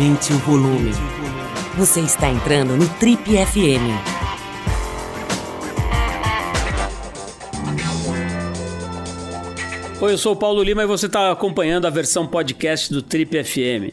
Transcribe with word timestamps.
Aumente 0.00 0.32
o 0.32 0.38
volume. 0.38 0.92
Você 1.76 2.00
está 2.00 2.30
entrando 2.30 2.74
no 2.74 2.88
Trip 2.88 3.22
FM. 3.22 3.84
Oi, 10.00 10.12
eu 10.12 10.16
sou 10.16 10.32
o 10.32 10.36
Paulo 10.36 10.62
Lima 10.62 10.84
e 10.84 10.86
você 10.86 11.04
está 11.04 11.30
acompanhando 11.30 11.86
a 11.86 11.90
versão 11.90 12.26
podcast 12.26 12.90
do 12.90 13.02
Trip 13.02 13.44
FM. 13.44 13.92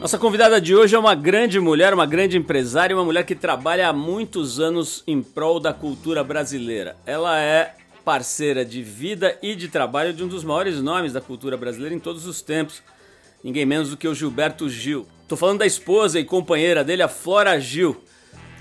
Nossa 0.00 0.16
convidada 0.16 0.58
de 0.58 0.74
hoje 0.74 0.96
é 0.96 0.98
uma 0.98 1.14
grande 1.14 1.60
mulher, 1.60 1.92
uma 1.92 2.06
grande 2.06 2.38
empresária, 2.38 2.96
uma 2.96 3.04
mulher 3.04 3.26
que 3.26 3.34
trabalha 3.34 3.90
há 3.90 3.92
muitos 3.92 4.58
anos 4.58 5.04
em 5.06 5.20
prol 5.20 5.60
da 5.60 5.74
cultura 5.74 6.24
brasileira. 6.24 6.96
Ela 7.04 7.38
é 7.38 7.74
parceira 8.04 8.64
de 8.64 8.82
vida 8.82 9.38
e 9.42 9.54
de 9.54 9.68
trabalho 9.68 10.12
de 10.12 10.22
um 10.22 10.28
dos 10.28 10.44
maiores 10.44 10.80
nomes 10.80 11.12
da 11.12 11.20
cultura 11.20 11.56
brasileira 11.56 11.94
em 11.94 11.98
todos 11.98 12.26
os 12.26 12.42
tempos, 12.42 12.82
ninguém 13.42 13.64
menos 13.64 13.90
do 13.90 13.96
que 13.96 14.06
o 14.06 14.14
Gilberto 14.14 14.68
Gil. 14.68 15.06
Tô 15.26 15.36
falando 15.36 15.60
da 15.60 15.66
esposa 15.66 16.20
e 16.20 16.24
companheira 16.24 16.84
dele, 16.84 17.02
a 17.02 17.08
Flora 17.08 17.58
Gil. 17.58 18.02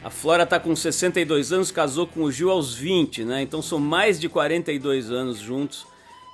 A 0.03 0.09
Flora 0.09 0.45
tá 0.45 0.59
com 0.59 0.75
62 0.75 1.51
anos, 1.51 1.71
casou 1.71 2.07
com 2.07 2.23
o 2.23 2.31
Gil 2.31 2.49
aos 2.49 2.73
20, 2.73 3.25
né? 3.25 3.41
Então 3.41 3.61
são 3.61 3.79
mais 3.79 4.19
de 4.19 4.29
42 4.29 5.11
anos 5.11 5.39
juntos 5.39 5.85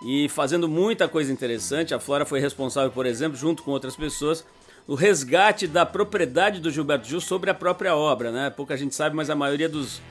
e 0.05 0.29
fazendo 0.29 0.67
muita 0.67 1.07
coisa 1.07 1.31
interessante. 1.31 1.93
A 1.93 1.99
Flora 1.99 2.25
foi 2.25 2.39
responsável, 2.39 2.91
por 2.91 3.05
exemplo, 3.05 3.37
junto 3.37 3.63
com 3.63 3.71
outras 3.71 3.95
pessoas, 3.95 4.45
o 4.87 4.95
resgate 4.95 5.67
da 5.67 5.85
propriedade 5.85 6.59
do 6.59 6.71
Gilberto 6.71 7.07
Gil 7.07 7.21
sobre 7.21 7.49
a 7.49 7.53
própria 7.53 7.95
obra, 7.95 8.31
né? 8.31 8.49
Pouca 8.49 8.75
gente 8.77 8.95
sabe, 8.95 9.15
mas 9.15 9.29
a 9.29 9.35
maioria 9.35 9.69
dos, 9.69 10.01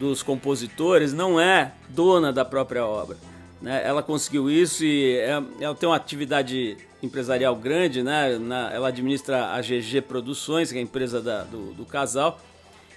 dos 0.00 0.22
compositores 0.22 1.12
não 1.12 1.38
é 1.38 1.72
dona 1.90 2.32
da 2.32 2.42
própria 2.42 2.86
obra. 2.86 3.18
Né? 3.60 3.82
Ela 3.84 4.02
conseguiu 4.02 4.50
isso 4.50 4.82
e 4.82 5.18
é, 5.18 5.42
ela 5.60 5.74
tem 5.74 5.86
uma 5.86 5.94
atividade 5.94 6.78
empresarial 7.02 7.54
grande, 7.54 8.02
né? 8.02 8.34
Ela 8.72 8.88
administra 8.88 9.52
a 9.52 9.60
GG 9.60 10.00
Produções, 10.08 10.72
que 10.72 10.78
é 10.78 10.80
a 10.80 10.82
empresa 10.82 11.20
da, 11.20 11.42
do, 11.42 11.74
do, 11.74 11.84
casal, 11.84 12.40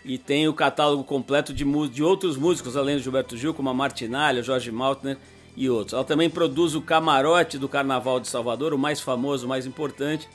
e 0.06 0.18
tem 0.18 0.48
o 0.48 0.54
catálogo 0.54 1.04
completo 1.04 1.54
de, 1.54 1.66
de 1.90 2.04
outros 2.04 2.38
músicos, 2.38 2.78
além 2.78 2.96
do 2.96 3.02
Gilberto 3.02 3.36
Gil, 3.36 3.54
como 3.54 3.70
a 3.70 3.74
Martinalha, 3.74 4.42
Jorge 4.42 4.72
Maltner 4.72 5.18
e 5.58 5.70
outros. 5.70 5.94
Ela 5.94 6.06
também 6.06 6.30
produz 6.30 6.74
o 6.74 6.82
Camarote 6.82 7.58
do 7.58 7.68
Carnaval 7.68 8.22
de 8.22 8.30
Salvador, 8.30 8.74
o 8.74 8.78
mais 8.78 9.02
famoso, 9.02 9.46
o 9.46 9.50
mais 9.50 9.66
importante, 9.66 10.30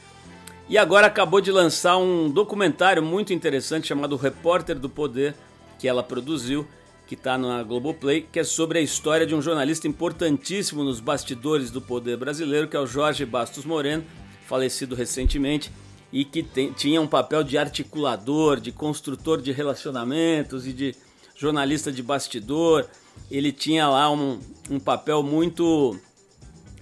e 0.69 0.77
agora 0.77 1.06
acabou 1.06 1.41
de 1.41 1.50
lançar 1.50 1.97
um 1.97 2.28
documentário 2.28 3.03
muito 3.03 3.32
interessante 3.32 3.88
chamado 3.88 4.16
Repórter 4.16 4.78
do 4.78 4.88
Poder, 4.88 5.34
que 5.79 5.87
ela 5.87 6.03
produziu, 6.03 6.67
que 7.07 7.15
está 7.15 7.39
na 7.39 7.62
Globoplay, 7.62 8.27
que 8.31 8.39
é 8.39 8.45
sobre 8.45 8.79
a 8.79 8.83
história 8.83 9.27
de 9.27 9.34
um 9.34 9.41
jornalista 9.41 9.89
importantíssimo 9.89 10.84
nos 10.84 11.01
bastidores 11.01 11.71
do 11.71 11.81
poder 11.81 12.17
brasileiro, 12.17 12.69
que 12.69 12.77
é 12.77 12.81
o 12.81 12.87
Jorge 12.87 13.25
Bastos 13.25 13.65
Moreno, 13.65 14.05
falecido 14.47 14.95
recentemente, 14.95 15.71
e 16.12 16.25
que 16.25 16.43
tem, 16.43 16.73
tinha 16.73 17.01
um 17.01 17.06
papel 17.06 17.43
de 17.43 17.56
articulador, 17.56 18.61
de 18.61 18.73
construtor 18.73 19.41
de 19.41 19.53
relacionamentos 19.53 20.67
e 20.67 20.73
de 20.73 20.95
jornalista 21.37 21.93
de 21.93 22.03
bastidor. 22.03 22.87
Ele 23.31 23.53
tinha 23.53 23.89
lá 23.89 24.11
um, 24.11 24.41
um 24.71 24.81
papel 24.81 25.23
muito 25.23 25.99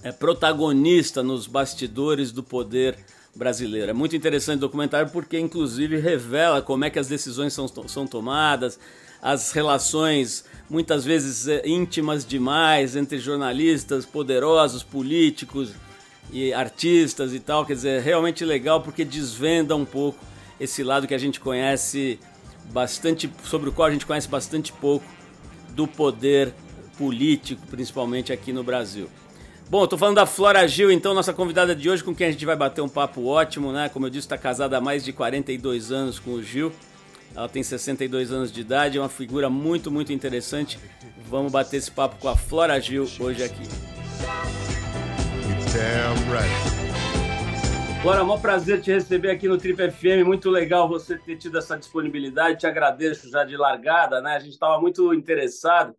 é, 0.02 0.12
protagonista 0.12 1.22
nos 1.22 1.46
bastidores 1.46 2.32
do 2.32 2.42
poder 2.42 2.92
brasileiro 2.92 3.15
brasileira. 3.36 3.90
É 3.90 3.94
muito 3.94 4.16
interessante 4.16 4.58
o 4.58 4.60
documentário 4.60 5.10
porque, 5.12 5.38
inclusive, 5.38 5.98
revela 5.98 6.62
como 6.62 6.84
é 6.84 6.90
que 6.90 6.98
as 6.98 7.06
decisões 7.06 7.52
são, 7.52 7.68
são 7.86 8.06
tomadas, 8.06 8.78
as 9.20 9.52
relações 9.52 10.44
muitas 10.68 11.04
vezes 11.04 11.46
é, 11.46 11.66
íntimas 11.66 12.24
demais 12.24 12.96
entre 12.96 13.18
jornalistas, 13.18 14.04
poderosos, 14.06 14.82
políticos 14.82 15.72
e 16.32 16.52
artistas 16.52 17.34
e 17.34 17.40
tal. 17.40 17.64
Quer 17.64 17.74
dizer, 17.74 17.98
é 17.98 18.00
realmente 18.00 18.44
legal 18.44 18.80
porque 18.80 19.04
desvenda 19.04 19.76
um 19.76 19.84
pouco 19.84 20.18
esse 20.58 20.82
lado 20.82 21.06
que 21.06 21.14
a 21.14 21.18
gente 21.18 21.38
conhece 21.38 22.18
bastante, 22.72 23.30
sobre 23.44 23.68
o 23.68 23.72
qual 23.72 23.88
a 23.88 23.92
gente 23.92 24.06
conhece 24.06 24.28
bastante 24.28 24.72
pouco 24.72 25.06
do 25.70 25.86
poder 25.86 26.52
político, 26.96 27.60
principalmente 27.66 28.32
aqui 28.32 28.52
no 28.52 28.64
Brasil. 28.64 29.08
Bom, 29.68 29.82
eu 29.82 29.88
tô 29.88 29.98
falando 29.98 30.14
da 30.14 30.26
Flora 30.26 30.64
Gil, 30.68 30.92
então, 30.92 31.12
nossa 31.12 31.32
convidada 31.32 31.74
de 31.74 31.90
hoje, 31.90 32.04
com 32.04 32.14
quem 32.14 32.28
a 32.28 32.30
gente 32.30 32.46
vai 32.46 32.54
bater 32.54 32.82
um 32.82 32.88
papo 32.88 33.26
ótimo, 33.26 33.72
né? 33.72 33.88
Como 33.88 34.06
eu 34.06 34.10
disse, 34.10 34.24
está 34.24 34.38
casada 34.38 34.78
há 34.78 34.80
mais 34.80 35.04
de 35.04 35.12
42 35.12 35.90
anos 35.90 36.20
com 36.20 36.34
o 36.34 36.42
Gil. 36.42 36.72
Ela 37.34 37.48
tem 37.48 37.64
62 37.64 38.30
anos 38.30 38.52
de 38.52 38.60
idade, 38.60 38.96
é 38.96 39.00
uma 39.00 39.08
figura 39.08 39.50
muito, 39.50 39.90
muito 39.90 40.12
interessante. 40.12 40.78
Vamos 41.28 41.50
bater 41.50 41.78
esse 41.78 41.90
papo 41.90 42.14
com 42.20 42.28
a 42.28 42.36
Flora 42.36 42.80
Gil 42.80 43.08
hoje 43.18 43.42
aqui. 43.42 43.64
Flora, 48.02 48.20
é 48.20 48.22
um 48.22 48.38
prazer 48.38 48.80
te 48.80 48.92
receber 48.92 49.32
aqui 49.32 49.48
no 49.48 49.58
Trip 49.58 49.90
FM. 49.90 50.24
Muito 50.24 50.48
legal 50.48 50.88
você 50.88 51.18
ter 51.18 51.38
tido 51.38 51.58
essa 51.58 51.76
disponibilidade. 51.76 52.60
Te 52.60 52.68
agradeço 52.68 53.28
já 53.28 53.42
de 53.42 53.56
largada, 53.56 54.20
né? 54.20 54.36
A 54.36 54.38
gente 54.38 54.52
estava 54.52 54.80
muito 54.80 55.12
interessado 55.12 55.92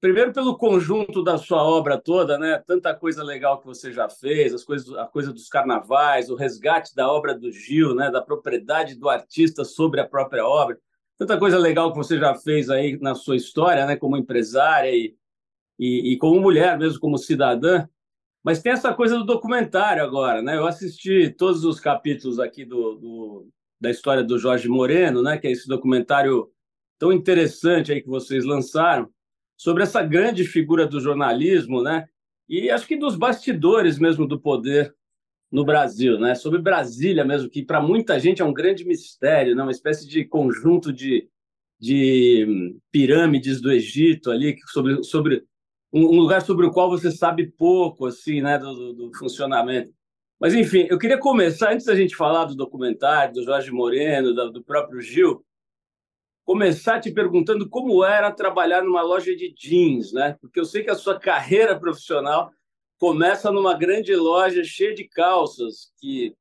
primeiro 0.00 0.32
pelo 0.32 0.56
conjunto 0.56 1.22
da 1.22 1.38
sua 1.38 1.62
obra 1.62 1.98
toda, 1.98 2.38
né? 2.38 2.62
Tanta 2.66 2.94
coisa 2.94 3.22
legal 3.22 3.60
que 3.60 3.66
você 3.66 3.92
já 3.92 4.08
fez, 4.08 4.54
as 4.54 4.64
coisas, 4.64 4.94
a 4.96 5.06
coisa 5.06 5.32
dos 5.32 5.48
carnavais, 5.48 6.30
o 6.30 6.34
resgate 6.34 6.94
da 6.94 7.10
obra 7.10 7.34
do 7.34 7.50
Gil, 7.50 7.94
né? 7.94 8.10
Da 8.10 8.22
propriedade 8.22 8.94
do 8.94 9.08
artista 9.08 9.64
sobre 9.64 10.00
a 10.00 10.06
própria 10.06 10.46
obra, 10.46 10.78
tanta 11.18 11.38
coisa 11.38 11.58
legal 11.58 11.92
que 11.92 11.98
você 11.98 12.18
já 12.18 12.34
fez 12.34 12.68
aí 12.70 12.98
na 13.00 13.14
sua 13.14 13.36
história, 13.36 13.86
né? 13.86 13.96
Como 13.96 14.16
empresária 14.16 14.94
e, 14.94 15.16
e, 15.78 16.12
e 16.12 16.18
como 16.18 16.40
mulher, 16.40 16.78
mesmo 16.78 17.00
como 17.00 17.18
cidadã. 17.18 17.86
Mas 18.44 18.62
tem 18.62 18.72
essa 18.72 18.94
coisa 18.94 19.18
do 19.18 19.24
documentário 19.24 20.04
agora, 20.04 20.42
né? 20.42 20.56
Eu 20.56 20.66
assisti 20.66 21.30
todos 21.30 21.64
os 21.64 21.80
capítulos 21.80 22.38
aqui 22.38 22.64
do, 22.64 22.94
do 22.94 23.48
da 23.78 23.90
história 23.90 24.22
do 24.24 24.38
Jorge 24.38 24.68
Moreno, 24.68 25.22
né? 25.22 25.36
Que 25.38 25.48
é 25.48 25.50
esse 25.50 25.66
documentário 25.66 26.50
tão 26.98 27.12
interessante 27.12 27.92
aí 27.92 28.00
que 28.00 28.08
vocês 28.08 28.44
lançaram 28.44 29.10
sobre 29.56 29.82
essa 29.82 30.02
grande 30.02 30.44
figura 30.44 30.86
do 30.86 31.00
jornalismo, 31.00 31.82
né? 31.82 32.06
E 32.48 32.70
acho 32.70 32.86
que 32.86 32.96
dos 32.96 33.16
bastidores 33.16 33.98
mesmo 33.98 34.26
do 34.26 34.40
poder 34.40 34.94
no 35.50 35.64
Brasil, 35.64 36.18
né? 36.18 36.34
Sobre 36.34 36.60
Brasília 36.60 37.24
mesmo, 37.24 37.48
que 37.48 37.64
para 37.64 37.80
muita 37.80 38.18
gente 38.20 38.42
é 38.42 38.44
um 38.44 38.52
grande 38.52 38.84
mistério, 38.84 39.54
né? 39.54 39.62
Uma 39.62 39.72
espécie 39.72 40.06
de 40.06 40.24
conjunto 40.24 40.92
de, 40.92 41.28
de 41.80 42.46
hum, 42.48 42.78
pirâmides 42.90 43.60
do 43.60 43.72
Egito 43.72 44.30
ali, 44.30 44.56
sobre, 44.66 45.02
sobre 45.02 45.44
um 45.92 46.20
lugar 46.20 46.42
sobre 46.42 46.66
o 46.66 46.70
qual 46.70 46.90
você 46.90 47.10
sabe 47.10 47.46
pouco, 47.46 48.06
assim, 48.06 48.42
né? 48.42 48.58
do, 48.58 48.92
do 48.92 49.10
funcionamento. 49.16 49.92
Mas, 50.38 50.52
enfim, 50.52 50.86
eu 50.90 50.98
queria 50.98 51.18
começar, 51.18 51.72
antes 51.72 51.86
da 51.86 51.94
gente 51.94 52.14
falar 52.14 52.44
do 52.44 52.54
documentário, 52.54 53.32
do 53.32 53.42
Jorge 53.42 53.70
Moreno, 53.70 54.34
do 54.52 54.62
próprio 54.62 55.00
Gil, 55.00 55.42
começar 56.46 57.00
te 57.00 57.10
perguntando 57.10 57.68
como 57.68 58.04
era 58.04 58.30
trabalhar 58.30 58.80
numa 58.80 59.02
loja 59.02 59.34
de 59.34 59.52
jeans, 59.52 60.12
né? 60.12 60.36
Porque 60.40 60.60
eu 60.60 60.64
sei 60.64 60.84
que 60.84 60.90
a 60.90 60.94
sua 60.94 61.18
carreira 61.18 61.78
profissional 61.78 62.52
começa 62.98 63.50
numa 63.50 63.74
grande 63.74 64.14
loja 64.14 64.62
cheia 64.62 64.94
de 64.94 65.04
calças 65.08 65.92
que 65.98 66.32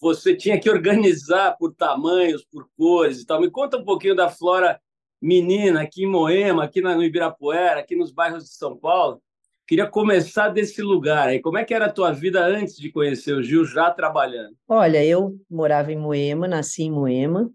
você 0.00 0.34
tinha 0.36 0.58
que 0.58 0.68
organizar 0.68 1.56
por 1.56 1.72
tamanhos, 1.72 2.44
por 2.44 2.68
cores 2.76 3.20
e 3.20 3.26
tal. 3.26 3.40
Me 3.40 3.48
conta 3.48 3.76
um 3.76 3.84
pouquinho 3.84 4.16
da 4.16 4.28
Flora 4.28 4.78
menina 5.22 5.82
aqui 5.82 6.02
em 6.02 6.10
Moema, 6.10 6.64
aqui 6.64 6.80
no 6.80 7.02
Ibirapuera, 7.02 7.78
aqui 7.78 7.94
nos 7.94 8.10
bairros 8.10 8.42
de 8.42 8.50
São 8.50 8.76
Paulo. 8.76 9.22
Queria 9.68 9.86
começar 9.86 10.48
desse 10.48 10.82
lugar 10.82 11.28
aí. 11.28 11.40
Como 11.40 11.56
é 11.56 11.64
que 11.64 11.72
era 11.72 11.86
a 11.86 11.92
tua 11.92 12.10
vida 12.10 12.44
antes 12.44 12.76
de 12.76 12.90
conhecer 12.90 13.32
o 13.34 13.42
Gil, 13.42 13.64
já 13.64 13.88
trabalhando? 13.92 14.56
Olha, 14.68 15.02
eu 15.02 15.38
morava 15.48 15.92
em 15.92 15.96
Moema, 15.96 16.48
nasci 16.48 16.82
em 16.82 16.90
Moema, 16.90 17.50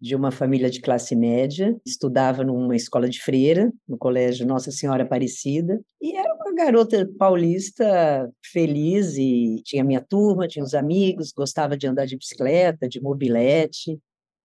de 0.00 0.16
uma 0.16 0.30
família 0.30 0.70
de 0.70 0.80
classe 0.80 1.14
média, 1.14 1.76
estudava 1.84 2.42
numa 2.42 2.74
escola 2.74 3.08
de 3.08 3.20
freira, 3.22 3.70
no 3.86 3.98
colégio 3.98 4.46
Nossa 4.46 4.70
Senhora 4.70 5.02
Aparecida, 5.02 5.78
e 6.00 6.16
era 6.16 6.34
uma 6.34 6.54
garota 6.54 7.06
paulista 7.18 8.32
feliz 8.42 9.16
e 9.18 9.60
tinha 9.62 9.84
minha 9.84 10.00
turma, 10.00 10.48
tinha 10.48 10.64
os 10.64 10.74
amigos, 10.74 11.32
gostava 11.32 11.76
de 11.76 11.86
andar 11.86 12.06
de 12.06 12.16
bicicleta, 12.16 12.88
de 12.88 13.00
mobilete. 13.00 13.98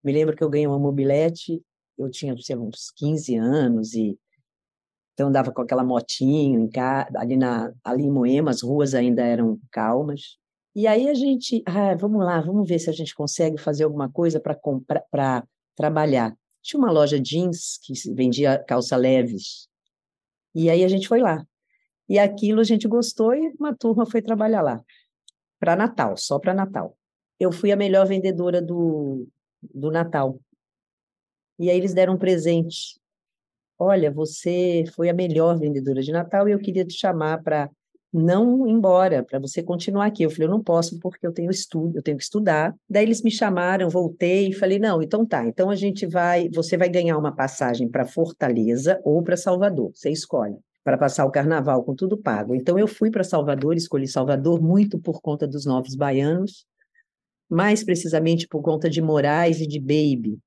Me 0.04 0.12
lembro 0.12 0.36
que 0.36 0.44
eu 0.44 0.50
ganhei 0.50 0.68
uma 0.68 0.80
mobilete, 0.80 1.62
eu 1.98 2.12
tinha 2.12 2.36
sei, 2.38 2.58
uns 2.58 2.92
15 2.98 3.36
anos 3.38 3.94
e 3.94 4.18
então 5.14 5.30
andava 5.30 5.50
com 5.54 5.62
aquela 5.62 5.84
motinho 5.84 6.70
ali 7.16 7.38
na 7.38 7.72
ali 7.82 8.04
em 8.04 8.12
Moema, 8.12 8.52
as 8.52 8.62
ruas 8.62 8.94
ainda 8.94 9.24
eram 9.24 9.58
calmas. 9.72 10.38
E 10.76 10.88
aí 10.88 11.08
a 11.08 11.14
gente, 11.14 11.64
ah, 11.66 11.96
vamos 11.96 12.24
lá, 12.26 12.42
vamos 12.42 12.68
ver 12.68 12.80
se 12.80 12.90
a 12.90 12.94
gente 12.94 13.16
consegue 13.16 13.58
fazer 13.58 13.86
alguma 13.86 14.12
coisa 14.12 14.42
para 14.42 14.54
comprar, 14.54 15.02
para 15.10 15.48
trabalhar. 15.74 16.38
Tinha 16.62 16.78
uma 16.78 16.92
loja 16.92 17.18
jeans 17.18 17.80
que 17.82 17.94
vendia 18.14 18.62
calça 18.62 18.98
leves. 18.98 19.70
E 20.54 20.70
aí 20.70 20.84
a 20.84 20.88
gente 20.90 21.08
foi 21.08 21.22
lá. 21.22 21.48
E 22.10 22.20
aquilo 22.20 22.60
a 22.60 22.64
gente 22.64 22.90
gostou 22.90 23.34
e 23.34 23.54
uma 23.58 23.74
turma 23.74 24.06
foi 24.06 24.22
trabalhar 24.22 24.62
lá. 24.62 24.84
Para 25.60 25.78
Natal, 25.78 26.18
só 26.18 26.40
para 26.40 26.54
Natal. 26.54 26.98
Eu 27.40 27.54
fui 27.54 27.72
a 27.72 27.78
melhor 27.78 28.06
vendedora 28.06 28.62
do, 28.62 29.28
do 29.62 29.90
Natal. 29.90 30.40
E 31.58 31.70
aí 31.70 31.78
eles 31.78 31.94
deram 31.94 32.16
um 32.16 32.18
presente. 32.18 33.00
Olha, 33.80 34.12
você 34.12 34.84
foi 34.94 35.10
a 35.10 35.14
melhor 35.14 35.58
vendedora 35.58 36.02
de 36.02 36.12
Natal 36.12 36.50
e 36.50 36.52
eu 36.52 36.60
queria 36.60 36.86
te 36.86 36.94
chamar 36.94 37.42
para 37.42 37.70
não 38.16 38.66
embora, 38.68 39.24
para 39.24 39.40
você 39.40 39.62
continuar 39.62 40.06
aqui. 40.06 40.24
Eu 40.24 40.30
falei, 40.30 40.48
eu 40.48 40.52
não 40.52 40.64
posso 40.64 40.98
porque 41.00 41.26
eu 41.28 41.34
tenho 41.34 41.52
estudo, 41.52 41.98
eu 41.98 42.02
tenho 42.02 42.18
que 42.18 42.24
estudar. 42.24 42.74
Daí 42.90 43.04
eles 43.04 43.22
me 43.22 43.30
chamaram, 43.30 43.90
voltei 43.90 44.50
e 44.50 44.54
falei, 44.54 44.80
não, 44.80 45.02
então 45.02 45.26
tá, 45.26 45.46
então 45.46 45.70
a 45.70 45.76
gente 45.76 46.06
vai, 46.06 46.50
você 46.50 46.78
vai 46.78 46.88
ganhar 46.88 47.18
uma 47.18 47.36
passagem 47.36 47.90
para 47.90 48.06
Fortaleza 48.06 49.00
ou 49.04 49.22
para 49.22 49.36
Salvador, 49.36 49.92
você 49.94 50.10
escolhe, 50.10 50.56
para 50.84 50.98
passar 50.98 51.26
o 51.26 51.32
carnaval 51.32 51.84
com 51.84 51.94
tudo 51.94 52.18
pago. 52.18 52.56
Então 52.56 52.80
eu 52.80 52.88
fui 52.88 53.12
para 53.12 53.24
Salvador, 53.24 53.76
escolhi 53.76 54.08
Salvador 54.08 54.62
muito 54.62 54.98
por 55.00 55.22
conta 55.22 55.46
dos 55.46 55.66
novos 55.66 55.96
baianos, 55.96 56.66
mais 57.50 57.84
precisamente 57.84 58.48
por 58.48 58.62
conta 58.62 58.90
de 58.90 59.02
Moraes 59.02 59.60
e 59.60 59.68
de 59.68 59.80
Baby. 59.80 60.40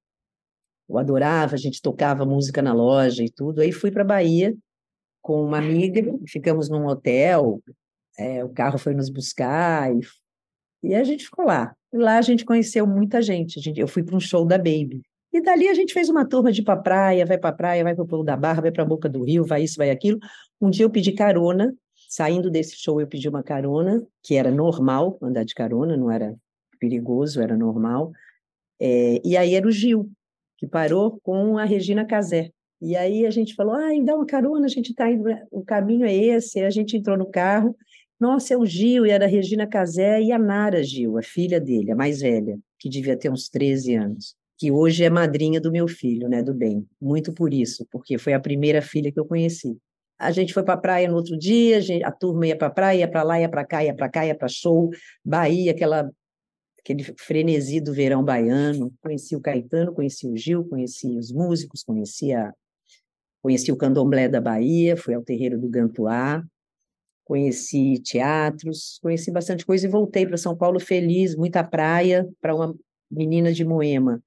Eu 0.88 0.96
adorava, 0.96 1.54
a 1.54 1.58
gente 1.58 1.82
tocava 1.82 2.24
música 2.24 2.62
na 2.62 2.72
loja 2.72 3.22
e 3.22 3.30
tudo. 3.30 3.60
Aí 3.60 3.72
fui 3.72 3.90
para 3.90 4.02
Bahia 4.02 4.56
com 5.28 5.44
uma 5.44 5.58
amiga, 5.58 6.00
ficamos 6.26 6.70
num 6.70 6.86
hotel, 6.86 7.62
é, 8.19 8.42
o 8.42 8.48
carro 8.48 8.78
foi 8.78 8.94
nos 8.94 9.10
buscar 9.10 9.94
e, 9.94 10.00
e 10.82 10.94
a 10.94 11.04
gente 11.04 11.26
ficou 11.26 11.44
lá. 11.44 11.76
E 11.92 11.98
lá 11.98 12.16
a 12.16 12.22
gente 12.22 12.46
conheceu 12.46 12.86
muita 12.86 13.20
gente. 13.20 13.60
gente 13.60 13.78
eu 13.78 13.86
fui 13.86 14.02
para 14.02 14.16
um 14.16 14.20
show 14.20 14.46
da 14.46 14.56
Baby. 14.56 15.02
E 15.30 15.42
dali 15.42 15.69
a 15.69 15.75
gente 15.75 15.92
fez 15.92 16.08
uma 16.08 16.26
turma 16.26 16.50
de 16.50 16.62
ir 16.62 16.64
para 16.64 16.80
praia, 16.80 17.26
vai 17.26 17.36
para 17.36 17.54
praia, 17.54 17.84
vai 17.84 17.94
para 17.94 18.04
o 18.04 18.06
Pulo 18.06 18.25
da 18.25 18.38
Barra, 18.38 18.62
vai 18.62 18.72
para 18.72 18.82
a 18.82 18.86
Boca 18.86 19.06
do 19.06 19.22
Rio, 19.22 19.44
vai 19.44 19.64
isso, 19.64 19.76
vai 19.76 19.90
aquilo. 19.90 20.19
Um 20.58 20.70
dia 20.70 20.86
eu 20.86 20.90
pedi 20.90 21.12
carona, 21.12 21.75
saindo 22.08 22.50
desse 22.50 22.75
show 22.78 22.98
eu 22.98 23.06
pedi 23.06 23.28
uma 23.28 23.42
carona, 23.42 24.02
que 24.22 24.34
era 24.34 24.50
normal 24.50 25.19
andar 25.20 25.44
de 25.44 25.54
carona, 25.54 25.94
não 25.94 26.10
era 26.10 26.34
perigoso, 26.80 27.42
era 27.42 27.54
normal. 27.54 28.12
É, 28.80 29.20
e 29.22 29.36
aí 29.36 29.54
era 29.54 29.69
o 29.69 29.70
Gil, 29.70 30.10
que 30.56 30.66
parou 30.66 31.20
com 31.22 31.58
a 31.58 31.64
Regina 31.64 32.06
Casé. 32.06 32.50
E 32.80 32.96
aí 32.96 33.26
a 33.26 33.30
gente 33.30 33.54
falou, 33.54 33.75
ah, 33.75 33.90
dá 34.04 34.14
uma 34.14 34.26
carona, 34.26 34.66
a 34.66 34.69
gente 34.69 34.90
está 34.90 35.10
indo, 35.10 35.28
o 35.50 35.64
caminho 35.64 36.04
é 36.04 36.14
esse. 36.14 36.60
a 36.60 36.70
gente 36.70 36.96
entrou 36.96 37.16
no 37.16 37.26
carro, 37.26 37.76
nossa, 38.20 38.54
é 38.54 38.56
o 38.56 38.66
Gil, 38.66 39.06
e 39.06 39.10
era 39.10 39.26
a 39.26 39.28
Regina 39.28 39.66
Casé 39.66 40.20
e 40.20 40.32
a 40.32 40.38
Nara 40.38 40.82
Gil, 40.82 41.19
a 41.19 41.22
filha 41.22 41.60
dele, 41.60 41.92
a 41.92 41.96
mais 41.96 42.20
velha, 42.20 42.58
que 42.78 42.88
devia 42.88 43.16
ter 43.16 43.30
uns 43.30 43.48
13 43.48 43.94
anos, 43.94 44.34
que 44.56 44.72
hoje 44.72 45.04
é 45.04 45.10
madrinha 45.10 45.60
do 45.60 45.70
meu 45.70 45.86
filho, 45.86 46.28
né, 46.28 46.42
do 46.42 46.52
bem. 46.52 46.86
Muito 47.00 47.32
por 47.32 47.54
isso, 47.54 47.86
porque 47.90 48.19
foi 48.19 48.32
a 48.32 48.40
primeira 48.40 48.82
filha 48.82 49.12
que 49.12 49.20
eu 49.20 49.25
conheci. 49.25 49.76
A 50.19 50.32
gente 50.32 50.52
foi 50.52 50.64
para 50.64 50.75
a 50.75 50.78
praia 50.78 51.08
no 51.08 51.14
outro 51.14 51.38
dia, 51.38 51.76
a, 51.76 51.80
gente, 51.80 52.02
a 52.02 52.10
turma 52.10 52.48
ia 52.48 52.56
para 52.56 52.66
a 52.66 52.70
praia, 52.70 52.98
ia 52.98 53.08
para 53.08 53.22
lá, 53.22 53.40
ia 53.40 53.48
para 53.48 53.64
cá, 53.64 53.84
ia 53.84 53.94
para 53.94 54.08
cá, 54.08 54.26
ia 54.26 54.34
para 54.34 54.48
show, 54.48 54.90
Bahia, 55.25 55.70
aquela 55.70 56.10
aquele 56.80 57.04
frenesi 57.19 57.80
do 57.80 57.92
verão 57.92 58.25
baiano. 58.25 58.92
Conheci 59.00 59.36
o 59.36 59.40
Caetano, 59.40 59.92
conheci 59.92 60.26
o 60.26 60.36
Gil, 60.36 60.64
conheci 60.64 61.19
os 61.19 61.30
músicos, 61.30 61.82
conheci 61.84 62.32
a 62.32 62.52
Conheci 63.43 63.70
o 63.70 63.76
candomblé 63.76 64.29
da 64.29 64.40
Bahia, 64.40 64.96
fui 64.96 65.14
ao 65.14 65.23
terreiro 65.23 65.58
do 65.58 65.69
Gantuá, 65.69 66.43
conheci 67.25 68.00
teatros, 68.02 68.99
conheci 69.02 69.31
bastante 69.31 69.64
coisa 69.64 69.87
e 69.87 69.90
voltei 69.90 70.26
para 70.26 70.37
São 70.37 70.56
Paulo 70.56 70.81
feliz, 70.81 71.37
muita 71.37 71.62
praia, 71.62 72.26
para 72.40 72.55
uma 72.55 72.75
menina 73.11 73.52
de 73.52 73.64
Moema, 73.64 74.23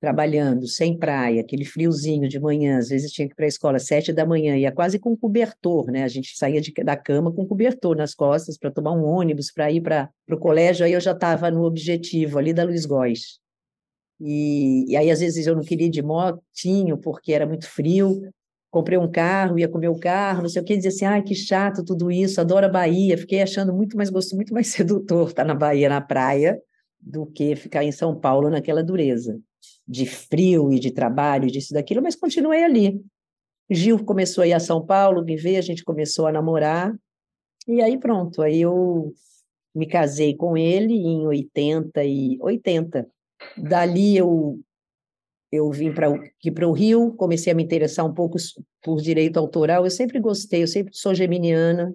trabalhando, 0.00 0.66
sem 0.66 0.96
praia, 0.98 1.42
aquele 1.42 1.64
friozinho 1.64 2.28
de 2.28 2.40
manhã, 2.40 2.78
às 2.78 2.88
vezes 2.88 3.12
tinha 3.12 3.26
que 3.28 3.34
ir 3.34 3.36
para 3.36 3.44
a 3.44 3.48
escola 3.48 3.76
às 3.76 3.86
sete 3.86 4.12
da 4.12 4.24
manhã, 4.24 4.56
ia 4.56 4.72
quase 4.72 4.98
com 4.98 5.16
cobertor, 5.16 5.90
né? 5.90 6.04
A 6.04 6.08
gente 6.08 6.36
saía 6.36 6.60
de, 6.60 6.72
da 6.72 6.96
cama 6.96 7.30
com 7.32 7.46
cobertor 7.46 7.94
nas 7.94 8.14
costas 8.14 8.56
para 8.56 8.70
tomar 8.70 8.92
um 8.92 9.04
ônibus, 9.04 9.52
para 9.52 9.70
ir 9.70 9.82
para 9.82 10.08
o 10.30 10.38
colégio, 10.38 10.86
aí 10.86 10.92
eu 10.92 11.00
já 11.00 11.12
estava 11.12 11.50
no 11.50 11.64
objetivo 11.64 12.38
ali 12.38 12.54
da 12.54 12.64
Luiz 12.64 12.86
Góes. 12.86 13.40
E, 14.20 14.90
e, 14.92 14.96
aí, 14.96 15.10
às 15.10 15.20
vezes, 15.20 15.46
eu 15.46 15.56
não 15.56 15.62
queria 15.62 15.86
ir 15.86 15.90
de 15.90 16.02
motinho, 16.02 16.98
porque 16.98 17.32
era 17.32 17.46
muito 17.46 17.68
frio. 17.68 18.20
Comprei 18.70 18.98
um 18.98 19.10
carro, 19.10 19.58
ia 19.58 19.68
comer 19.68 19.88
o 19.88 19.98
carro, 19.98 20.42
não 20.42 20.48
sei 20.48 20.62
o 20.62 20.64
que, 20.64 20.76
dizia 20.76 20.90
assim, 20.90 21.04
ai, 21.04 21.22
que 21.22 21.34
chato 21.34 21.84
tudo 21.84 22.10
isso, 22.10 22.40
adoro 22.40 22.66
a 22.66 22.68
Bahia. 22.68 23.18
Fiquei 23.18 23.42
achando 23.42 23.72
muito 23.74 23.96
mais 23.96 24.10
gosto, 24.10 24.36
muito 24.36 24.54
mais 24.54 24.68
sedutor 24.68 25.28
estar 25.28 25.44
na 25.44 25.54
Bahia, 25.54 25.88
na 25.88 26.00
praia, 26.00 26.60
do 27.00 27.26
que 27.26 27.56
ficar 27.56 27.82
em 27.84 27.92
São 27.92 28.18
Paulo 28.18 28.50
naquela 28.50 28.82
dureza 28.82 29.40
de 29.86 30.06
frio 30.06 30.72
e 30.72 30.78
de 30.78 30.92
trabalho, 30.92 31.50
disso 31.50 31.72
e 31.72 31.74
daquilo, 31.74 32.00
mas 32.00 32.14
continuei 32.14 32.62
ali. 32.62 33.02
Gil 33.68 34.04
começou 34.04 34.42
a 34.42 34.46
ir 34.46 34.52
a 34.52 34.60
São 34.60 34.84
Paulo, 34.84 35.24
me 35.24 35.36
ver, 35.36 35.56
a 35.56 35.62
gente 35.62 35.84
começou 35.84 36.26
a 36.26 36.32
namorar, 36.32 36.94
e 37.66 37.82
aí 37.82 37.98
pronto, 37.98 38.40
aí 38.40 38.60
eu 38.60 39.12
me 39.74 39.86
casei 39.86 40.34
com 40.36 40.56
ele 40.56 40.94
em 40.94 41.26
80 41.26 42.04
e 42.04 42.38
80. 42.40 43.06
Dali 43.56 44.16
eu 44.16 44.60
eu 45.52 45.68
vim 45.70 45.92
para 45.92 46.08
para 46.54 46.68
o 46.68 46.72
Rio, 46.72 47.12
comecei 47.14 47.52
a 47.52 47.56
me 47.56 47.64
interessar 47.64 48.06
um 48.06 48.14
pouco 48.14 48.36
por 48.82 49.00
direito 49.00 49.36
autoral. 49.36 49.84
Eu 49.84 49.90
sempre 49.90 50.20
gostei, 50.20 50.62
eu 50.62 50.68
sempre 50.68 50.94
sou 50.94 51.14
geminiana, 51.14 51.92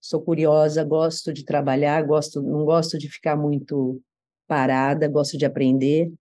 sou 0.00 0.20
curiosa, 0.20 0.84
gosto 0.84 1.32
de 1.32 1.44
trabalhar, 1.44 2.02
gosto, 2.02 2.42
não 2.42 2.64
gosto 2.64 2.98
de 2.98 3.08
ficar 3.08 3.36
muito 3.36 4.00
parada, 4.46 5.08
gosto 5.08 5.38
de 5.38 5.46
aprender. 5.46 6.12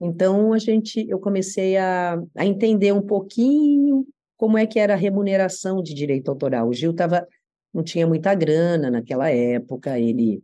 Então 0.00 0.52
a 0.52 0.58
gente, 0.58 1.08
eu 1.08 1.18
comecei 1.18 1.76
a, 1.76 2.20
a 2.36 2.44
entender 2.44 2.92
um 2.92 3.02
pouquinho 3.02 4.06
como 4.36 4.58
é 4.58 4.66
que 4.66 4.78
era 4.78 4.92
a 4.94 4.98
remuneração 4.98 5.82
de 5.82 5.94
direito 5.94 6.30
autoral. 6.30 6.68
O 6.68 6.74
Gil 6.74 6.94
tava, 6.94 7.26
não 7.72 7.82
tinha 7.82 8.06
muita 8.06 8.34
grana 8.34 8.90
naquela 8.90 9.30
época, 9.30 9.98
ele 9.98 10.42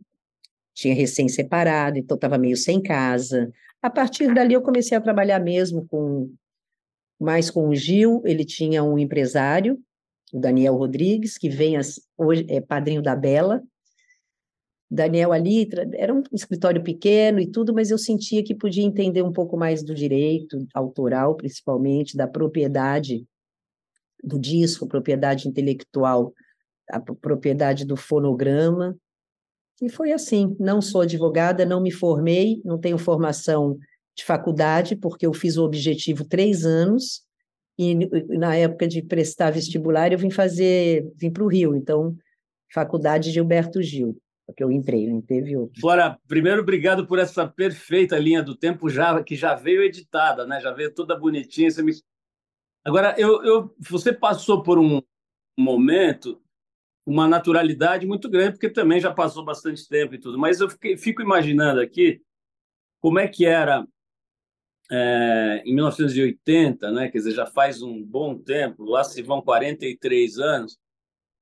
tinha 0.73 0.95
recém-separado, 0.95 1.97
então 1.97 2.15
estava 2.15 2.37
meio 2.37 2.57
sem 2.57 2.81
casa. 2.81 3.51
A 3.81 3.89
partir 3.89 4.33
dali 4.33 4.53
eu 4.53 4.61
comecei 4.61 4.97
a 4.97 5.01
trabalhar 5.01 5.39
mesmo 5.39 5.85
com 5.87 6.33
mais 7.19 7.49
com 7.49 7.69
o 7.69 7.75
Gil, 7.75 8.21
ele 8.25 8.43
tinha 8.43 8.83
um 8.83 8.97
empresário, 8.97 9.79
o 10.33 10.39
Daniel 10.39 10.75
Rodrigues, 10.75 11.37
que 11.37 11.47
vem 11.47 11.77
as, 11.77 12.01
hoje 12.17 12.45
é 12.49 12.59
padrinho 12.59 13.01
da 13.01 13.15
Bela. 13.15 13.61
Daniel 14.89 15.31
ali 15.31 15.67
era 15.93 16.13
um 16.13 16.23
escritório 16.31 16.83
pequeno 16.83 17.39
e 17.39 17.49
tudo, 17.49 17.73
mas 17.73 17.89
eu 17.91 17.97
sentia 17.97 18.43
que 18.43 18.53
podia 18.53 18.83
entender 18.83 19.21
um 19.21 19.31
pouco 19.31 19.57
mais 19.57 19.83
do 19.83 19.93
direito 19.93 20.67
autoral, 20.73 21.35
principalmente 21.35 22.17
da 22.17 22.27
propriedade 22.27 23.25
do 24.23 24.39
disco, 24.39 24.87
propriedade 24.87 25.47
intelectual, 25.47 26.33
a 26.89 26.99
propriedade 26.99 27.85
do 27.85 27.97
fonograma. 27.97 28.95
E 29.81 29.89
foi 29.89 30.11
assim. 30.11 30.55
Não 30.59 30.81
sou 30.81 31.01
advogada, 31.01 31.65
não 31.65 31.81
me 31.81 31.91
formei, 31.91 32.61
não 32.63 32.79
tenho 32.79 32.97
formação 32.97 33.77
de 34.15 34.23
faculdade, 34.23 34.95
porque 34.95 35.25
eu 35.25 35.33
fiz 35.33 35.57
o 35.57 35.63
objetivo 35.63 36.23
três 36.23 36.65
anos, 36.65 37.23
e 37.77 37.95
na 38.37 38.55
época 38.55 38.87
de 38.87 39.01
prestar 39.01 39.51
vestibular 39.51 40.11
eu 40.11 40.19
vim 40.19 40.29
fazer, 40.29 41.11
vim 41.15 41.31
para 41.31 41.43
o 41.43 41.47
Rio, 41.47 41.75
então, 41.75 42.15
Faculdade 42.71 43.31
Gilberto 43.31 43.81
Gil, 43.81 44.15
porque 44.45 44.63
eu 44.63 44.71
entrei, 44.71 45.07
não 45.07 45.21
teve 45.21 45.57
outro. 45.57 45.79
Flora, 45.81 46.19
primeiro, 46.27 46.61
obrigado 46.61 47.07
por 47.07 47.17
essa 47.17 47.47
perfeita 47.47 48.17
linha 48.17 48.43
do 48.43 48.55
tempo, 48.55 48.89
já 48.89 49.21
que 49.23 49.35
já 49.35 49.55
veio 49.55 49.83
editada, 49.83 50.45
né? 50.45 50.59
já 50.59 50.71
veio 50.71 50.93
toda 50.93 51.17
bonitinha. 51.17 51.69
Me... 51.83 51.93
Agora, 52.85 53.15
eu, 53.17 53.43
eu, 53.43 53.75
você 53.79 54.13
passou 54.13 54.61
por 54.61 54.77
um 54.77 55.01
momento 55.57 56.41
uma 57.05 57.27
naturalidade 57.27 58.05
muito 58.05 58.29
grande, 58.29 58.53
porque 58.53 58.69
também 58.69 58.99
já 58.99 59.13
passou 59.13 59.43
bastante 59.43 59.87
tempo 59.87 60.15
e 60.15 60.19
tudo. 60.19 60.37
Mas 60.37 60.59
eu 60.59 60.69
fiquei, 60.69 60.97
fico 60.97 61.21
imaginando 61.21 61.81
aqui 61.81 62.21
como 63.01 63.19
é 63.19 63.27
que 63.27 63.45
era 63.45 63.85
é, 64.89 65.61
em 65.65 65.73
1980, 65.73 66.91
né? 66.91 67.09
Quer 67.09 67.17
dizer, 67.17 67.31
já 67.31 67.45
faz 67.45 67.81
um 67.81 68.03
bom 68.03 68.37
tempo, 68.37 68.85
lá 68.85 69.03
se 69.03 69.21
vão 69.21 69.41
43 69.41 70.39
anos. 70.39 70.77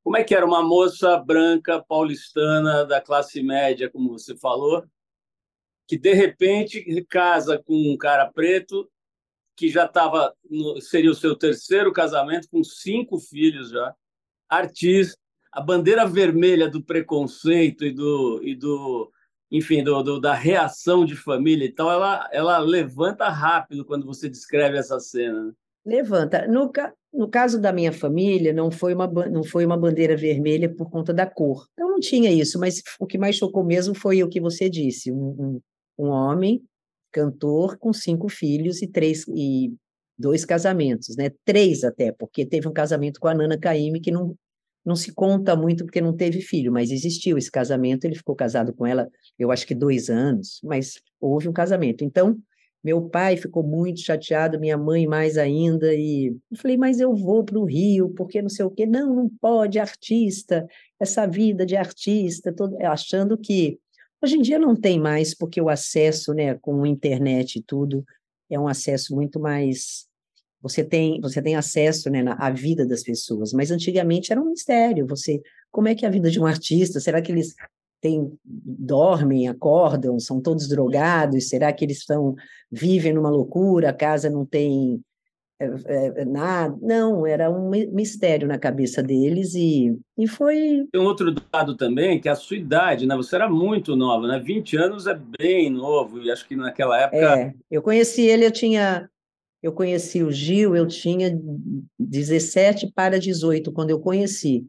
Como 0.03 0.17
é 0.17 0.23
que 0.23 0.33
era 0.33 0.45
uma 0.45 0.63
moça 0.63 1.17
branca 1.17 1.83
paulistana 1.83 2.85
da 2.85 2.99
classe 2.99 3.43
média, 3.43 3.89
como 3.89 4.09
você 4.09 4.35
falou, 4.35 4.83
que 5.87 5.97
de 5.97 6.13
repente 6.13 7.05
casa 7.09 7.61
com 7.61 7.75
um 7.75 7.97
cara 7.97 8.31
preto 8.31 8.89
que 9.55 9.69
já 9.69 9.85
estava 9.85 10.33
seria 10.79 11.11
o 11.11 11.15
seu 11.15 11.35
terceiro 11.35 11.93
casamento 11.93 12.47
com 12.49 12.63
cinco 12.63 13.19
filhos 13.19 13.69
já, 13.69 13.93
artista, 14.49 15.20
a 15.51 15.61
bandeira 15.61 16.05
vermelha 16.05 16.69
do 16.69 16.83
preconceito 16.83 17.85
e 17.85 17.91
do, 17.91 18.41
e 18.43 18.55
do 18.55 19.11
enfim, 19.51 19.83
do, 19.83 20.01
do, 20.01 20.19
da 20.19 20.33
reação 20.33 21.05
de 21.05 21.15
família 21.15 21.65
e 21.65 21.71
tal, 21.71 21.91
ela, 21.91 22.29
ela 22.31 22.57
levanta 22.59 23.27
rápido 23.27 23.83
quando 23.83 24.05
você 24.05 24.29
descreve 24.29 24.77
essa 24.77 24.97
cena. 24.99 25.47
Né? 25.47 25.51
Levanta. 25.85 26.47
No, 26.47 26.71
no 27.13 27.29
caso 27.29 27.59
da 27.59 27.73
minha 27.73 27.91
família, 27.91 28.53
não 28.53 28.71
foi, 28.71 28.93
uma, 28.93 29.07
não 29.07 29.43
foi 29.43 29.65
uma 29.65 29.75
bandeira 29.75 30.15
vermelha 30.15 30.73
por 30.73 30.89
conta 30.89 31.13
da 31.13 31.25
cor. 31.25 31.67
Eu 31.77 31.89
não 31.89 31.99
tinha 31.99 32.31
isso, 32.31 32.57
mas 32.57 32.81
o 32.99 33.05
que 33.05 33.17
mais 33.17 33.35
chocou 33.35 33.63
mesmo 33.63 33.93
foi 33.93 34.23
o 34.23 34.29
que 34.29 34.39
você 34.39 34.69
disse: 34.69 35.11
um, 35.11 35.61
um, 35.97 36.05
um 36.05 36.07
homem, 36.07 36.63
cantor, 37.11 37.77
com 37.77 37.91
cinco 37.91 38.29
filhos 38.29 38.81
e 38.81 38.87
três 38.87 39.25
e 39.27 39.73
dois 40.17 40.45
casamentos, 40.45 41.17
né? 41.17 41.31
Três 41.43 41.83
até, 41.83 42.11
porque 42.11 42.45
teve 42.45 42.67
um 42.67 42.73
casamento 42.73 43.19
com 43.19 43.27
a 43.27 43.33
Nana 43.33 43.59
Caymmi 43.59 43.99
que 43.99 44.11
não, 44.11 44.35
não 44.85 44.95
se 44.95 45.13
conta 45.13 45.55
muito 45.55 45.85
porque 45.85 46.01
não 46.01 46.15
teve 46.15 46.41
filho, 46.41 46.71
mas 46.71 46.91
existiu 46.91 47.37
esse 47.37 47.51
casamento. 47.51 48.05
Ele 48.05 48.15
ficou 48.15 48.35
casado 48.35 48.73
com 48.73 48.85
ela, 48.85 49.09
eu 49.37 49.51
acho 49.51 49.65
que 49.67 49.75
dois 49.75 50.09
anos, 50.09 50.59
mas 50.63 51.01
houve 51.19 51.47
um 51.47 51.53
casamento. 51.53 52.03
Então, 52.03 52.37
Meu 52.83 53.07
pai 53.09 53.37
ficou 53.37 53.63
muito 53.63 53.99
chateado, 54.01 54.59
minha 54.59 54.77
mãe 54.77 55.05
mais 55.05 55.37
ainda, 55.37 55.93
e 55.93 56.35
eu 56.49 56.57
falei, 56.57 56.77
mas 56.77 56.99
eu 56.99 57.15
vou 57.15 57.43
para 57.43 57.59
o 57.59 57.65
Rio, 57.65 58.09
porque 58.09 58.41
não 58.41 58.49
sei 58.49 58.65
o 58.65 58.71
quê. 58.71 58.87
Não, 58.87 59.15
não 59.15 59.29
pode, 59.29 59.77
artista, 59.77 60.65
essa 60.99 61.27
vida 61.27 61.63
de 61.63 61.75
artista, 61.75 62.51
todo, 62.51 62.75
achando 62.81 63.37
que 63.37 63.79
hoje 64.21 64.35
em 64.37 64.41
dia 64.41 64.57
não 64.57 64.75
tem 64.75 64.99
mais, 64.99 65.35
porque 65.35 65.61
o 65.61 65.69
acesso, 65.69 66.33
né, 66.33 66.55
com 66.55 66.83
a 66.83 66.87
internet 66.87 67.59
e 67.59 67.63
tudo, 67.63 68.03
é 68.49 68.59
um 68.59 68.67
acesso 68.67 69.13
muito 69.15 69.39
mais 69.39 70.07
você 70.61 70.83
tem 70.83 71.19
você 71.19 71.41
tem 71.41 71.55
acesso 71.55 72.09
né, 72.09 72.23
à 72.37 72.49
vida 72.49 72.85
das 72.85 73.03
pessoas, 73.03 73.51
mas 73.53 73.71
antigamente 73.71 74.31
era 74.31 74.41
um 74.41 74.49
mistério. 74.49 75.07
Você, 75.07 75.41
como 75.71 75.87
é 75.87 75.95
que 75.95 76.05
é 76.05 76.07
a 76.07 76.11
vida 76.11 76.29
de 76.29 76.39
um 76.39 76.45
artista? 76.45 76.99
Será 76.99 77.21
que 77.21 77.31
eles 77.31 77.55
têm, 77.99 78.31
dormem, 78.43 79.47
acordam, 79.47 80.19
são 80.19 80.41
todos 80.41 80.67
drogados? 80.67 81.49
Será 81.49 81.71
que 81.73 81.85
eles 81.85 81.99
estão 81.99 82.35
vivem 82.71 83.13
numa 83.13 83.29
loucura? 83.29 83.89
A 83.89 83.93
casa 83.93 84.29
não 84.29 84.45
tem 84.45 85.01
é, 85.59 86.21
é, 86.21 86.25
nada? 86.25 86.75
Não, 86.81 87.25
era 87.25 87.49
um 87.49 87.69
mistério 87.69 88.47
na 88.47 88.57
cabeça 88.57 89.03
deles 89.03 89.53
e, 89.53 89.95
e 90.17 90.27
foi. 90.27 90.87
Tem 90.91 90.99
um 90.99 91.05
outro 91.05 91.31
dado 91.31 91.75
também 91.75 92.19
que 92.19 92.27
é 92.27 92.31
a 92.31 92.35
sua 92.35 92.57
idade, 92.57 93.05
né? 93.05 93.15
Você 93.15 93.35
era 93.35 93.47
muito 93.47 93.95
nova, 93.95 94.27
né? 94.27 94.39
20 94.39 94.77
anos 94.77 95.05
é 95.05 95.19
bem 95.39 95.69
novo 95.69 96.19
e 96.19 96.31
acho 96.31 96.47
que 96.47 96.55
naquela 96.55 96.99
época. 96.99 97.39
É, 97.39 97.53
eu 97.69 97.81
conheci 97.81 98.23
ele, 98.23 98.45
eu 98.45 98.51
tinha 98.51 99.07
eu 99.61 99.71
conheci 99.71 100.23
o 100.23 100.31
Gil, 100.31 100.75
eu 100.75 100.87
tinha 100.87 101.39
17 101.99 102.91
para 102.93 103.19
18 103.19 103.71
quando 103.71 103.91
eu 103.91 103.99
conheci. 103.99 104.65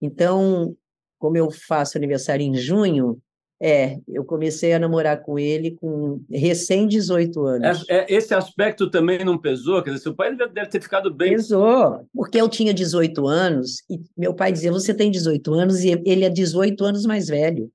Então, 0.00 0.76
como 1.18 1.36
eu 1.36 1.50
faço 1.50 1.96
aniversário 1.96 2.44
em 2.44 2.54
junho, 2.54 3.20
é, 3.60 3.98
eu 4.06 4.24
comecei 4.24 4.72
a 4.72 4.78
namorar 4.78 5.20
com 5.22 5.36
ele 5.36 5.72
com 5.72 6.22
recém 6.30 6.86
18 6.86 7.44
anos. 7.44 7.84
É, 7.88 7.98
é, 7.98 8.06
esse 8.08 8.32
aspecto 8.32 8.88
também 8.88 9.24
não 9.24 9.36
pesou? 9.36 9.82
Quer 9.82 9.90
dizer, 9.90 10.02
seu 10.02 10.14
pai 10.14 10.36
deve 10.36 10.68
ter 10.68 10.80
ficado 10.80 11.12
bem. 11.12 11.32
Pesou, 11.32 12.06
porque 12.14 12.40
eu 12.40 12.48
tinha 12.48 12.72
18 12.72 13.26
anos 13.26 13.82
e 13.90 14.00
meu 14.16 14.32
pai 14.32 14.52
dizia: 14.52 14.70
Você 14.70 14.94
tem 14.94 15.10
18 15.10 15.52
anos 15.54 15.82
e 15.82 16.00
ele 16.06 16.24
é 16.24 16.30
18 16.30 16.84
anos 16.84 17.04
mais 17.04 17.26
velho. 17.26 17.70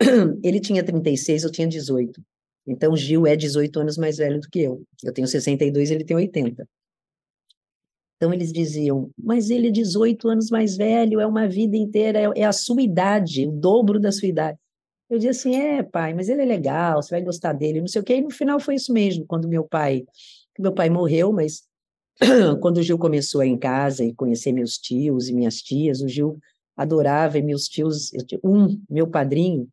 Ele 0.42 0.58
tinha 0.58 0.82
36, 0.82 1.44
eu 1.44 1.52
tinha 1.52 1.68
18. 1.68 2.20
Então, 2.66 2.96
Gil 2.96 3.26
é 3.26 3.34
18 3.34 3.80
anos 3.80 3.98
mais 3.98 4.18
velho 4.18 4.40
do 4.40 4.48
que 4.48 4.60
eu. 4.60 4.82
Eu 5.02 5.12
tenho 5.12 5.26
62, 5.26 5.90
ele 5.90 6.04
tem 6.04 6.16
80. 6.16 6.66
Então, 8.16 8.32
eles 8.32 8.52
diziam, 8.52 9.10
mas 9.18 9.50
ele 9.50 9.68
é 9.68 9.70
18 9.70 10.28
anos 10.28 10.48
mais 10.48 10.76
velho, 10.76 11.18
é 11.18 11.26
uma 11.26 11.48
vida 11.48 11.76
inteira, 11.76 12.20
é, 12.20 12.42
é 12.42 12.44
a 12.44 12.52
sua 12.52 12.80
idade, 12.80 13.48
o 13.48 13.50
dobro 13.50 13.98
da 13.98 14.12
sua 14.12 14.28
idade. 14.28 14.58
Eu 15.10 15.18
dizia 15.18 15.32
assim, 15.32 15.56
é, 15.56 15.82
pai, 15.82 16.14
mas 16.14 16.28
ele 16.28 16.42
é 16.42 16.44
legal, 16.44 17.02
você 17.02 17.10
vai 17.10 17.22
gostar 17.22 17.52
dele, 17.52 17.80
não 17.80 17.88
sei 17.88 18.00
o 18.00 18.04
quê. 18.04 18.14
E 18.14 18.22
no 18.22 18.30
final 18.30 18.60
foi 18.60 18.76
isso 18.76 18.92
mesmo, 18.92 19.26
quando 19.26 19.48
meu 19.48 19.64
pai, 19.64 20.04
meu 20.58 20.72
pai 20.72 20.88
morreu, 20.88 21.32
mas 21.32 21.64
quando 22.62 22.78
o 22.78 22.82
Gil 22.82 22.96
começou 22.96 23.40
a 23.40 23.46
ir 23.46 23.50
em 23.50 23.58
casa 23.58 24.04
e 24.04 24.14
conhecer 24.14 24.52
meus 24.52 24.78
tios 24.78 25.28
e 25.28 25.34
minhas 25.34 25.56
tias, 25.56 26.00
o 26.00 26.08
Gil 26.08 26.38
adorava, 26.76 27.38
e 27.38 27.42
meus 27.42 27.64
tios, 27.64 28.10
um, 28.44 28.80
meu 28.88 29.06
padrinho, 29.06 29.68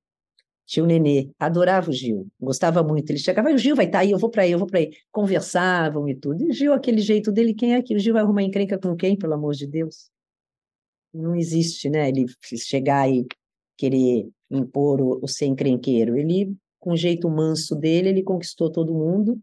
Tio 0.70 0.86
Nenê, 0.86 1.32
adorava 1.40 1.90
o 1.90 1.94
Gil, 1.94 2.28
gostava 2.40 2.84
muito. 2.84 3.10
Ele 3.10 3.18
chegava, 3.18 3.50
o 3.50 3.58
Gil 3.58 3.76
vai 3.76 3.88
estar 3.88 3.98
tá 3.98 4.04
aí, 4.04 4.12
eu 4.12 4.20
vou 4.20 4.30
para 4.30 4.44
aí, 4.44 4.52
eu 4.52 4.60
vou 4.60 4.68
para 4.68 4.78
aí. 4.78 4.92
Conversavam 5.12 6.08
e 6.08 6.14
tudo. 6.14 6.44
E 6.44 6.54
Gil, 6.54 6.74
aquele 6.74 7.02
jeito 7.02 7.32
dele, 7.32 7.56
quem 7.56 7.74
é 7.74 7.82
que 7.82 7.96
o 7.96 8.00
Gil 8.00 8.14
vai 8.14 8.22
arrumar 8.22 8.44
encrenca 8.44 8.78
com 8.78 8.96
quem, 8.96 9.18
pelo 9.18 9.34
amor 9.34 9.56
de 9.56 9.66
Deus? 9.66 10.12
Não 11.12 11.36
existe, 11.36 11.90
né? 11.90 12.10
Ele 12.10 12.28
chegar 12.56 13.10
e 13.10 13.26
querer 13.76 14.30
impor 14.48 15.02
o, 15.02 15.20
o 15.24 15.28
ser 15.28 15.48
encrenqueiro. 15.48 16.16
Ele, 16.16 16.56
com 16.80 16.92
o 16.92 16.98
jeito 16.98 17.28
manso 17.28 17.76
dele, 17.76 18.10
ele 18.10 18.22
conquistou 18.22 18.72
todo 18.72 18.94
mundo 18.94 19.40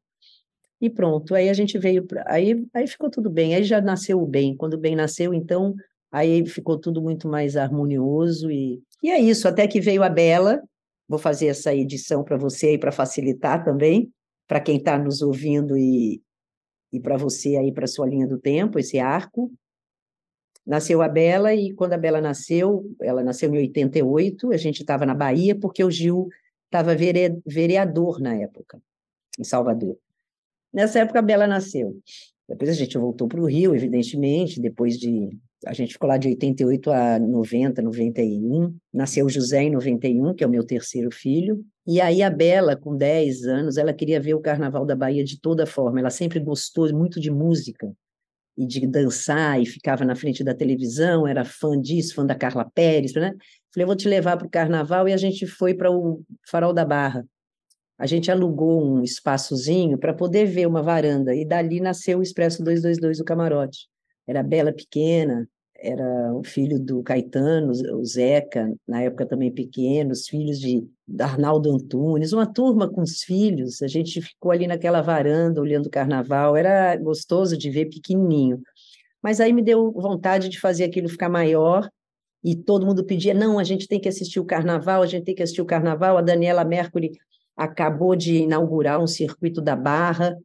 e 0.80 0.88
pronto. 0.88 1.34
Aí 1.34 1.48
a 1.48 1.54
gente 1.54 1.76
veio, 1.76 2.06
pra, 2.06 2.24
aí, 2.28 2.64
aí 2.72 2.86
ficou 2.86 3.10
tudo 3.10 3.28
bem. 3.28 3.52
Aí 3.52 3.64
já 3.64 3.80
nasceu 3.80 4.22
o 4.22 4.26
bem. 4.26 4.56
Quando 4.56 4.74
o 4.74 4.78
bem 4.78 4.94
nasceu, 4.94 5.34
então, 5.34 5.74
aí 6.12 6.46
ficou 6.46 6.78
tudo 6.78 7.02
muito 7.02 7.26
mais 7.26 7.56
harmonioso 7.56 8.48
e, 8.48 8.80
e 9.02 9.10
é 9.10 9.18
isso. 9.18 9.48
Até 9.48 9.66
que 9.66 9.80
veio 9.80 10.04
a 10.04 10.08
Bela, 10.08 10.62
Vou 11.08 11.18
fazer 11.18 11.46
essa 11.46 11.74
edição 11.74 12.24
para 12.24 12.36
você 12.36 12.68
aí 12.68 12.78
para 12.78 12.90
facilitar 12.90 13.64
também, 13.64 14.12
para 14.46 14.60
quem 14.60 14.76
está 14.76 14.98
nos 14.98 15.22
ouvindo 15.22 15.76
e, 15.76 16.22
e 16.92 17.00
para 17.00 17.16
você 17.16 17.56
aí 17.56 17.72
para 17.72 17.86
sua 17.86 18.06
linha 18.06 18.26
do 18.26 18.38
tempo, 18.38 18.78
esse 18.78 18.98
arco. 18.98 19.52
Nasceu 20.66 21.00
a 21.00 21.08
Bela 21.08 21.54
e 21.54 21.72
quando 21.72 21.92
a 21.92 21.98
Bela 21.98 22.20
nasceu, 22.20 22.84
ela 23.00 23.22
nasceu 23.22 23.54
em 23.54 23.58
88, 23.58 24.52
a 24.52 24.56
gente 24.56 24.80
estava 24.80 25.06
na 25.06 25.14
Bahia 25.14 25.54
porque 25.54 25.84
o 25.84 25.90
Gil 25.90 26.28
estava 26.64 26.96
vereador 26.96 28.20
na 28.20 28.34
época, 28.34 28.82
em 29.38 29.44
Salvador. 29.44 29.96
Nessa 30.72 30.98
época 30.98 31.20
a 31.20 31.22
Bela 31.22 31.46
nasceu. 31.46 32.00
Depois 32.48 32.68
a 32.70 32.74
gente 32.74 32.98
voltou 32.98 33.28
para 33.28 33.40
o 33.40 33.46
Rio, 33.46 33.74
evidentemente, 33.74 34.60
depois 34.60 34.98
de 34.98 35.36
a 35.64 35.72
gente 35.72 35.94
ficou 35.94 36.08
lá 36.08 36.16
de 36.16 36.28
88 36.28 36.90
a 36.90 37.18
90, 37.18 37.80
91. 37.80 38.76
Nasceu 38.92 39.26
o 39.26 39.28
José 39.28 39.62
em 39.62 39.70
91, 39.70 40.34
que 40.34 40.44
é 40.44 40.46
o 40.46 40.50
meu 40.50 40.64
terceiro 40.64 41.10
filho. 41.10 41.64
E 41.86 42.00
aí 42.00 42.22
a 42.22 42.28
Bela, 42.28 42.76
com 42.76 42.96
10 42.96 43.44
anos, 43.44 43.76
ela 43.76 43.92
queria 43.92 44.20
ver 44.20 44.34
o 44.34 44.40
Carnaval 44.40 44.84
da 44.84 44.94
Bahia 44.94 45.24
de 45.24 45.40
toda 45.40 45.66
forma. 45.66 46.00
Ela 46.00 46.10
sempre 46.10 46.40
gostou 46.40 46.92
muito 46.92 47.20
de 47.20 47.30
música 47.30 47.90
e 48.56 48.66
de 48.66 48.86
dançar 48.86 49.60
e 49.60 49.66
ficava 49.66 50.04
na 50.04 50.14
frente 50.14 50.42
da 50.42 50.54
televisão, 50.54 51.26
era 51.26 51.44
fã 51.44 51.80
disso, 51.80 52.14
fã 52.14 52.24
da 52.24 52.34
Carla 52.34 52.68
Pérez, 52.74 53.12
né? 53.14 53.32
Falei, 53.72 53.86
vou 53.86 53.96
te 53.96 54.08
levar 54.08 54.36
para 54.36 54.46
o 54.46 54.50
Carnaval 54.50 55.08
e 55.08 55.12
a 55.12 55.16
gente 55.16 55.46
foi 55.46 55.74
para 55.74 55.90
o 55.90 56.22
Farol 56.48 56.72
da 56.72 56.84
Barra. 56.84 57.24
A 57.98 58.06
gente 58.06 58.30
alugou 58.30 58.84
um 58.84 59.02
espaçozinho 59.02 59.98
para 59.98 60.14
poder 60.14 60.46
ver 60.46 60.66
uma 60.66 60.82
varanda 60.82 61.34
e 61.34 61.44
dali 61.44 61.80
nasceu 61.80 62.18
o 62.18 62.22
Expresso 62.22 62.62
222 62.62 63.18
do 63.18 63.24
Camarote. 63.24 63.88
Era 64.26 64.42
Bela 64.42 64.72
pequena, 64.72 65.48
era 65.78 66.34
o 66.34 66.42
filho 66.42 66.78
do 66.78 67.02
Caetano, 67.02 67.70
o 67.70 68.04
Zeca, 68.04 68.72
na 68.86 69.02
época 69.02 69.26
também 69.26 69.52
pequeno, 69.52 70.12
os 70.12 70.26
filhos 70.26 70.58
de 70.58 70.86
Arnaldo 71.20 71.70
Antunes, 71.70 72.32
uma 72.32 72.46
turma 72.46 72.88
com 72.88 73.02
os 73.02 73.22
filhos, 73.22 73.82
a 73.82 73.86
gente 73.86 74.20
ficou 74.20 74.50
ali 74.50 74.66
naquela 74.66 75.02
varanda 75.02 75.60
olhando 75.60 75.86
o 75.86 75.90
carnaval, 75.90 76.56
era 76.56 76.96
gostoso 76.96 77.56
de 77.56 77.70
ver 77.70 77.86
pequenininho. 77.86 78.60
Mas 79.22 79.40
aí 79.40 79.52
me 79.52 79.62
deu 79.62 79.92
vontade 79.92 80.48
de 80.48 80.58
fazer 80.58 80.84
aquilo 80.84 81.08
ficar 81.08 81.28
maior, 81.28 81.88
e 82.42 82.54
todo 82.54 82.86
mundo 82.86 83.04
pedia, 83.04 83.34
não, 83.34 83.58
a 83.58 83.64
gente 83.64 83.88
tem 83.88 84.00
que 84.00 84.08
assistir 84.08 84.40
o 84.40 84.44
carnaval, 84.44 85.02
a 85.02 85.06
gente 85.06 85.24
tem 85.24 85.34
que 85.34 85.42
assistir 85.42 85.62
o 85.62 85.66
carnaval, 85.66 86.16
a 86.16 86.22
Daniela 86.22 86.64
Mercury 86.64 87.12
acabou 87.56 88.14
de 88.14 88.36
inaugurar 88.36 89.00
um 89.02 89.06
circuito 89.06 89.60
da 89.60 89.74
Barra, 89.74 90.36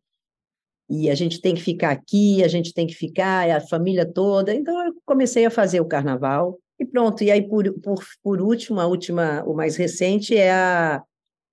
e 0.91 1.09
a 1.09 1.15
gente 1.15 1.39
tem 1.39 1.55
que 1.55 1.61
ficar 1.61 1.91
aqui, 1.91 2.43
a 2.43 2.49
gente 2.49 2.73
tem 2.73 2.85
que 2.85 2.93
ficar, 2.93 3.47
é 3.47 3.53
a 3.53 3.61
família 3.61 4.05
toda. 4.05 4.53
Então, 4.53 4.85
eu 4.85 4.93
comecei 5.05 5.45
a 5.45 5.49
fazer 5.49 5.79
o 5.79 5.87
carnaval 5.87 6.59
e 6.77 6.85
pronto. 6.85 7.23
E 7.23 7.31
aí, 7.31 7.47
por, 7.47 7.73
por, 7.79 8.03
por 8.21 8.41
último, 8.41 8.81
a 8.81 8.85
última, 8.85 9.41
o 9.45 9.53
mais 9.53 9.77
recente 9.77 10.35
é 10.35 10.51
a 10.51 11.01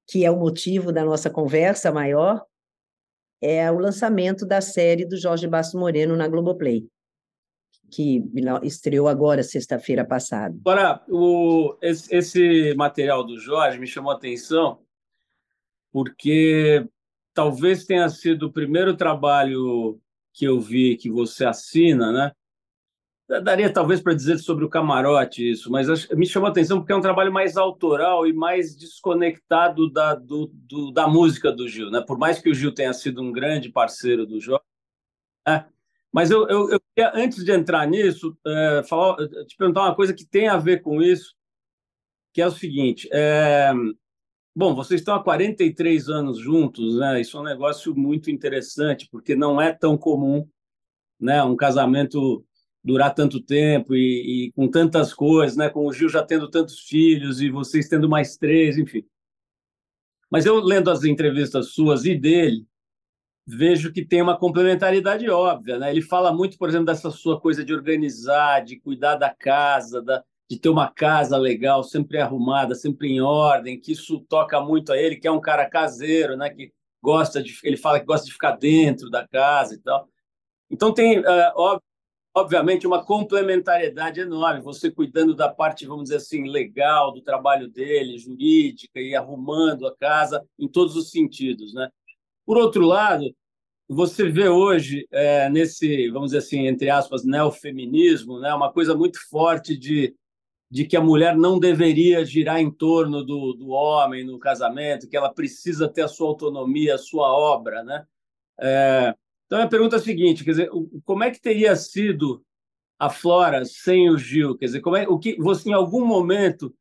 que 0.09 0.25
é 0.25 0.31
o 0.31 0.41
motivo 0.41 0.91
da 0.91 1.05
nossa 1.05 1.31
conversa 1.31 1.93
maior, 1.93 2.43
é 3.41 3.71
o 3.71 3.79
lançamento 3.79 4.45
da 4.45 4.61
série 4.61 5.05
do 5.05 5.17
Jorge 5.19 5.47
Basso 5.47 5.79
Moreno 5.79 6.17
na 6.17 6.27
Globoplay, 6.27 6.89
que 7.93 8.25
estreou 8.63 9.07
agora, 9.07 9.43
sexta-feira 9.43 10.05
passada. 10.05 10.57
Agora, 10.65 11.05
o, 11.09 11.77
esse, 11.83 12.13
esse 12.13 12.75
material 12.75 13.23
do 13.23 13.39
Jorge 13.39 13.79
me 13.79 13.87
chamou 13.87 14.11
a 14.11 14.17
atenção, 14.17 14.81
porque 15.93 16.89
talvez 17.39 17.85
tenha 17.85 18.09
sido 18.09 18.47
o 18.47 18.53
primeiro 18.53 18.97
trabalho 18.97 20.01
que 20.35 20.45
eu 20.45 20.61
vi 20.61 20.97
que 20.97 21.09
você 21.09 21.45
assina, 21.45 22.11
né? 22.11 22.33
Daria 23.41 23.73
talvez 23.73 24.01
para 24.01 24.13
dizer 24.13 24.39
sobre 24.39 24.65
o 24.65 24.69
camarote 24.69 25.49
isso, 25.49 25.71
mas 25.71 25.87
me 26.11 26.27
chamou 26.27 26.49
a 26.49 26.51
atenção 26.51 26.81
porque 26.81 26.93
é 26.93 26.97
um 26.97 27.01
trabalho 27.01 27.33
mais 27.33 27.57
autoral 27.57 28.27
e 28.27 28.33
mais 28.33 28.77
desconectado 28.77 29.89
da, 29.89 30.17
do, 30.17 30.51
do, 30.53 30.91
da 30.91 31.07
música 31.07 31.53
do 31.53 31.69
Gil, 31.69 31.93
né? 31.93 32.01
Por 32.01 32.19
mais 32.19 32.41
que 32.41 32.51
o 32.51 32.55
Gil 32.55 32.75
tenha 32.75 32.93
sido 32.93 33.23
um 33.23 33.31
grande 33.31 33.71
parceiro 33.71 34.27
do 34.27 34.41
Jorge, 34.41 34.65
né? 35.47 35.65
mas 36.13 36.33
eu, 36.33 36.49
eu, 36.49 36.71
eu 36.71 36.81
queria, 36.81 37.13
antes 37.15 37.45
de 37.45 37.53
entrar 37.53 37.87
nisso, 37.87 38.37
é, 38.45 38.83
falar, 38.83 39.17
te 39.47 39.57
perguntar 39.57 39.83
uma 39.83 39.95
coisa 39.95 40.13
que 40.13 40.27
tem 40.27 40.49
a 40.49 40.57
ver 40.57 40.83
com 40.83 41.01
isso, 41.01 41.37
que 42.33 42.43
é 42.43 42.47
o 42.49 42.51
seguinte: 42.51 43.09
é, 43.13 43.71
Bom, 44.59 44.75
vocês 44.75 45.01
estão 45.01 45.15
há 45.15 45.23
43 45.23 46.09
anos 46.09 46.37
juntos, 46.41 46.99
né? 46.99 47.21
Isso 47.21 47.37
é 47.37 47.41
um 47.41 47.45
negócio 47.45 47.95
muito 47.95 48.29
interessante, 48.29 49.09
porque 49.09 49.37
não 49.37 49.61
é 49.61 49.73
tão 49.73 49.97
comum, 49.97 50.49
né? 51.21 51.45
Um 51.45 51.55
casamento 51.55 52.45
durar 52.83 53.15
tanto 53.15 53.41
tempo 53.41 53.95
e, 53.95 54.49
e, 54.49 54.53
com 54.55 54.69
tantas 54.69 55.15
coisas, 55.15 55.57
né? 55.57 55.71
Com 55.71 55.87
o 55.87 55.93
Gil 55.93 56.09
já 56.09 56.25
tendo 56.25 56.51
tantos 56.51 56.81
filhos 56.81 57.41
e 57.41 57.51
vocês 57.51 57.89
tendo 57.89 58.09
mais 58.09 58.37
três, 58.37 58.77
enfim. 58.77 59.05
Mas 60.29 60.45
eu 60.45 60.57
lendo 60.59 60.91
as 60.91 61.05
entrevistas 61.05 61.69
suas 61.73 62.05
e 62.05 62.17
dele, 62.17 62.67
vejo 63.47 63.93
que 63.93 64.05
tem 64.05 64.21
uma 64.21 64.37
complementaridade 64.37 65.31
óbvia, 65.31 65.79
né? 65.79 65.89
Ele 65.89 66.03
fala 66.03 66.33
muito, 66.33 66.59
por 66.59 66.69
exemplo, 66.69 66.87
dessa 66.87 67.13
sua 67.13 67.41
coisa 67.41 67.65
de 67.65 67.73
organizar, 67.73 68.65
de 68.65 68.81
cuidar 68.81 69.15
da 69.15 69.33
casa, 69.33 70.03
da, 70.03 70.25
de 70.49 70.59
ter 70.59 70.69
uma 70.69 70.91
casa 70.91 71.37
legal, 71.37 71.85
sempre 71.85 72.19
arrumada, 72.19 72.75
sempre 72.75 73.09
em 73.09 73.21
ordem, 73.21 73.79
que 73.79 73.93
isso 73.93 74.21
toca 74.29 74.61
muito 74.61 74.93
a 74.93 74.97
ele, 74.97 75.17
que 75.17 75.29
é 75.29 75.31
um 75.31 75.41
cara 75.41 75.69
caseiro, 75.69 76.37
né? 76.37 76.49
que 76.49 76.73
gosta 77.03 77.43
de, 77.43 77.59
ele 77.63 77.77
fala 77.77 78.01
que 78.01 78.07
gosta 78.07 78.27
de 78.27 78.33
ficar 78.33 78.53
dentro 78.53 79.11
da 79.11 79.27
casa 79.29 79.75
e 79.75 79.79
tal. 79.79 80.09
Então 80.71 80.93
tem, 80.93 81.21
uh, 81.21 81.81
obviamente, 82.35 82.87
uma 82.87 83.05
complementariedade 83.05 84.21
enorme. 84.21 84.63
Você 84.63 84.91
cuidando 84.91 85.35
da 85.35 85.49
parte, 85.49 85.87
vamos 85.87 86.05
dizer 86.05 86.17
assim, 86.17 86.49
legal 86.49 87.13
do 87.13 87.21
trabalho 87.21 87.69
dele, 87.69 88.19
jurídica 88.19 89.01
e 89.01 89.15
arrumando 89.15 89.87
a 89.87 89.97
casa 89.97 90.43
em 90.59 90.69
todos 90.69 90.97
os 90.97 91.11
sentidos, 91.11 91.75
né? 91.75 91.91
Por 92.47 92.57
outro 92.57 92.87
lado, 92.87 93.35
você 93.89 94.29
vê 94.31 94.49
hoje 94.49 95.07
é, 95.11 95.49
nesse, 95.51 96.09
vamos 96.11 96.29
dizer 96.31 96.39
assim, 96.39 96.67
entre 96.67 96.91
aspas, 96.91 97.25
neofeminismo, 97.25 98.39
né, 98.39 98.53
uma 98.55 98.73
coisa 98.73 98.95
muito 98.95 99.19
forte 99.29 99.77
de 99.77 100.15
de 100.71 100.85
que 100.85 100.97
a 100.97 101.01
mulher 101.01 101.37
não 101.37 101.59
deveria 101.59 102.25
girar 102.25 102.61
em 102.61 102.71
torno 102.71 103.25
do, 103.25 103.55
do 103.55 103.69
homem 103.69 104.25
no 104.25 104.39
casamento, 104.39 105.09
que 105.09 105.17
ela 105.17 105.33
precisa 105.33 105.89
ter 105.89 106.03
a 106.03 106.09
sua 106.09 106.29
autonomia, 106.29 106.95
a 106.95 106.99
sua 106.99 107.33
obra, 107.33 107.83
né? 107.83 108.07
É, 108.61 109.15
então 109.47 109.63
a 109.63 109.67
pergunta 109.67 109.97
é 109.97 109.99
a 109.99 110.03
seguinte, 110.03 110.45
quer 110.45 110.51
dizer, 110.51 110.71
como 111.05 111.25
é 111.25 111.31
que 111.31 111.41
teria 111.41 111.75
sido 111.75 112.45
a 112.99 113.09
Flora 113.09 113.65
sem 113.65 114.11
o 114.11 114.19
Gil? 114.19 114.57
Quer 114.59 114.67
dizer, 114.67 114.81
como 114.81 114.97
é, 114.97 115.09
o 115.09 115.19
que 115.19 115.37
você 115.39 115.71
em 115.71 115.73
algum 115.73 116.05
momento 116.05 116.75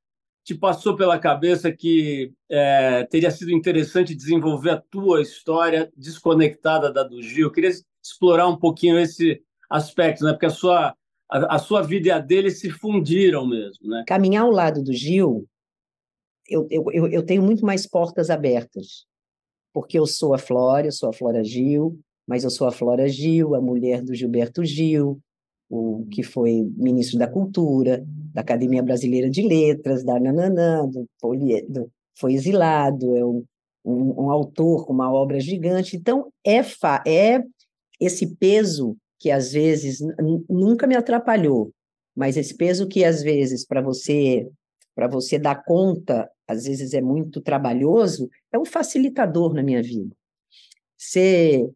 te 0.43 0.53
passou 0.53 0.95
pela 0.95 1.19
cabeça 1.19 1.71
que 1.71 2.33
é, 2.49 3.05
teria 3.05 3.31
sido 3.31 3.51
interessante 3.51 4.15
desenvolver 4.15 4.71
a 4.71 4.81
tua 4.81 5.21
história 5.21 5.91
desconectada 5.95 6.91
da 6.91 7.03
do 7.03 7.21
Gil? 7.21 7.47
Eu 7.47 7.51
queria 7.51 7.71
explorar 8.03 8.47
um 8.47 8.57
pouquinho 8.57 8.99
esse 8.99 9.41
aspecto, 9.69 10.25
né? 10.25 10.31
Porque 10.31 10.45
a 10.45 10.49
sua 10.49 10.93
a, 11.29 11.55
a, 11.55 11.59
sua 11.59 11.81
vida 11.81 12.07
e 12.07 12.11
a 12.11 12.19
dele 12.19 12.51
se 12.51 12.69
fundiram 12.69 13.45
mesmo, 13.47 13.87
né? 13.87 14.03
Caminhar 14.07 14.43
ao 14.43 14.51
lado 14.51 14.83
do 14.83 14.93
Gil, 14.93 15.47
eu, 16.49 16.67
eu, 16.69 17.07
eu 17.07 17.23
tenho 17.23 17.41
muito 17.41 17.65
mais 17.65 17.85
portas 17.85 18.29
abertas, 18.29 19.05
porque 19.73 19.99
eu 19.99 20.05
sou 20.05 20.33
a 20.33 20.37
Flora, 20.37 20.87
eu 20.87 20.91
sou 20.91 21.09
a 21.09 21.13
Flora 21.13 21.43
Gil, 21.43 21.99
mas 22.25 22.43
eu 22.43 22.49
sou 22.49 22.67
a 22.67 22.71
Flora 22.71 23.07
Gil, 23.07 23.55
a 23.55 23.61
mulher 23.61 24.01
do 24.01 24.15
Gilberto 24.15 24.63
Gil, 24.63 25.19
o 25.69 26.05
que 26.09 26.23
foi 26.23 26.63
ministro 26.77 27.19
da 27.19 27.27
Cultura, 27.27 28.03
da 28.33 28.41
Academia 28.41 28.81
Brasileira 28.81 29.29
de 29.29 29.41
Letras, 29.41 30.03
da 30.03 30.19
Nananã, 30.19 30.87
do, 30.87 31.05
do, 31.21 31.91
foi 32.17 32.33
exilado, 32.33 33.15
é 33.15 33.25
um, 33.25 33.43
um, 33.83 34.23
um, 34.23 34.31
autor 34.31 34.85
com 34.85 34.93
uma 34.93 35.11
obra 35.11 35.39
gigante. 35.39 35.95
Então, 35.95 36.31
é, 36.43 36.63
fa, 36.63 37.03
é 37.05 37.43
esse 37.99 38.35
peso 38.35 38.95
que 39.19 39.31
às 39.31 39.51
vezes 39.51 39.99
nunca 40.49 40.85
me 40.85 40.95
atrapalhou, 40.95 41.73
mas 42.15 42.37
esse 42.37 42.55
peso 42.55 42.87
que 42.87 43.03
às 43.03 43.21
vezes 43.21 43.65
para 43.65 43.81
você 43.81 44.47
para 44.95 45.07
você 45.07 45.37
dar 45.37 45.63
conta, 45.63 46.27
às 46.47 46.65
vezes 46.65 46.91
é 46.91 47.01
muito 47.01 47.39
trabalhoso, 47.39 48.27
é 48.51 48.57
um 48.57 48.65
facilitador 48.65 49.53
na 49.53 49.61
minha 49.61 49.81
vida. 49.83 50.15
Ser 50.97 51.69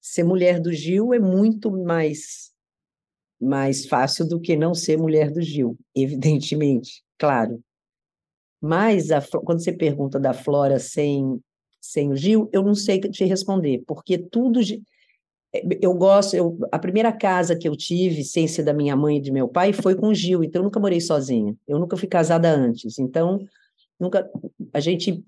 ser 0.00 0.24
mulher 0.24 0.60
do 0.60 0.72
Gil 0.72 1.12
é 1.12 1.18
muito 1.18 1.70
mais 1.70 2.52
mais 3.40 3.86
fácil 3.86 4.28
do 4.28 4.40
que 4.40 4.56
não 4.56 4.74
ser 4.74 4.96
mulher 4.96 5.32
do 5.32 5.42
Gil, 5.42 5.76
evidentemente, 5.94 7.02
claro. 7.18 7.62
Mas 8.60 9.10
a, 9.10 9.20
quando 9.44 9.62
você 9.62 9.72
pergunta 9.72 10.20
da 10.20 10.32
Flora 10.32 10.78
sem 10.78 11.40
sem 11.80 12.12
o 12.12 12.16
Gil, 12.16 12.48
eu 12.52 12.62
não 12.62 12.76
sei 12.76 13.00
te 13.00 13.24
responder, 13.24 13.82
porque 13.88 14.16
tudo 14.16 14.60
eu 15.80 15.92
gosto, 15.94 16.34
eu, 16.34 16.58
a 16.72 16.78
primeira 16.78 17.12
casa 17.12 17.56
que 17.56 17.68
eu 17.68 17.76
tive, 17.76 18.24
sem 18.24 18.48
ser 18.48 18.62
da 18.62 18.72
minha 18.72 18.96
mãe 18.96 19.18
e 19.18 19.20
de 19.20 19.30
meu 19.30 19.48
pai, 19.48 19.72
foi 19.72 19.94
com 19.94 20.08
o 20.08 20.14
Gil, 20.14 20.42
então 20.42 20.60
eu 20.60 20.64
nunca 20.64 20.80
morei 20.80 21.00
sozinha. 21.00 21.54
Eu 21.68 21.78
nunca 21.78 21.96
fui 21.96 22.08
casada 22.08 22.48
antes. 22.50 22.98
Então, 22.98 23.44
nunca 24.00 24.28
a 24.72 24.80
gente 24.80 25.22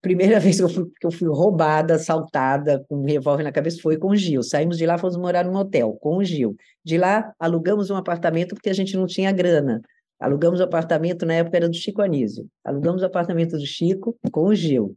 primeira 0.00 0.38
vez 0.40 0.56
que 0.56 0.62
eu 0.62 0.68
fui, 0.68 0.90
que 1.00 1.06
eu 1.06 1.10
fui 1.10 1.28
roubada, 1.28 1.96
assaltada, 1.96 2.84
com 2.88 2.96
um 2.96 3.04
revólver 3.04 3.42
na 3.42 3.52
cabeça, 3.52 3.80
foi 3.82 3.98
com 3.98 4.08
o 4.08 4.16
Gil. 4.16 4.42
Saímos 4.42 4.78
de 4.78 4.86
lá, 4.86 4.96
fomos 4.96 5.16
morar 5.16 5.44
num 5.44 5.56
hotel 5.56 5.92
com 6.00 6.16
o 6.16 6.24
Gil. 6.24 6.56
De 6.84 6.96
lá, 6.96 7.32
alugamos 7.38 7.90
um 7.90 7.96
apartamento 7.96 8.54
porque 8.54 8.70
a 8.70 8.74
gente 8.74 8.96
não 8.96 9.06
tinha 9.06 9.32
grana. 9.32 9.82
Alugamos 10.18 10.60
o 10.60 10.62
um 10.62 10.66
apartamento, 10.66 11.26
na 11.26 11.34
época 11.34 11.58
era 11.58 11.68
do 11.68 11.76
Chico 11.76 12.00
Anísio. 12.00 12.46
Alugamos 12.64 13.02
o 13.02 13.04
um 13.04 13.08
apartamento 13.08 13.58
do 13.58 13.66
Chico 13.66 14.16
com 14.32 14.46
o 14.46 14.54
Gil. 14.54 14.96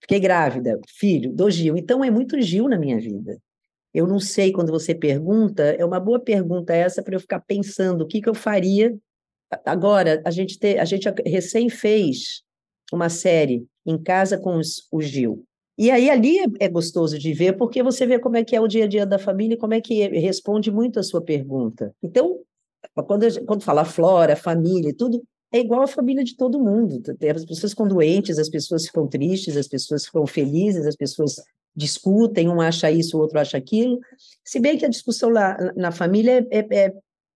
Fiquei 0.00 0.20
grávida, 0.20 0.78
filho 0.86 1.32
do 1.32 1.50
Gil. 1.50 1.76
Então 1.76 2.04
é 2.04 2.10
muito 2.10 2.40
Gil 2.40 2.68
na 2.68 2.78
minha 2.78 2.98
vida. 2.98 3.38
Eu 3.92 4.06
não 4.06 4.20
sei 4.20 4.52
quando 4.52 4.70
você 4.70 4.94
pergunta, 4.94 5.62
é 5.62 5.84
uma 5.84 5.98
boa 5.98 6.20
pergunta 6.20 6.72
essa 6.72 7.02
para 7.02 7.14
eu 7.14 7.20
ficar 7.20 7.40
pensando 7.40 8.02
o 8.02 8.06
que, 8.06 8.20
que 8.20 8.28
eu 8.28 8.34
faria. 8.34 8.96
Agora, 9.64 10.22
a 10.24 10.30
gente, 10.30 10.58
ter, 10.58 10.78
a 10.78 10.84
gente 10.84 11.08
recém 11.26 11.68
fez 11.68 12.42
uma 12.92 13.08
série 13.08 13.66
em 13.84 14.00
casa 14.00 14.38
com 14.38 14.56
os, 14.56 14.86
o 14.92 15.00
Gil. 15.00 15.44
E 15.76 15.90
aí 15.90 16.10
ali 16.10 16.38
é, 16.38 16.44
é, 16.60 16.68
gostoso 16.68 17.18
de 17.18 17.32
ver, 17.32 17.56
porque 17.56 17.82
você 17.82 18.06
vê 18.06 18.18
como 18.18 18.36
é 18.36 18.44
que 18.44 18.54
é 18.54 18.60
o 18.60 18.68
dia 18.68 18.84
a 18.84 18.86
dia 18.86 19.06
da 19.06 19.18
família 19.18 19.54
e 19.54 19.58
como 19.58 19.74
é 19.74 19.80
que 19.80 20.06
responde 20.08 20.70
muito 20.70 21.00
a 21.00 21.02
sua 21.02 21.22
pergunta. 21.22 21.94
Então, 22.02 22.38
quando, 23.06 23.26
quando 23.46 23.62
fala 23.62 23.84
flora, 23.84 24.36
família, 24.36 24.94
tudo, 24.96 25.22
é 25.52 25.58
igual 25.58 25.82
a 25.82 25.86
família 25.86 26.22
de 26.22 26.36
todo 26.36 26.62
mundo. 26.62 27.00
As 27.34 27.44
pessoas 27.44 27.72
ficam 27.72 27.88
doentes, 27.88 28.38
as 28.38 28.48
pessoas 28.48 28.86
ficam 28.86 29.08
tristes, 29.08 29.56
as 29.56 29.66
pessoas 29.66 30.04
ficam 30.06 30.26
felizes, 30.26 30.86
as 30.86 30.96
pessoas 30.96 31.36
discutem, 31.74 32.48
um 32.48 32.60
acha 32.60 32.90
isso, 32.90 33.16
o 33.16 33.20
outro 33.20 33.38
acha 33.38 33.56
aquilo. 33.56 33.98
Se 34.44 34.58
bem 34.60 34.76
que 34.76 34.84
a 34.84 34.88
discussão 34.88 35.30
lá 35.30 35.56
na 35.76 35.90
família 35.90 36.46
é, 36.50 36.58
é, 36.58 36.92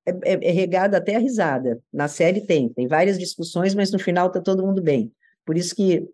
é, 0.07 0.13
é, 0.25 0.49
é 0.49 0.51
regada 0.51 0.99
até 0.99 1.17
a 1.17 1.19
risada. 1.19 1.81
Na 1.93 2.09
série 2.09 2.41
tem, 2.41 2.69
tem 2.69 2.87
várias 2.87 3.19
discussões, 3.19 3.75
mas 3.75 3.91
no 3.91 3.99
final 3.99 4.29
está 4.29 4.41
todo 4.41 4.67
mundo 4.67 4.83
bem. 4.83 5.13
Por 5.45 5.57
isso 5.57 5.75
que 5.75 6.07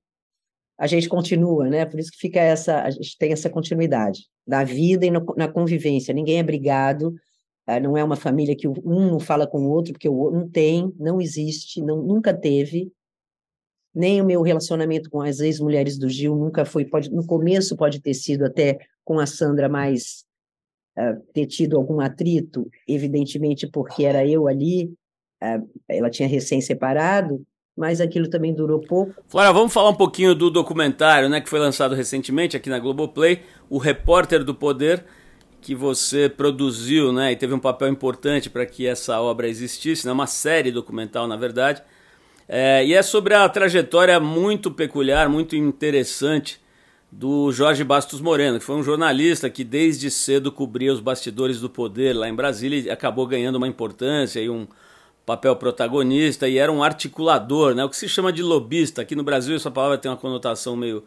a 0.78 0.86
gente 0.86 1.08
continua, 1.08 1.68
né? 1.68 1.84
Por 1.84 2.00
isso 2.00 2.10
que 2.10 2.18
fica 2.18 2.40
essa, 2.40 2.82
a 2.82 2.90
gente 2.90 3.16
tem 3.18 3.32
essa 3.32 3.50
continuidade 3.50 4.26
na 4.46 4.64
vida 4.64 5.04
e 5.04 5.10
no, 5.10 5.24
na 5.36 5.46
convivência. 5.46 6.14
Ninguém 6.14 6.38
é 6.38 6.42
brigado, 6.42 7.14
ah, 7.66 7.78
não 7.78 7.96
é 7.96 8.02
uma 8.02 8.16
família 8.16 8.56
que 8.56 8.66
um 8.66 9.10
não 9.10 9.20
fala 9.20 9.46
com 9.46 9.58
o 9.58 9.70
outro, 9.70 9.92
porque 9.92 10.08
o 10.08 10.16
outro 10.16 10.40
não 10.40 10.48
tem, 10.48 10.92
não 10.98 11.20
existe, 11.20 11.80
não, 11.82 12.02
nunca 12.02 12.32
teve 12.32 12.90
nem 13.94 14.20
o 14.20 14.24
meu 14.24 14.42
relacionamento 14.42 15.10
com 15.10 15.20
as 15.20 15.40
ex-mulheres 15.40 15.98
do 15.98 16.08
Gil 16.08 16.36
nunca 16.36 16.64
foi, 16.64 16.84
pode, 16.84 17.10
no 17.10 17.26
começo 17.26 17.76
pode 17.76 18.00
ter 18.00 18.14
sido 18.14 18.44
até 18.44 18.78
com 19.04 19.18
a 19.18 19.26
Sandra 19.26 19.68
mais 19.68 20.24
uh, 20.98 21.20
ter 21.34 21.46
tido 21.46 21.76
algum 21.76 22.00
atrito, 22.00 22.68
evidentemente 22.86 23.66
porque 23.66 24.04
era 24.04 24.26
eu 24.26 24.46
ali, 24.46 24.86
uh, 25.42 25.68
ela 25.88 26.08
tinha 26.08 26.28
recém 26.28 26.60
separado, 26.60 27.44
mas 27.76 28.00
aquilo 28.00 28.28
também 28.28 28.54
durou 28.54 28.80
pouco. 28.80 29.14
Flora, 29.26 29.52
vamos 29.52 29.72
falar 29.72 29.90
um 29.90 29.96
pouquinho 29.96 30.34
do 30.34 30.50
documentário, 30.50 31.28
né, 31.28 31.40
que 31.40 31.48
foi 31.48 31.58
lançado 31.58 31.94
recentemente 31.94 32.56
aqui 32.56 32.68
na 32.68 32.78
Globoplay, 32.78 33.42
O 33.68 33.78
Repórter 33.78 34.44
do 34.44 34.54
Poder, 34.54 35.04
que 35.60 35.74
você 35.74 36.28
produziu, 36.28 37.12
né, 37.12 37.32
e 37.32 37.36
teve 37.36 37.54
um 37.54 37.58
papel 37.58 37.88
importante 37.88 38.48
para 38.48 38.64
que 38.66 38.86
essa 38.86 39.20
obra 39.20 39.48
existisse, 39.48 40.06
né, 40.06 40.12
uma 40.12 40.26
série 40.26 40.70
documental, 40.70 41.26
na 41.26 41.36
verdade. 41.36 41.82
É, 42.52 42.84
e 42.84 42.94
é 42.94 43.00
sobre 43.00 43.32
a 43.32 43.48
trajetória 43.48 44.18
muito 44.18 44.72
peculiar, 44.72 45.28
muito 45.28 45.54
interessante 45.54 46.60
do 47.08 47.52
Jorge 47.52 47.84
Bastos 47.84 48.20
Moreno, 48.20 48.58
que 48.58 48.64
foi 48.64 48.74
um 48.74 48.82
jornalista 48.82 49.48
que 49.48 49.62
desde 49.62 50.10
cedo 50.10 50.50
cobria 50.50 50.92
os 50.92 50.98
bastidores 50.98 51.60
do 51.60 51.70
poder 51.70 52.12
lá 52.12 52.28
em 52.28 52.34
Brasília 52.34 52.80
e 52.80 52.90
acabou 52.90 53.24
ganhando 53.24 53.54
uma 53.54 53.68
importância 53.68 54.40
e 54.40 54.50
um 54.50 54.66
papel 55.24 55.54
protagonista 55.54 56.48
e 56.48 56.58
era 56.58 56.72
um 56.72 56.82
articulador, 56.82 57.72
né? 57.72 57.84
o 57.84 57.88
que 57.88 57.96
se 57.96 58.08
chama 58.08 58.32
de 58.32 58.42
lobista. 58.42 59.02
Aqui 59.02 59.14
no 59.14 59.22
Brasil 59.22 59.54
essa 59.54 59.70
palavra 59.70 59.96
tem 59.96 60.10
uma 60.10 60.16
conotação 60.16 60.74
meio 60.74 61.04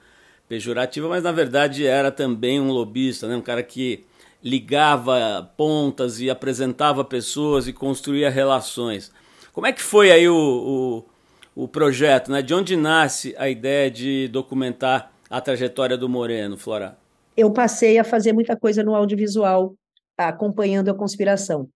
pejorativa, 0.47 1.09
mas 1.09 1.23
na 1.23 1.33
verdade 1.33 1.85
era 1.85 2.09
também 2.09 2.57
um 2.57 2.71
lobista, 2.71 3.27
né? 3.27 3.35
um 3.35 3.41
cara 3.41 3.63
que 3.63 4.05
ligava 4.41 5.51
pontas 5.57 6.21
e 6.21 6.29
apresentava 6.29 7.03
pessoas 7.03 7.67
e 7.67 7.73
construía 7.73 8.29
relações. 8.29 9.11
Como 9.51 9.67
é 9.67 9.73
que 9.73 9.81
foi 9.81 10.09
aí 10.09 10.27
o, 10.29 10.35
o 10.35 11.12
o 11.55 11.67
projeto, 11.67 12.31
né? 12.31 12.41
De 12.41 12.53
onde 12.53 12.75
nasce 12.75 13.35
a 13.37 13.49
ideia 13.49 13.89
de 13.89 14.27
documentar 14.27 15.11
a 15.29 15.41
trajetória 15.41 15.97
do 15.97 16.09
Moreno, 16.09 16.57
Flora? 16.57 16.97
Eu 17.35 17.51
passei 17.51 17.97
a 17.97 18.03
fazer 18.03 18.33
muita 18.33 18.55
coisa 18.55 18.83
no 18.83 18.95
audiovisual, 18.95 19.75
acompanhando 20.17 20.89
a 20.89 20.95
conspiração. 20.95 21.69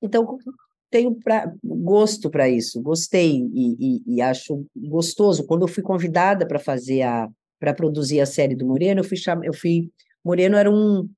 Então, 0.00 0.38
tenho 0.90 1.14
pra, 1.14 1.52
gosto 1.64 2.30
para 2.30 2.48
isso, 2.48 2.80
gostei 2.82 3.48
e, 3.52 3.76
e, 3.78 4.16
e, 4.16 4.20
acho 4.20 4.66
gostoso. 4.76 5.46
Quando 5.46 5.62
eu 5.62 5.68
fui 5.68 5.82
convidada 5.82 6.46
para 6.46 6.58
fazer 6.58 7.02
a 7.02 7.28
para 7.58 7.72
produzir 7.72 8.20
a 8.20 8.26
série 8.26 8.56
do 8.56 8.66
Moreno, 8.66 9.00
eu 9.00 9.04
fui 9.04 9.16
cham... 9.16 9.42
eu 9.44 9.54
fui 9.54 9.88
Moreno 10.24 10.56
era 10.56 10.68
um 10.68 11.08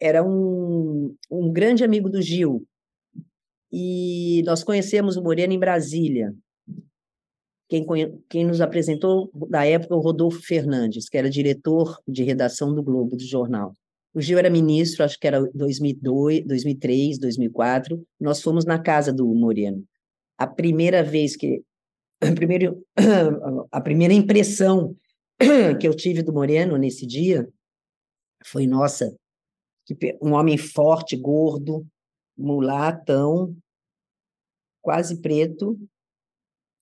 era 0.00 0.24
um, 0.24 1.14
um 1.30 1.52
grande 1.52 1.84
amigo 1.84 2.08
do 2.08 2.20
Gil 2.20 2.66
e 3.70 4.42
nós 4.46 4.64
conhecemos 4.64 5.16
o 5.16 5.22
Moreno 5.22 5.52
em 5.52 5.58
Brasília 5.58 6.34
quem, 7.68 7.84
quem 8.28 8.44
nos 8.44 8.60
apresentou 8.60 9.30
da 9.48 9.64
época 9.64 9.94
o 9.94 10.00
Rodolfo 10.00 10.40
Fernandes, 10.42 11.08
que 11.08 11.18
era 11.18 11.28
diretor 11.28 11.98
de 12.06 12.22
redação 12.22 12.74
do 12.74 12.82
Globo, 12.82 13.16
do 13.16 13.24
jornal. 13.24 13.72
O 14.14 14.20
Gil 14.20 14.38
era 14.38 14.48
ministro, 14.48 15.04
acho 15.04 15.18
que 15.18 15.26
era 15.26 15.42
2002, 15.52 16.46
2003, 16.46 17.18
2004. 17.18 18.02
Nós 18.18 18.40
fomos 18.40 18.64
na 18.64 18.78
casa 18.78 19.12
do 19.12 19.26
Moreno. 19.34 19.84
A 20.38 20.46
primeira 20.46 21.02
vez 21.02 21.36
que 21.36 21.62
a 22.22 22.32
primeira, 22.32 22.74
a 23.70 23.80
primeira 23.80 24.14
impressão 24.14 24.96
que 25.80 25.86
eu 25.86 25.94
tive 25.94 26.22
do 26.22 26.32
Moreno 26.32 26.76
nesse 26.78 27.06
dia 27.06 27.46
foi, 28.44 28.66
nossa, 28.66 29.14
um 30.22 30.32
homem 30.32 30.56
forte, 30.56 31.16
gordo, 31.16 31.86
mulatão, 32.36 33.56
quase 34.80 35.20
preto, 35.20 35.78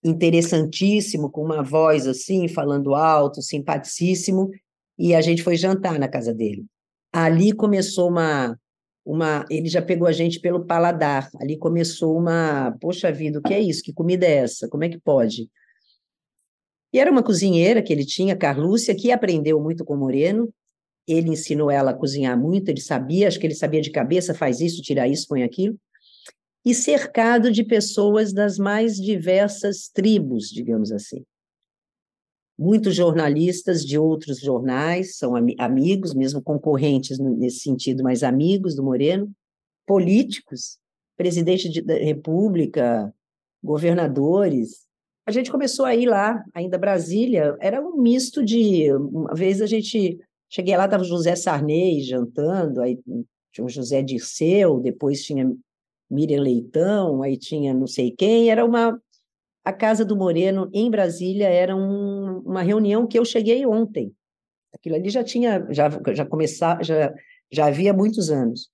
interessantíssimo, 0.04 1.30
com 1.30 1.42
uma 1.42 1.62
voz 1.62 2.06
assim, 2.06 2.46
falando 2.46 2.94
alto, 2.94 3.40
simpaticíssimo, 3.40 4.50
e 4.98 5.14
a 5.14 5.20
gente 5.20 5.42
foi 5.42 5.56
jantar 5.56 5.98
na 5.98 6.06
casa 6.06 6.32
dele. 6.32 6.66
Ali 7.12 7.52
começou 7.52 8.08
uma 8.08 8.56
uma, 9.06 9.44
ele 9.50 9.68
já 9.68 9.82
pegou 9.82 10.08
a 10.08 10.12
gente 10.12 10.40
pelo 10.40 10.64
paladar. 10.64 11.28
Ali 11.38 11.58
começou 11.58 12.16
uma, 12.16 12.74
poxa 12.80 13.12
vida, 13.12 13.38
o 13.38 13.42
que 13.42 13.52
é 13.52 13.60
isso? 13.60 13.82
Que 13.82 13.92
comida 13.92 14.24
é 14.24 14.36
essa? 14.36 14.66
Como 14.66 14.82
é 14.82 14.88
que 14.88 14.98
pode? 14.98 15.50
E 16.90 16.98
era 16.98 17.10
uma 17.10 17.22
cozinheira 17.22 17.82
que 17.82 17.92
ele 17.92 18.06
tinha, 18.06 18.34
Carlúcia, 18.34 18.94
que 18.94 19.12
aprendeu 19.12 19.60
muito 19.60 19.84
com 19.84 19.94
Moreno. 19.94 20.48
Ele 21.06 21.28
ensinou 21.28 21.70
ela 21.70 21.90
a 21.90 21.94
cozinhar 21.94 22.38
muito, 22.38 22.70
ele 22.70 22.80
sabia, 22.80 23.28
acho 23.28 23.38
que 23.38 23.46
ele 23.46 23.54
sabia 23.54 23.82
de 23.82 23.90
cabeça, 23.90 24.32
faz 24.32 24.60
isso, 24.62 24.80
tira 24.80 25.06
isso, 25.06 25.28
põe 25.28 25.42
aquilo 25.42 25.78
e 26.64 26.74
cercado 26.74 27.52
de 27.52 27.62
pessoas 27.62 28.32
das 28.32 28.58
mais 28.58 28.96
diversas 28.96 29.88
tribos, 29.88 30.48
digamos 30.48 30.90
assim. 30.90 31.24
Muitos 32.58 32.94
jornalistas 32.94 33.84
de 33.84 33.98
outros 33.98 34.38
jornais 34.38 35.16
são 35.16 35.36
am 35.36 35.48
amigos, 35.58 36.14
mesmo 36.14 36.40
concorrentes 36.40 37.18
nesse 37.18 37.60
sentido, 37.60 38.02
mas 38.02 38.22
amigos 38.22 38.74
do 38.76 38.82
Moreno, 38.82 39.30
políticos, 39.86 40.78
presidente 41.16 41.68
de, 41.68 41.82
da 41.82 41.94
República, 41.94 43.12
governadores. 43.62 44.86
A 45.26 45.32
gente 45.32 45.50
começou 45.50 45.84
a 45.84 45.94
ir 45.94 46.06
lá, 46.06 46.44
ainda 46.54 46.78
Brasília, 46.78 47.56
era 47.60 47.82
um 47.82 48.00
misto 48.00 48.44
de. 48.44 48.92
Uma 48.92 49.34
vez 49.34 49.60
a 49.60 49.66
gente. 49.66 50.18
Cheguei 50.48 50.76
lá, 50.76 50.84
estava 50.84 51.02
José 51.02 51.34
Sarney 51.34 52.00
jantando, 52.02 52.80
aí 52.80 53.00
tinha 53.52 53.64
o 53.64 53.68
José 53.68 54.02
Dirceu, 54.02 54.78
depois 54.78 55.24
tinha 55.24 55.52
Miriam 56.10 56.42
Leitão, 56.42 57.22
aí 57.22 57.36
tinha 57.36 57.72
não 57.74 57.86
sei 57.86 58.10
quem, 58.10 58.50
era 58.50 58.64
uma 58.64 59.00
a 59.64 59.72
Casa 59.72 60.04
do 60.04 60.14
Moreno 60.14 60.68
em 60.74 60.90
Brasília 60.90 61.48
era 61.48 61.74
um, 61.74 62.40
uma 62.40 62.62
reunião 62.62 63.06
que 63.06 63.18
eu 63.18 63.24
cheguei 63.24 63.64
ontem. 63.64 64.12
Aquilo 64.74 64.96
ali 64.96 65.08
já 65.08 65.24
tinha 65.24 65.66
já 65.70 65.88
já 66.12 66.26
começar, 66.26 66.84
já 66.84 67.12
já 67.50 67.66
havia 67.66 67.92
muitos 67.92 68.30
anos. 68.30 68.68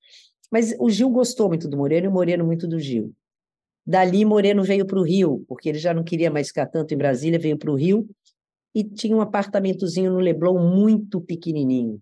Mas 0.50 0.74
o 0.80 0.90
Gil 0.90 1.10
gostou 1.10 1.48
muito 1.48 1.68
do 1.68 1.76
Moreno 1.76 2.06
e 2.06 2.08
o 2.08 2.12
Moreno 2.12 2.44
muito 2.44 2.66
do 2.66 2.78
Gil. 2.78 3.14
Dali 3.86 4.24
Moreno 4.24 4.64
veio 4.64 4.84
para 4.84 4.98
o 4.98 5.04
Rio, 5.04 5.44
porque 5.48 5.68
ele 5.68 5.78
já 5.78 5.94
não 5.94 6.02
queria 6.02 6.30
mais 6.30 6.48
ficar 6.48 6.66
tanto 6.66 6.92
em 6.92 6.96
Brasília, 6.96 7.38
veio 7.38 7.56
para 7.56 7.70
o 7.70 7.76
Rio 7.76 8.08
e 8.74 8.84
tinha 8.84 9.16
um 9.16 9.20
apartamentozinho 9.20 10.12
no 10.12 10.18
Leblon 10.18 10.58
muito 10.58 11.20
pequenininho 11.20 12.00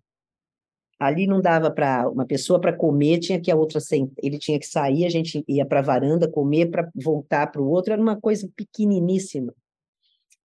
ali 0.98 1.26
não 1.26 1.40
dava 1.40 1.70
para 1.70 2.08
uma 2.10 2.26
pessoa 2.26 2.60
para 2.60 2.76
comer, 2.76 3.18
tinha 3.18 3.40
que 3.40 3.50
a 3.50 3.56
outra 3.56 3.80
ele 4.22 4.38
tinha 4.38 4.58
que 4.58 4.66
sair, 4.66 5.04
a 5.04 5.08
gente 5.08 5.44
ia 5.46 5.64
para 5.64 5.78
a 5.78 5.82
varanda 5.82 6.28
comer 6.28 6.70
para 6.70 6.90
voltar 6.94 7.46
para 7.46 7.62
o 7.62 7.68
outro, 7.68 7.92
era 7.92 8.02
uma 8.02 8.20
coisa 8.20 8.50
pequeniníssima. 8.56 9.54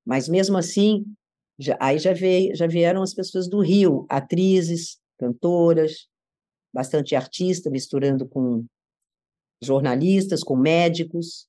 Mas 0.05 0.29
mesmo 0.29 0.57
assim, 0.57 1.05
já, 1.57 1.77
aí 1.79 1.97
já, 1.97 2.13
veio, 2.13 2.55
já 2.55 2.67
vieram 2.67 3.01
as 3.01 3.13
pessoas 3.13 3.47
do 3.47 3.61
Rio, 3.61 4.05
atrizes, 4.09 4.99
cantoras, 5.17 6.07
bastante 6.73 7.15
artista, 7.15 7.69
misturando 7.69 8.27
com 8.27 8.65
jornalistas, 9.63 10.43
com 10.43 10.55
médicos, 10.55 11.47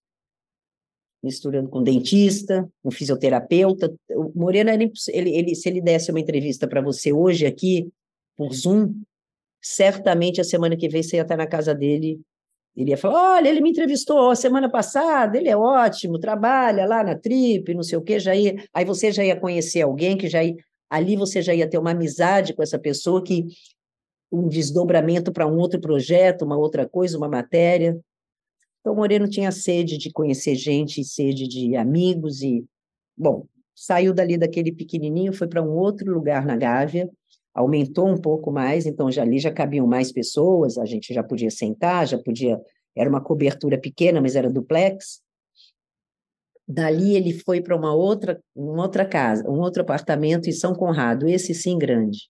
misturando 1.22 1.68
com 1.68 1.82
dentista, 1.82 2.68
com 2.82 2.90
fisioterapeuta. 2.90 3.92
O 4.10 4.30
Moreno, 4.34 4.70
ele, 4.70 5.34
ele, 5.34 5.54
se 5.54 5.68
ele 5.68 5.80
desse 5.80 6.10
uma 6.10 6.20
entrevista 6.20 6.68
para 6.68 6.82
você 6.82 7.12
hoje 7.12 7.46
aqui, 7.46 7.90
por 8.36 8.52
Zoom, 8.52 8.94
certamente 9.60 10.40
a 10.40 10.44
semana 10.44 10.76
que 10.76 10.88
vem 10.88 11.02
você 11.02 11.16
ia 11.16 11.22
estar 11.22 11.36
na 11.36 11.46
casa 11.46 11.74
dele. 11.74 12.20
Ele 12.76 12.90
ia 12.90 12.96
falar: 12.96 13.36
olha, 13.36 13.48
ele 13.48 13.60
me 13.60 13.70
entrevistou 13.70 14.30
a 14.30 14.36
semana 14.36 14.70
passada, 14.70 15.38
ele 15.38 15.48
é 15.48 15.56
ótimo, 15.56 16.18
trabalha 16.18 16.86
lá 16.86 17.04
na 17.04 17.16
Trip, 17.16 17.72
não 17.72 17.82
sei 17.82 17.98
o 17.98 18.02
quê, 18.02 18.18
já 18.18 18.34
ia. 18.34 18.56
Aí 18.72 18.84
você 18.84 19.12
já 19.12 19.24
ia 19.24 19.38
conhecer 19.38 19.82
alguém 19.82 20.16
que 20.16 20.28
já 20.28 20.42
ia. 20.42 20.56
Ali 20.90 21.16
você 21.16 21.40
já 21.40 21.54
ia 21.54 21.68
ter 21.68 21.78
uma 21.78 21.92
amizade 21.92 22.54
com 22.54 22.62
essa 22.62 22.78
pessoa 22.78 23.22
que 23.22 23.46
um 24.30 24.48
desdobramento 24.48 25.32
para 25.32 25.46
um 25.46 25.56
outro 25.56 25.80
projeto, 25.80 26.42
uma 26.42 26.56
outra 26.56 26.88
coisa, 26.88 27.16
uma 27.16 27.28
matéria. 27.28 27.98
Então, 28.80 28.94
Moreno 28.94 29.28
tinha 29.28 29.50
sede 29.50 29.96
de 29.96 30.12
conhecer 30.12 30.54
gente, 30.56 31.02
sede 31.04 31.48
de 31.48 31.74
amigos 31.76 32.42
e, 32.42 32.64
bom, 33.16 33.46
saiu 33.74 34.12
dali 34.12 34.36
daquele 34.36 34.72
pequenininho, 34.72 35.32
foi 35.32 35.48
para 35.48 35.62
um 35.62 35.70
outro 35.70 36.12
lugar 36.12 36.44
na 36.44 36.56
Gávea, 36.56 37.08
aumentou 37.54 38.08
um 38.08 38.20
pouco 38.20 38.50
mais, 38.50 38.84
então 38.84 39.10
já 39.10 39.22
ali 39.22 39.38
já 39.38 39.52
cabiam 39.52 39.86
mais 39.86 40.10
pessoas, 40.10 40.76
a 40.76 40.84
gente 40.84 41.14
já 41.14 41.22
podia 41.22 41.50
sentar, 41.50 42.06
já 42.06 42.18
podia, 42.18 42.60
era 42.96 43.08
uma 43.08 43.22
cobertura 43.22 43.78
pequena, 43.80 44.20
mas 44.20 44.34
era 44.34 44.50
duplex. 44.50 45.22
Dali 46.66 47.14
ele 47.14 47.32
foi 47.32 47.62
para 47.62 47.76
uma 47.76 47.94
outra, 47.94 48.42
uma 48.54 48.82
outra 48.82 49.06
casa, 49.06 49.48
um 49.48 49.60
outro 49.60 49.82
apartamento 49.82 50.48
em 50.48 50.52
São 50.52 50.74
Conrado, 50.74 51.28
esse 51.28 51.54
sim 51.54 51.78
grande. 51.78 52.28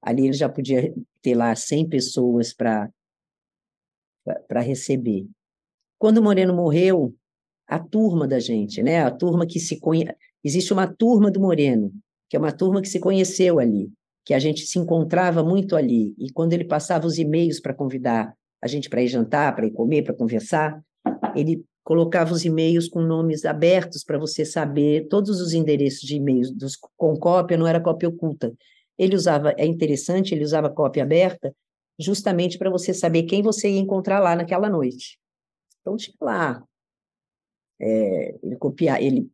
Ali 0.00 0.26
ele 0.26 0.34
já 0.34 0.48
podia 0.48 0.94
ter 1.20 1.34
lá 1.34 1.54
100 1.54 1.88
pessoas 1.88 2.54
para 2.54 2.88
para 4.46 4.60
receber. 4.60 5.26
Quando 5.98 6.18
o 6.18 6.22
Moreno 6.22 6.54
morreu, 6.54 7.12
a 7.66 7.78
turma 7.78 8.28
da 8.28 8.38
gente, 8.38 8.82
né? 8.82 9.02
A 9.02 9.10
turma 9.10 9.46
que 9.46 9.58
se 9.58 9.80
conhece, 9.80 10.14
existe 10.44 10.72
uma 10.72 10.86
turma 10.86 11.30
do 11.30 11.40
Moreno, 11.40 11.90
que 12.28 12.36
é 12.36 12.38
uma 12.38 12.52
turma 12.52 12.80
que 12.80 12.88
se 12.88 13.00
conheceu 13.00 13.58
ali 13.58 13.90
que 14.24 14.34
a 14.34 14.38
gente 14.38 14.66
se 14.66 14.78
encontrava 14.78 15.42
muito 15.42 15.76
ali. 15.76 16.14
E 16.18 16.30
quando 16.30 16.52
ele 16.52 16.64
passava 16.64 17.06
os 17.06 17.18
e-mails 17.18 17.60
para 17.60 17.74
convidar 17.74 18.34
a 18.62 18.66
gente 18.66 18.90
para 18.90 19.02
ir 19.02 19.08
jantar, 19.08 19.54
para 19.54 19.66
ir 19.66 19.70
comer, 19.70 20.02
para 20.02 20.14
conversar, 20.14 20.82
ele 21.34 21.64
colocava 21.82 22.32
os 22.32 22.44
e-mails 22.44 22.88
com 22.88 23.00
nomes 23.00 23.44
abertos 23.44 24.04
para 24.04 24.18
você 24.18 24.44
saber 24.44 25.08
todos 25.08 25.40
os 25.40 25.54
endereços 25.54 26.02
de 26.02 26.16
e-mails 26.16 26.50
dos, 26.50 26.76
com 26.96 27.16
cópia, 27.16 27.56
não 27.56 27.66
era 27.66 27.80
cópia 27.80 28.08
oculta. 28.08 28.52
Ele 28.98 29.16
usava, 29.16 29.54
é 29.56 29.64
interessante, 29.64 30.34
ele 30.34 30.44
usava 30.44 30.68
cópia 30.68 31.02
aberta 31.02 31.54
justamente 31.98 32.58
para 32.58 32.70
você 32.70 32.94
saber 32.94 33.24
quem 33.24 33.42
você 33.42 33.70
ia 33.70 33.80
encontrar 33.80 34.20
lá 34.20 34.36
naquela 34.36 34.68
noite. 34.68 35.18
Então 35.80 35.96
tinha 35.96 36.14
lá, 36.20 36.62
é, 37.80 38.38
ele 38.42 38.56
copiar, 38.56 39.02
ele, 39.02 39.30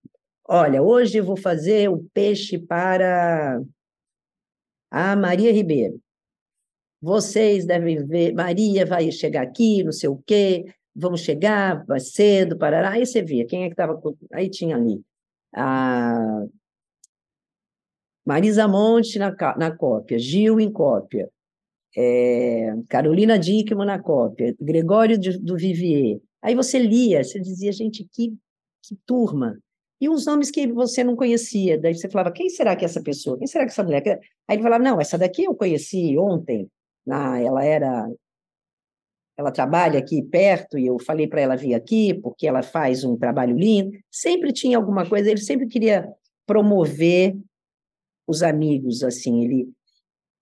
olha, 0.49 0.83
hoje 0.83 1.19
eu 1.19 1.25
vou 1.25 1.37
fazer 1.37 1.91
o 1.91 2.07
peixe 2.15 2.59
para 2.59 3.61
ah, 4.99 5.17
Maria 5.17 5.53
Ribeiro, 5.53 6.01
vocês 7.03 7.67
devem 7.67 8.05
ver, 8.07 8.33
Maria 8.33 8.87
vai 8.87 9.13
chegar 9.13 9.43
aqui, 9.43 9.85
não 9.85 9.93
sei 9.93 10.09
o 10.09 10.17
quê, 10.27 10.65
vamos 10.95 11.21
chegar, 11.21 11.85
vai 11.85 12.01
cedo, 12.01 12.57
parará. 12.57 12.93
Aí 12.93 13.05
você 13.05 13.23
via, 13.23 13.47
quem 13.47 13.65
é 13.65 13.67
que 13.67 13.75
estava. 13.75 14.01
Aí 14.33 14.49
tinha 14.49 14.75
ali. 14.75 15.03
A 15.55 16.47
Marisa 18.25 18.67
Monte 18.67 19.19
na, 19.19 19.37
na 19.59 19.71
cópia, 19.77 20.19
Gil 20.19 20.59
em 20.59 20.73
cópia, 20.73 21.31
é, 21.97 22.73
Carolina 22.89 23.39
Dickman 23.39 23.87
na 23.87 23.99
cópia, 24.03 24.57
Gregório 24.59 25.19
de, 25.19 25.39
do 25.39 25.57
Vivier. 25.57 26.21
Aí 26.41 26.55
você 26.55 26.79
lia, 26.79 27.23
você 27.23 27.39
dizia, 27.39 27.71
gente, 27.71 28.03
que, 28.11 28.31
que 28.83 28.97
turma 29.05 29.59
e 30.01 30.09
uns 30.09 30.27
nomes 30.27 30.51
que 30.51 30.67
você 30.67 31.03
não 31.03 31.17
conhecia. 31.17 31.79
Daí 31.79 31.95
você 31.95 32.09
falava, 32.09 32.33
quem 32.33 32.49
será 32.49 32.77
que 32.77 32.85
é 32.85 32.87
essa 32.87 33.03
pessoa? 33.03 33.39
Quem 33.39 33.47
será 33.47 33.65
que 33.65 33.71
é 33.71 33.73
essa 33.73 33.83
mulher? 33.83 34.03
Aí 34.47 34.57
ele 34.57 34.63
falava, 34.63 34.83
não, 34.83 35.01
essa 35.01 35.17
daqui 35.17 35.45
eu 35.45 35.55
conheci 35.55 36.17
ontem. 36.19 36.69
Ah, 37.09 37.41
ela 37.41 37.65
era. 37.65 38.09
Ela 39.39 39.51
trabalha 39.51 39.99
aqui 39.99 40.23
perto 40.23 40.79
e 40.79 40.87
eu 40.87 40.99
falei 40.99 41.27
para 41.27 41.41
ela 41.41 41.57
vir 41.57 41.75
aqui 41.75 42.15
porque 42.15 42.47
ela 42.47 42.63
faz 42.63 43.05
um 43.05 43.17
trabalho 43.17 43.57
lindo. 43.57 43.91
Sempre 44.11 44.53
tinha 44.53 44.79
alguma 44.79 45.07
coisa, 45.07 45.31
ele 45.31 45.41
sempre 45.41 45.67
queria 45.67 46.09
promover 46.47 47.37
os 48.27 48.43
amigos, 48.43 49.03
assim. 49.03 49.45
Ele, 49.45 49.69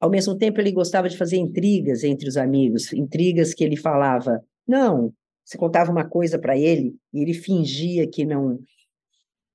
ao 0.00 0.08
mesmo 0.08 0.36
tempo, 0.36 0.60
ele 0.60 0.70
gostava 0.70 1.08
de 1.08 1.16
fazer 1.16 1.36
intrigas 1.36 2.04
entre 2.04 2.28
os 2.28 2.36
amigos, 2.36 2.92
intrigas 2.92 3.52
que 3.52 3.64
ele 3.64 3.76
falava. 3.76 4.40
Não, 4.66 5.12
você 5.44 5.58
contava 5.58 5.90
uma 5.90 6.08
coisa 6.08 6.38
para 6.38 6.56
ele 6.56 6.96
e 7.12 7.20
ele 7.20 7.34
fingia 7.34 8.06
que 8.06 8.24
não 8.24 8.60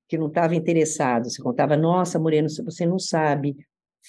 que 0.10 0.17
não 0.17 0.28
estava 0.28 0.56
interessado. 0.56 1.30
Você 1.30 1.41
contava, 1.41 1.78
nossa, 1.78 2.19
Moreno, 2.19 2.50
você 2.50 2.86
não 2.86 2.98
sabe, 2.98 3.56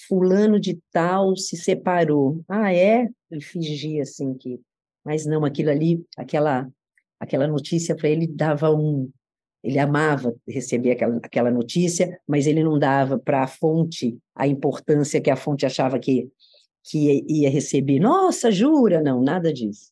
fulano 0.07 0.59
de 0.59 0.81
tal 0.91 1.37
se 1.37 1.55
separou. 1.55 2.43
Ah, 2.49 2.73
é? 2.73 3.07
Ele 3.29 3.41
fingia 3.41 4.01
assim 4.01 4.33
que... 4.33 4.59
Mas 5.05 5.25
não, 5.25 5.45
aquilo 5.45 5.69
ali, 5.69 6.03
aquela, 6.17 6.67
aquela 7.19 7.47
notícia 7.47 7.95
para 7.95 8.09
ele 8.09 8.27
dava 8.27 8.71
um... 8.71 9.09
Ele 9.63 9.77
amava 9.77 10.35
receber 10.47 10.91
aquela, 10.91 11.17
aquela 11.17 11.51
notícia, 11.51 12.19
mas 12.27 12.47
ele 12.47 12.63
não 12.63 12.79
dava 12.79 13.19
para 13.19 13.43
a 13.43 13.47
fonte 13.47 14.17
a 14.35 14.47
importância 14.47 15.21
que 15.21 15.29
a 15.29 15.35
fonte 15.35 15.67
achava 15.67 15.99
que, 15.99 16.27
que 16.83 17.23
ia 17.29 17.47
receber. 17.47 17.99
Nossa, 17.99 18.49
jura? 18.51 19.03
Não, 19.03 19.21
nada 19.21 19.53
disso. 19.53 19.91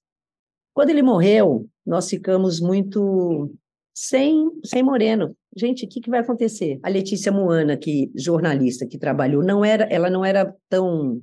Quando 0.74 0.90
ele 0.90 1.04
morreu, 1.04 1.70
nós 1.86 2.10
ficamos 2.10 2.60
muito 2.60 3.54
sem, 4.02 4.50
sem 4.64 4.82
Moreno. 4.82 5.36
Gente, 5.54 5.86
o 5.86 5.90
que, 5.90 6.00
que 6.00 6.10
vai 6.10 6.22
acontecer? 6.22 6.80
A 6.82 6.88
Letícia 6.88 7.34
Moana, 7.34 7.76
que 7.76 8.10
jornalista 8.16 8.88
que 8.88 8.98
trabalhou, 8.98 9.44
não 9.44 9.66
era, 9.66 9.84
ela 9.92 10.10
não 10.10 10.24
era 10.24 10.56
tão 10.70 11.22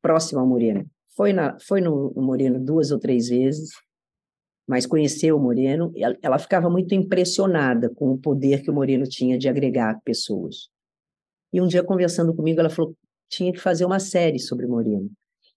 próxima 0.00 0.40
ao 0.40 0.46
Moreno. 0.46 0.88
Foi, 1.16 1.32
na, 1.32 1.58
foi 1.58 1.80
no, 1.80 2.12
no 2.14 2.22
Moreno 2.22 2.64
duas 2.64 2.92
ou 2.92 3.00
três 3.00 3.28
vezes, 3.28 3.70
mas 4.64 4.86
conheceu 4.86 5.36
o 5.36 5.40
Moreno. 5.40 5.92
Ela, 5.96 6.16
ela 6.22 6.38
ficava 6.38 6.70
muito 6.70 6.94
impressionada 6.94 7.90
com 7.90 8.12
o 8.12 8.18
poder 8.18 8.62
que 8.62 8.70
o 8.70 8.74
Moreno 8.74 9.08
tinha 9.08 9.36
de 9.36 9.48
agregar 9.48 10.00
pessoas. 10.04 10.68
E 11.52 11.60
um 11.60 11.66
dia, 11.66 11.82
conversando 11.82 12.32
comigo, 12.32 12.60
ela 12.60 12.70
falou 12.70 12.94
tinha 13.28 13.52
que 13.52 13.58
fazer 13.58 13.84
uma 13.84 13.98
série 13.98 14.38
sobre 14.38 14.68
Moreno. 14.68 15.10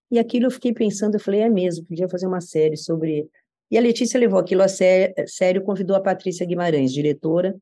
E 0.10 0.18
aquilo 0.18 0.48
eu 0.48 0.52
fiquei 0.52 0.74
pensando, 0.74 1.16
eu 1.16 1.20
falei, 1.20 1.42
é 1.42 1.50
mesmo, 1.50 1.86
podia 1.86 2.10
fazer 2.10 2.26
uma 2.26 2.42
série 2.42 2.78
sobre. 2.78 3.30
E 3.70 3.78
a 3.78 3.82
Letícia 3.82 4.20
levou 4.20 4.40
aquilo 4.40 4.62
a 4.62 4.68
sério, 4.68 5.64
convidou 5.64 5.96
a 5.96 6.02
Patrícia 6.02 6.46
Guimarães, 6.46 6.94
diretora, 6.94 7.56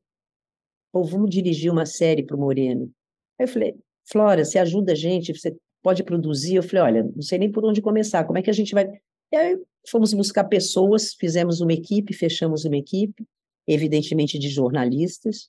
ou 0.92 1.04
vamos 1.04 1.30
dirigir 1.30 1.70
uma 1.70 1.84
série 1.84 2.22
para 2.22 2.36
o 2.36 2.40
Moreno. 2.40 2.90
Aí 3.38 3.44
eu 3.44 3.48
falei, 3.48 3.74
Flora, 4.04 4.44
você 4.44 4.58
ajuda 4.58 4.92
a 4.92 4.94
gente, 4.94 5.36
você 5.36 5.54
pode 5.82 6.02
produzir? 6.04 6.56
Eu 6.56 6.62
falei, 6.62 6.82
olha, 6.82 7.02
não 7.14 7.22
sei 7.22 7.38
nem 7.38 7.50
por 7.50 7.64
onde 7.64 7.82
começar, 7.82 8.24
como 8.24 8.38
é 8.38 8.42
que 8.42 8.50
a 8.50 8.52
gente 8.52 8.72
vai. 8.72 8.88
E 9.32 9.36
aí 9.36 9.58
fomos 9.90 10.14
buscar 10.14 10.44
pessoas, 10.44 11.14
fizemos 11.14 11.60
uma 11.60 11.72
equipe, 11.72 12.14
fechamos 12.14 12.64
uma 12.64 12.76
equipe, 12.76 13.26
evidentemente 13.66 14.38
de 14.38 14.48
jornalistas, 14.48 15.48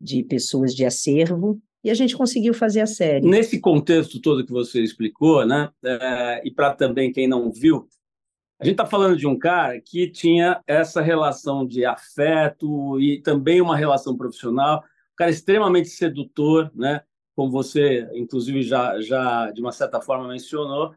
de 0.00 0.22
pessoas 0.24 0.74
de 0.74 0.84
acervo, 0.84 1.60
e 1.84 1.90
a 1.90 1.94
gente 1.94 2.16
conseguiu 2.16 2.54
fazer 2.54 2.80
a 2.80 2.86
série. 2.86 3.28
Nesse 3.28 3.60
contexto 3.60 4.20
todo 4.20 4.44
que 4.44 4.52
você 4.52 4.82
explicou, 4.82 5.46
né, 5.46 5.70
é, 5.84 6.42
e 6.46 6.50
para 6.50 6.74
também 6.74 7.12
quem 7.12 7.28
não 7.28 7.52
viu, 7.52 7.86
a 8.58 8.64
gente 8.64 8.74
está 8.74 8.86
falando 8.86 9.16
de 9.16 9.26
um 9.26 9.38
cara 9.38 9.80
que 9.80 10.08
tinha 10.08 10.62
essa 10.66 11.00
relação 11.02 11.66
de 11.66 11.84
afeto 11.84 13.00
e 13.00 13.20
também 13.20 13.60
uma 13.60 13.76
relação 13.76 14.16
profissional, 14.16 14.78
um 14.78 15.16
cara 15.16 15.30
extremamente 15.30 15.88
sedutor, 15.88 16.70
né, 16.74 17.02
como 17.34 17.50
você, 17.50 18.08
inclusive, 18.14 18.62
já, 18.62 19.00
já 19.00 19.50
de 19.50 19.60
uma 19.60 19.72
certa 19.72 20.00
forma 20.00 20.28
mencionou, 20.28 20.94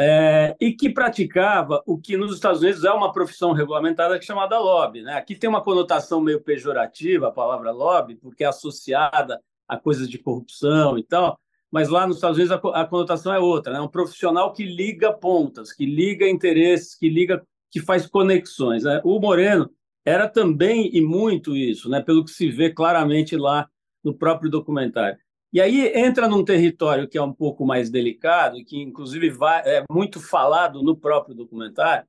é, 0.00 0.56
e 0.60 0.72
que 0.72 0.88
praticava 0.88 1.82
o 1.84 1.98
que 1.98 2.16
nos 2.16 2.32
Estados 2.32 2.62
Unidos 2.62 2.84
é 2.84 2.92
uma 2.92 3.12
profissão 3.12 3.52
regulamentada 3.52 4.20
chamada 4.22 4.56
lobby. 4.58 5.02
Né? 5.02 5.14
Aqui 5.14 5.34
tem 5.34 5.50
uma 5.50 5.60
conotação 5.60 6.20
meio 6.20 6.40
pejorativa 6.40 7.28
a 7.28 7.32
palavra 7.32 7.72
lobby, 7.72 8.14
porque 8.14 8.44
é 8.44 8.46
associada 8.46 9.42
a 9.66 9.76
coisas 9.76 10.08
de 10.08 10.16
corrupção 10.16 10.96
e 10.96 11.02
tal, 11.02 11.38
mas 11.70 11.88
lá 11.88 12.06
nos 12.06 12.16
Estados 12.16 12.38
Unidos 12.38 12.52
a, 12.52 12.80
a 12.80 12.86
conotação 12.86 13.32
é 13.32 13.38
outra, 13.38 13.72
né? 13.72 13.80
um 13.80 13.88
profissional 13.88 14.52
que 14.52 14.64
liga 14.64 15.12
pontas, 15.12 15.72
que 15.72 15.84
liga 15.84 16.28
interesses, 16.28 16.94
que 16.94 17.08
liga, 17.08 17.42
que 17.70 17.80
faz 17.80 18.06
conexões. 18.06 18.84
Né? 18.84 19.00
O 19.04 19.20
Moreno 19.20 19.70
era 20.04 20.28
também 20.28 20.90
e 20.94 21.00
muito 21.00 21.56
isso, 21.56 21.88
né? 21.88 22.00
pelo 22.00 22.24
que 22.24 22.30
se 22.30 22.50
vê 22.50 22.70
claramente 22.70 23.36
lá 23.36 23.68
no 24.02 24.14
próprio 24.14 24.50
documentário. 24.50 25.18
E 25.52 25.60
aí 25.60 25.92
entra 25.94 26.28
num 26.28 26.44
território 26.44 27.08
que 27.08 27.16
é 27.16 27.22
um 27.22 27.32
pouco 27.32 27.64
mais 27.64 27.88
delicado, 27.90 28.62
que 28.64 28.78
inclusive 28.78 29.30
vai, 29.30 29.62
é 29.64 29.84
muito 29.90 30.20
falado 30.20 30.82
no 30.82 30.96
próprio 30.96 31.34
documentário, 31.34 32.06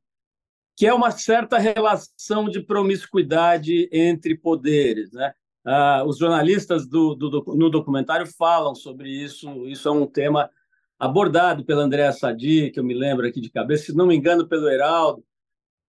que 0.76 0.86
é 0.86 0.93
uma 0.93 1.12
certa 1.12 1.58
relação 1.58 2.50
de 2.50 2.62
promiscuidade 2.62 3.89
entre 3.91 4.38
poderes, 4.38 5.12
né? 5.12 5.34
Ah, 5.65 6.04
os 6.06 6.17
jornalistas 6.17 6.88
do, 6.88 7.15
do, 7.15 7.43
no 7.56 7.69
documentário 7.69 8.26
falam 8.26 8.74
sobre 8.74 9.10
isso. 9.10 9.67
Isso 9.67 9.88
é 9.88 9.91
um 9.91 10.08
tema 10.08 10.50
abordado 10.98 11.63
pela 11.63 11.84
Andréa 11.84 12.12
Sadi, 12.12 12.72
que 12.72 12.80
eu 12.80 12.84
me 12.84 12.93
lembro 12.93 13.26
aqui 13.26 13.39
de 13.39 13.50
cabeça, 13.50 13.86
se 13.86 13.95
não 13.95 14.06
me 14.06 14.15
engano, 14.15 14.48
pelo 14.48 14.69
Heraldo 14.69 15.24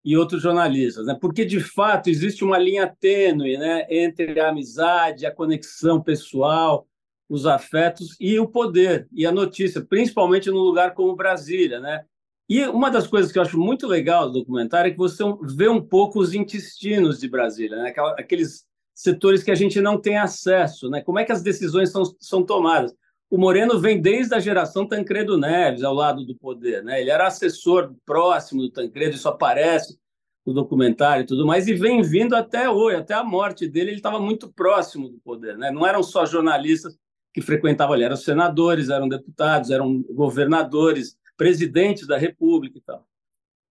e 0.05 0.17
outros 0.17 0.43
jornalistas, 0.43 1.07
né? 1.07 1.17
Porque 1.21 1.45
de 1.45 1.61
fato 1.61 2.09
existe 2.09 2.45
uma 2.45 2.59
linha 2.59 2.87
tênue, 3.01 3.59
né, 3.59 3.87
entre 3.91 4.39
a 4.41 4.49
amizade, 4.49 5.27
a 5.27 5.35
conexão 5.35 6.01
pessoal, 6.01 6.87
os 7.29 7.47
afetos 7.47 8.17
e 8.19 8.39
o 8.39 8.49
poder 8.49 9.07
e 9.13 9.27
a 9.27 9.33
notícia, 9.33 9.85
principalmente 9.85 10.51
num 10.51 10.59
lugar 10.59 10.95
como 10.95 11.15
Brasília, 11.15 11.81
né? 11.81 12.05
E 12.49 12.65
uma 12.67 12.91
das 12.91 13.07
coisas 13.07 13.31
que 13.31 13.39
eu 13.39 13.43
acho 13.43 13.59
muito 13.59 13.87
legal 13.87 14.27
do 14.27 14.41
documentário 14.41 14.89
é 14.89 14.91
que 14.91 14.99
você 14.99 15.23
vê 15.55 15.69
um 15.69 15.81
pouco 15.81 16.19
os 16.19 16.35
intestinos 16.35 17.21
de 17.21 17.29
Brasília, 17.29 17.77
né? 17.77 17.95
Aqueles 18.19 18.65
setores 19.01 19.43
que 19.43 19.51
a 19.51 19.55
gente 19.55 19.81
não 19.81 19.99
tem 19.99 20.19
acesso, 20.19 20.91
né? 20.91 21.01
Como 21.01 21.19
é 21.19 21.25
que 21.25 21.33
as 21.33 21.43
decisões 21.43 21.91
são, 21.91 22.05
são 22.21 22.45
tomadas? 22.45 22.95
O 23.31 23.39
Moreno 23.39 23.79
vem 23.79 24.01
desde 24.01 24.35
a 24.35 24.41
geração 24.41 24.87
Tancredo 24.87 25.39
Neves 25.39 25.83
ao 25.83 25.95
lado 25.95 26.25
do 26.25 26.35
poder, 26.35 26.83
né? 26.83 27.01
Ele 27.01 27.11
era 27.11 27.27
assessor 27.27 27.95
próximo 28.05 28.61
do 28.63 28.71
Tancredo, 28.71 29.15
isso 29.15 29.29
aparece 29.29 29.99
no 30.45 30.53
documentário 30.53 31.23
e 31.23 31.27
tudo 31.27 31.47
mais, 31.47 31.67
e 31.67 31.75
vem 31.75 32.03
vindo 32.03 32.35
até 32.35 32.69
hoje, 32.69 32.97
até 32.97 33.15
a 33.15 33.25
morte 33.25 33.69
dele, 33.69 33.91
ele 33.91 33.97
estava 33.97 34.19
muito 34.19 34.53
próximo 34.53 35.09
do 35.09 35.19
poder, 35.19 35.57
né? 35.57 35.71
Não 35.71 35.87
eram 35.87 36.03
só 36.03 36.27
jornalistas 36.27 36.99
que 37.33 37.41
frequentavam 37.41 37.95
ali, 37.95 38.05
eram 38.05 38.17
senadores, 38.17 38.91
eram 38.91 39.09
deputados, 39.09 39.71
eram 39.71 40.03
governadores, 40.11 41.17
presidentes 41.37 42.07
da 42.07 42.19
República 42.19 42.77
e 42.77 42.83
tal. 42.83 43.07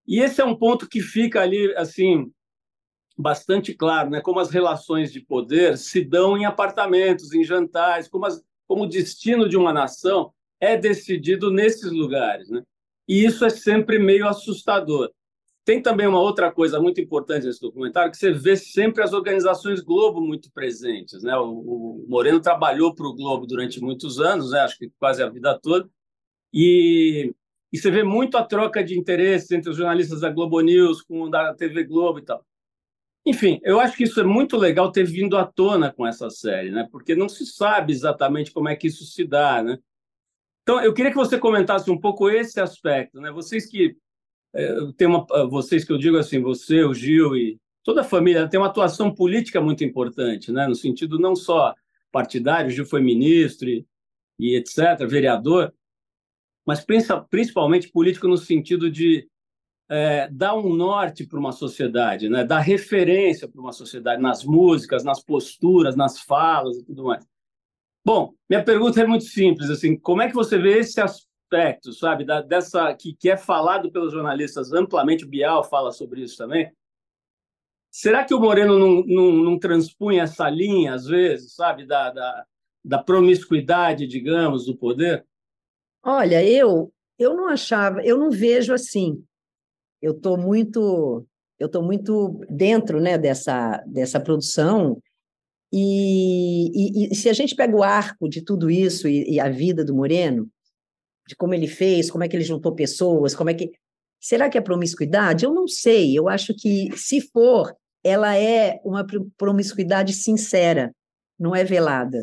E 0.08 0.20
esse 0.20 0.40
é 0.40 0.44
um 0.44 0.56
ponto 0.56 0.88
que 0.88 1.00
fica 1.00 1.40
ali, 1.40 1.72
assim, 1.76 2.32
bastante 3.20 3.74
claro, 3.74 4.10
né? 4.10 4.20
Como 4.20 4.40
as 4.40 4.50
relações 4.50 5.12
de 5.12 5.20
poder 5.20 5.76
se 5.78 6.04
dão 6.04 6.36
em 6.36 6.44
apartamentos, 6.44 7.32
em 7.32 7.44
jantares, 7.44 8.08
como, 8.08 8.26
as, 8.26 8.42
como 8.66 8.84
o 8.84 8.88
destino 8.88 9.48
de 9.48 9.56
uma 9.56 9.72
nação 9.72 10.32
é 10.60 10.76
decidido 10.76 11.50
nesses 11.50 11.90
lugares, 11.90 12.48
né? 12.48 12.62
E 13.08 13.24
isso 13.24 13.44
é 13.44 13.50
sempre 13.50 13.98
meio 13.98 14.28
assustador. 14.28 15.10
Tem 15.64 15.82
também 15.82 16.06
uma 16.06 16.20
outra 16.20 16.50
coisa 16.50 16.80
muito 16.80 17.00
importante 17.00 17.46
nesse 17.46 17.60
documentário, 17.60 18.10
que 18.10 18.16
você 18.16 18.32
vê 18.32 18.56
sempre 18.56 19.02
as 19.02 19.12
organizações 19.12 19.80
Globo 19.80 20.20
muito 20.20 20.50
presentes. 20.52 21.22
Né? 21.22 21.36
O, 21.36 21.44
o 21.44 22.06
Moreno 22.08 22.40
trabalhou 22.40 22.94
para 22.94 23.06
o 23.06 23.14
Globo 23.14 23.46
durante 23.46 23.80
muitos 23.80 24.18
anos, 24.20 24.50
né? 24.50 24.60
acho 24.60 24.78
que 24.78 24.90
quase 24.98 25.22
a 25.22 25.28
vida 25.28 25.58
toda, 25.60 25.88
e, 26.52 27.32
e 27.72 27.78
você 27.78 27.90
vê 27.90 28.02
muito 28.02 28.36
a 28.36 28.44
troca 28.44 28.82
de 28.82 28.98
interesses 28.98 29.50
entre 29.50 29.70
os 29.70 29.76
jornalistas 29.76 30.20
da 30.20 30.30
Globo 30.30 30.60
News 30.60 31.02
com 31.02 31.28
da 31.28 31.54
TV 31.54 31.84
Globo 31.84 32.18
e 32.18 32.22
tal. 32.22 32.44
Enfim, 33.30 33.60
eu 33.62 33.78
acho 33.78 33.96
que 33.96 34.02
isso 34.02 34.20
é 34.20 34.24
muito 34.24 34.56
legal 34.56 34.90
ter 34.90 35.04
vindo 35.04 35.36
à 35.36 35.46
tona 35.46 35.92
com 35.92 36.04
essa 36.04 36.28
série, 36.28 36.72
né? 36.72 36.88
Porque 36.90 37.14
não 37.14 37.28
se 37.28 37.46
sabe 37.46 37.92
exatamente 37.92 38.50
como 38.50 38.68
é 38.68 38.74
que 38.74 38.88
isso 38.88 39.04
se 39.04 39.24
dá, 39.24 39.62
né? 39.62 39.78
Então, 40.64 40.82
eu 40.82 40.92
queria 40.92 41.12
que 41.12 41.16
você 41.16 41.38
comentasse 41.38 41.88
um 41.92 41.96
pouco 41.98 42.28
esse 42.28 42.60
aspecto, 42.60 43.20
né? 43.20 43.30
Vocês 43.30 43.66
que 43.66 43.96
é, 44.52 44.74
tem 44.96 45.06
uma, 45.06 45.24
vocês 45.48 45.84
que 45.84 45.92
eu 45.92 45.96
digo 45.96 46.16
assim, 46.16 46.40
você, 46.42 46.82
o 46.82 46.92
Gil 46.92 47.36
e 47.36 47.56
toda 47.84 48.00
a 48.00 48.04
família 48.04 48.48
tem 48.48 48.58
uma 48.58 48.66
atuação 48.66 49.14
política 49.14 49.60
muito 49.60 49.84
importante, 49.84 50.50
né? 50.50 50.66
No 50.66 50.74
sentido 50.74 51.16
não 51.16 51.36
só 51.36 51.72
partidário, 52.10 52.66
o 52.66 52.72
Gil 52.72 52.84
foi 52.84 53.00
ministro 53.00 53.68
e, 53.68 53.86
e 54.40 54.56
etc, 54.56 55.06
vereador, 55.08 55.72
mas 56.66 56.84
principalmente 57.30 57.92
político 57.92 58.26
no 58.26 58.36
sentido 58.36 58.90
de 58.90 59.28
é, 59.90 60.28
dar 60.30 60.54
um 60.54 60.72
norte 60.72 61.26
para 61.26 61.38
uma 61.38 61.50
sociedade, 61.50 62.28
né? 62.28 62.44
dar 62.44 62.60
referência 62.60 63.48
para 63.48 63.60
uma 63.60 63.72
sociedade 63.72 64.22
nas 64.22 64.44
músicas, 64.44 65.02
nas 65.02 65.20
posturas, 65.20 65.96
nas 65.96 66.20
falas 66.20 66.76
e 66.76 66.84
tudo 66.84 67.04
mais. 67.04 67.26
Bom, 68.04 68.32
minha 68.48 68.64
pergunta 68.64 69.00
é 69.00 69.06
muito 69.06 69.24
simples, 69.24 69.68
assim, 69.68 69.98
como 69.98 70.22
é 70.22 70.28
que 70.28 70.34
você 70.34 70.56
vê 70.56 70.78
esse 70.78 71.00
aspecto, 71.00 71.92
sabe, 71.92 72.24
da, 72.24 72.40
dessa 72.40 72.94
que, 72.94 73.14
que 73.14 73.28
é 73.28 73.36
falado 73.36 73.90
pelos 73.90 74.12
jornalistas 74.12 74.72
amplamente, 74.72 75.24
o 75.24 75.28
Bial 75.28 75.64
fala 75.64 75.90
sobre 75.90 76.22
isso 76.22 76.36
também. 76.36 76.72
Será 77.90 78.24
que 78.24 78.32
o 78.32 78.40
Moreno 78.40 78.78
não, 78.78 79.02
não, 79.04 79.32
não 79.32 79.58
transpunha 79.58 80.22
essa 80.22 80.48
linha, 80.48 80.94
às 80.94 81.06
vezes, 81.06 81.56
sabe, 81.56 81.84
da, 81.84 82.10
da, 82.10 82.46
da 82.84 83.02
promiscuidade, 83.02 84.06
digamos, 84.06 84.66
do 84.66 84.76
poder? 84.76 85.26
Olha, 86.04 86.42
eu 86.48 86.92
eu 87.18 87.36
não 87.36 87.48
achava, 87.48 88.02
eu 88.02 88.16
não 88.16 88.30
vejo 88.30 88.72
assim 88.72 89.22
eu 90.00 90.12
estou 90.12 90.38
muito 90.38 91.26
eu 91.58 91.66
estou 91.66 91.82
muito 91.82 92.40
dentro 92.48 93.00
né, 93.00 93.18
dessa, 93.18 93.84
dessa 93.86 94.18
produção 94.18 94.98
e, 95.72 97.06
e, 97.06 97.12
e, 97.12 97.14
se 97.14 97.28
a 97.28 97.32
gente 97.32 97.54
pega 97.54 97.76
o 97.76 97.82
arco 97.82 98.28
de 98.28 98.42
tudo 98.42 98.70
isso 98.70 99.06
e, 99.06 99.34
e, 99.34 99.40
a 99.40 99.48
vida 99.48 99.84
do 99.84 99.94
Moreno, 99.94 100.48
de 101.28 101.36
como 101.36 101.54
ele 101.54 101.68
fez, 101.68 102.10
como 102.10 102.24
é 102.24 102.28
que 102.28 102.36
ele 102.36 102.42
juntou 102.42 102.74
pessoas, 102.74 103.34
como 103.34 103.50
é 103.50 103.54
que 103.54 103.70
será 104.20 104.50
que 104.50 104.58
é 104.58 104.60
promiscuidade? 104.60 105.44
Eu 105.44 105.54
não 105.54 105.68
sei. 105.68 106.18
Eu 106.18 106.28
acho 106.28 106.54
que 106.54 106.90
se 106.96 107.20
for, 107.20 107.72
ela 108.02 108.36
é 108.36 108.80
uma 108.84 109.06
promiscuidade 109.36 110.12
sincera, 110.12 110.92
não 111.38 111.54
é 111.54 111.62
velada. 111.62 112.20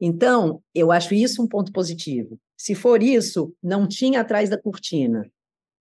Então, 0.00 0.60
eu 0.74 0.90
acho 0.90 1.14
isso 1.14 1.42
um 1.42 1.48
ponto 1.48 1.70
positivo. 1.70 2.38
Se 2.56 2.74
for 2.74 3.02
isso, 3.02 3.54
não 3.62 3.86
tinha 3.86 4.20
atrás 4.20 4.50
da 4.50 4.60
cortina. 4.60 5.24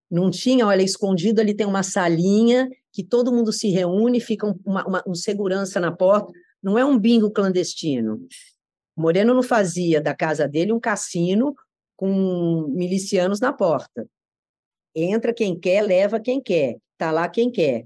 Não 0.09 0.29
tinha, 0.29 0.67
olha, 0.67 0.83
escondido 0.83 1.41
ali 1.41 1.53
tem 1.53 1.65
uma 1.65 1.83
salinha 1.83 2.69
que 2.91 3.03
todo 3.03 3.33
mundo 3.33 3.51
se 3.51 3.69
reúne, 3.69 4.19
fica 4.19 4.45
uma, 4.65 4.87
uma, 4.87 5.03
um 5.07 5.15
segurança 5.15 5.79
na 5.79 5.91
porta. 5.91 6.31
Não 6.61 6.77
é 6.77 6.85
um 6.85 6.97
bingo 6.97 7.31
clandestino. 7.31 8.25
Moreno 8.95 9.33
não 9.33 9.43
fazia 9.43 9.99
da 9.99 10.15
casa 10.15 10.47
dele 10.47 10.71
um 10.71 10.79
cassino 10.79 11.55
com 11.95 12.67
milicianos 12.69 13.39
na 13.39 13.51
porta. 13.51 14.07
Entra 14.95 15.33
quem 15.33 15.59
quer, 15.59 15.81
leva 15.81 16.19
quem 16.19 16.41
quer. 16.41 16.77
Está 16.93 17.11
lá 17.11 17.27
quem 17.27 17.51
quer. 17.51 17.85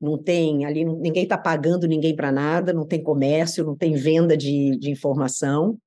não 0.00 0.16
tem 0.16 0.64
ali, 0.64 0.84
ninguém 0.84 1.24
está 1.24 1.36
pagando 1.36 1.86
ninguém 1.86 2.16
para 2.16 2.32
nada, 2.32 2.72
não 2.72 2.86
tem 2.86 3.02
comércio, 3.02 3.64
não 3.64 3.76
tem 3.76 3.92
venda 3.94 4.34
de, 4.34 4.78
de 4.78 4.90
informação. 4.90 5.78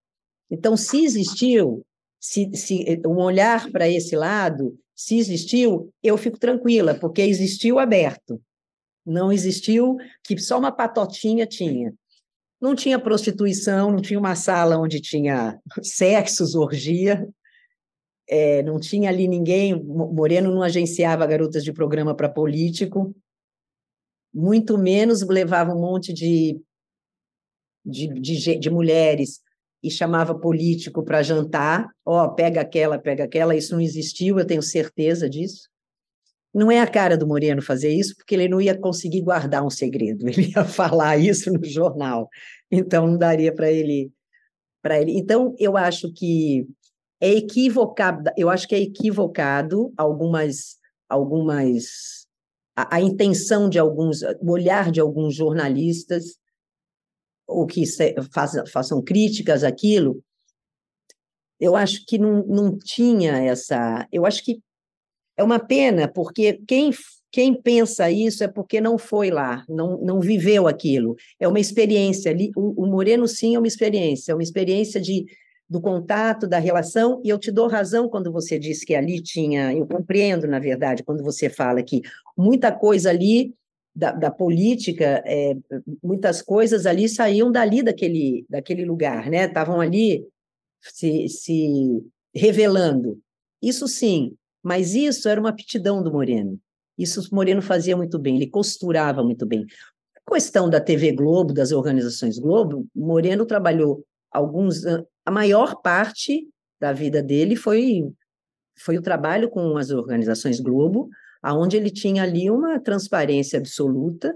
Então, 0.52 0.78
se 0.78 1.04
existiu, 1.04 1.84
se, 2.19 2.56
se 2.56 3.02
um 3.08 3.17
olhar 3.17 3.71
para 3.71 3.89
esse 3.89 4.15
lado, 4.15 4.78
se 4.95 5.17
existiu, 5.17 5.91
eu 6.01 6.17
fico 6.17 6.39
tranquila, 6.39 6.93
porque 6.93 7.21
existiu 7.21 7.79
aberto. 7.79 8.41
Não 9.06 9.32
existiu 9.32 9.97
que 10.23 10.38
só 10.38 10.58
uma 10.58 10.71
patotinha 10.71 11.45
tinha. 11.45 11.93
Não 12.62 12.75
tinha 12.75 12.99
prostituição, 12.99 13.91
não 13.91 14.01
tinha 14.01 14.19
uma 14.19 14.36
sala 14.36 14.77
onde 14.77 15.01
tinha 15.01 15.60
sexos, 15.84 16.56
orgia, 16.56 17.27
é, 18.27 18.63
não 18.63 18.79
tinha 18.79 19.10
ali 19.10 19.27
ninguém. 19.27 19.73
Moreno 19.84 20.53
não 20.53 20.63
agenciava 20.63 21.27
garotas 21.27 21.63
de 21.63 21.73
programa 21.73 22.15
para 22.15 22.29
político, 22.29 23.13
muito 24.34 24.77
menos 24.77 25.21
levava 25.21 25.73
um 25.73 25.79
monte 25.79 26.12
de, 26.12 26.60
de, 27.86 28.08
de, 28.08 28.58
de 28.58 28.69
mulheres 28.69 29.42
e 29.84 29.91
chamava 29.91 30.34
político 30.34 31.04
para 31.04 31.22
jantar. 31.22 31.89
Ó, 32.06 32.24
oh, 32.24 32.34
pega 32.34 32.62
aquela, 32.62 32.98
pega 32.98 33.26
aquela. 33.26 33.56
Isso 33.56 33.74
não 33.74 33.82
existiu, 33.82 34.39
eu 34.39 34.48
tenho 34.48 34.62
certeza 34.62 35.30
disso. 35.30 35.67
Não 36.54 36.72
é 36.72 36.80
a 36.80 36.88
cara 36.88 37.17
do 37.17 37.28
Moreno 37.28 37.62
fazer 37.62 37.91
isso, 37.91 38.15
porque 38.15 38.36
ele 38.36 38.48
não 38.48 38.62
ia 38.62 38.78
conseguir 38.78 39.22
guardar 39.22 39.65
um 39.65 39.72
segredo, 39.72 40.26
ele 40.30 40.52
ia 40.52 40.63
falar 40.63 41.17
isso 41.17 41.52
no 41.52 41.63
jornal, 41.65 42.30
então 42.72 43.08
não 43.08 43.17
daria 43.17 43.54
para 43.54 43.72
ele, 43.72 44.12
para 44.82 45.02
ele. 45.02 45.17
Então 45.17 45.56
eu 45.58 45.76
acho 45.76 46.13
que 46.13 46.67
é 47.19 47.30
equivocado, 47.32 48.30
eu 48.38 48.50
acho 48.50 48.67
que 48.67 48.76
é 48.76 48.80
equivocado 48.80 49.91
algumas, 49.98 50.78
algumas 51.10 52.28
a, 52.76 52.98
a 52.98 53.02
intenção 53.02 53.67
de 53.67 53.80
alguns, 53.80 54.22
o 54.22 54.52
olhar 54.52 54.91
de 54.91 55.00
alguns 55.00 55.36
jornalistas 55.36 56.38
ou 57.47 57.65
que 57.67 57.84
façam 58.71 59.01
críticas 59.01 59.63
àquilo, 59.63 60.23
eu 61.60 61.75
acho 61.75 62.06
que 62.06 62.17
não, 62.17 62.45
não 62.45 62.77
tinha 62.77 63.38
essa. 63.38 64.08
Eu 64.12 64.25
acho 64.25 64.43
que 64.43 64.60
é 65.38 65.43
uma 65.43 65.60
pena, 65.60 66.08
porque 66.08 66.62
quem, 66.67 66.91
quem 67.32 67.53
pensa 67.53 68.12
isso 68.12 68.43
é 68.43 68.47
porque 68.47 68.79
não 68.79 68.97
foi 68.97 69.32
lá, 69.32 69.63
não, 69.67 69.97
não 70.01 70.19
viveu 70.19 70.67
aquilo. 70.67 71.15
É 71.39 71.47
uma 71.47 71.60
experiência. 71.60 72.36
O, 72.56 72.84
o 72.84 72.86
Moreno, 72.86 73.27
sim, 73.27 73.56
é 73.56 73.58
uma 73.58 73.67
experiência, 73.67 74.32
é 74.32 74.36
uma 74.36 74.43
experiência 74.43 74.99
de, 74.99 75.25
do 75.69 75.82
contato, 75.82 76.47
da 76.47 76.60
relação, 76.60 77.21
e 77.23 77.29
eu 77.29 77.39
te 77.39 77.51
dou 77.51 77.67
razão 77.67 78.10
quando 78.10 78.32
você 78.32 78.60
diz 78.60 78.84
que 78.84 78.93
ali 78.93 79.21
tinha. 79.21 79.73
Eu 79.73 79.88
compreendo, 79.88 80.47
na 80.47 80.60
verdade, 80.60 81.03
quando 81.03 81.23
você 81.23 81.49
fala 81.49 81.82
que 81.82 82.01
muita 82.38 82.71
coisa 82.71 83.10
ali. 83.10 83.53
Da, 83.95 84.12
da 84.12 84.32
política, 84.32 85.21
é, 85.23 85.56
muitas 86.01 86.41
coisas 86.41 86.88
ali 86.88 87.08
saíam 87.08 87.51
dali 87.51 87.84
daquele, 87.84 88.43
daquele 88.49 88.86
lugar, 88.86 89.29
né? 89.29 89.45
Estavam 89.45 89.79
ali 89.79 90.25
se, 90.82 91.29
se 91.29 92.03
revelando. 92.34 93.19
Isso 93.62 93.88
sim, 93.88 94.36
mas 94.63 94.95
isso 94.95 95.29
era 95.29 95.39
uma 95.39 95.49
aptidão 95.49 96.01
do 96.01 96.12
Moreno. 96.12 96.60
Isso 96.97 97.21
o 97.21 97.36
Moreno 97.36 97.62
fazia 97.62 97.95
muito 97.95 98.17
bem, 98.17 98.36
ele 98.36 98.49
costurava 98.49 99.23
muito 99.23 99.45
bem. 99.45 99.65
A 100.25 100.34
questão 100.34 100.69
da 100.69 100.82
TV 100.82 101.12
Globo, 101.12 101.53
das 101.53 101.71
organizações 101.71 102.39
Globo, 102.39 102.88
Moreno 102.95 103.45
trabalhou 103.45 104.03
alguns 104.32 104.84
a 105.25 105.32
maior 105.32 105.82
parte 105.82 106.47
da 106.79 106.91
vida 106.91 107.21
dele 107.21 107.56
foi 107.56 108.12
foi 108.77 108.97
o 108.97 109.01
trabalho 109.01 109.49
com 109.49 109.77
as 109.77 109.91
organizações 109.91 110.60
Globo, 110.60 111.08
aonde 111.43 111.75
ele 111.75 111.91
tinha 111.91 112.23
ali 112.23 112.49
uma 112.49 112.79
transparência 112.79 113.60
absoluta 113.60 114.34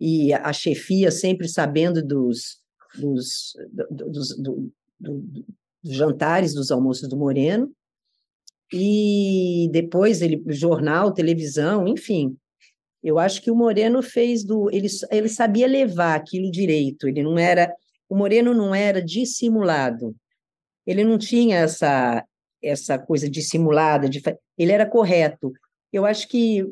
e 0.00 0.32
a 0.32 0.52
chefia 0.52 1.10
sempre 1.10 1.46
sabendo 1.46 2.02
dos, 2.02 2.60
dos, 2.98 3.52
dos, 3.90 4.36
do, 4.38 4.72
do, 4.98 5.44
dos 5.82 5.94
jantares, 5.94 6.54
dos 6.54 6.70
almoços 6.70 7.06
do 7.06 7.16
Moreno, 7.18 7.70
e 8.72 9.68
depois 9.72 10.22
ele 10.22 10.42
jornal, 10.48 11.12
televisão, 11.12 11.86
enfim. 11.86 12.36
Eu 13.02 13.18
acho 13.18 13.42
que 13.42 13.50
o 13.50 13.56
Moreno 13.56 14.02
fez 14.02 14.44
do 14.44 14.70
ele, 14.70 14.88
ele 15.10 15.28
sabia 15.28 15.66
levar 15.66 16.14
aquilo 16.14 16.50
direito, 16.50 17.06
ele 17.06 17.22
não 17.22 17.38
era 17.38 17.72
o 18.08 18.16
Moreno 18.16 18.54
não 18.54 18.74
era 18.74 19.02
dissimulado. 19.02 20.16
Ele 20.86 21.04
não 21.04 21.18
tinha 21.18 21.58
essa 21.58 22.24
essa 22.60 22.98
coisa 22.98 23.30
dissimulada, 23.30 24.08
de, 24.08 24.20
ele 24.56 24.72
era 24.72 24.84
correto. 24.84 25.52
Eu 25.92 26.04
acho 26.04 26.28
que 26.28 26.64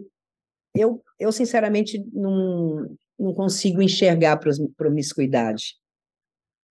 eu, 0.75 1.03
eu 1.19 1.33
sinceramente 1.33 2.05
não, 2.13 2.97
não 3.19 3.35
consigo 3.35 3.83
enxergar 3.83 4.39
promiscuidade. 4.77 5.77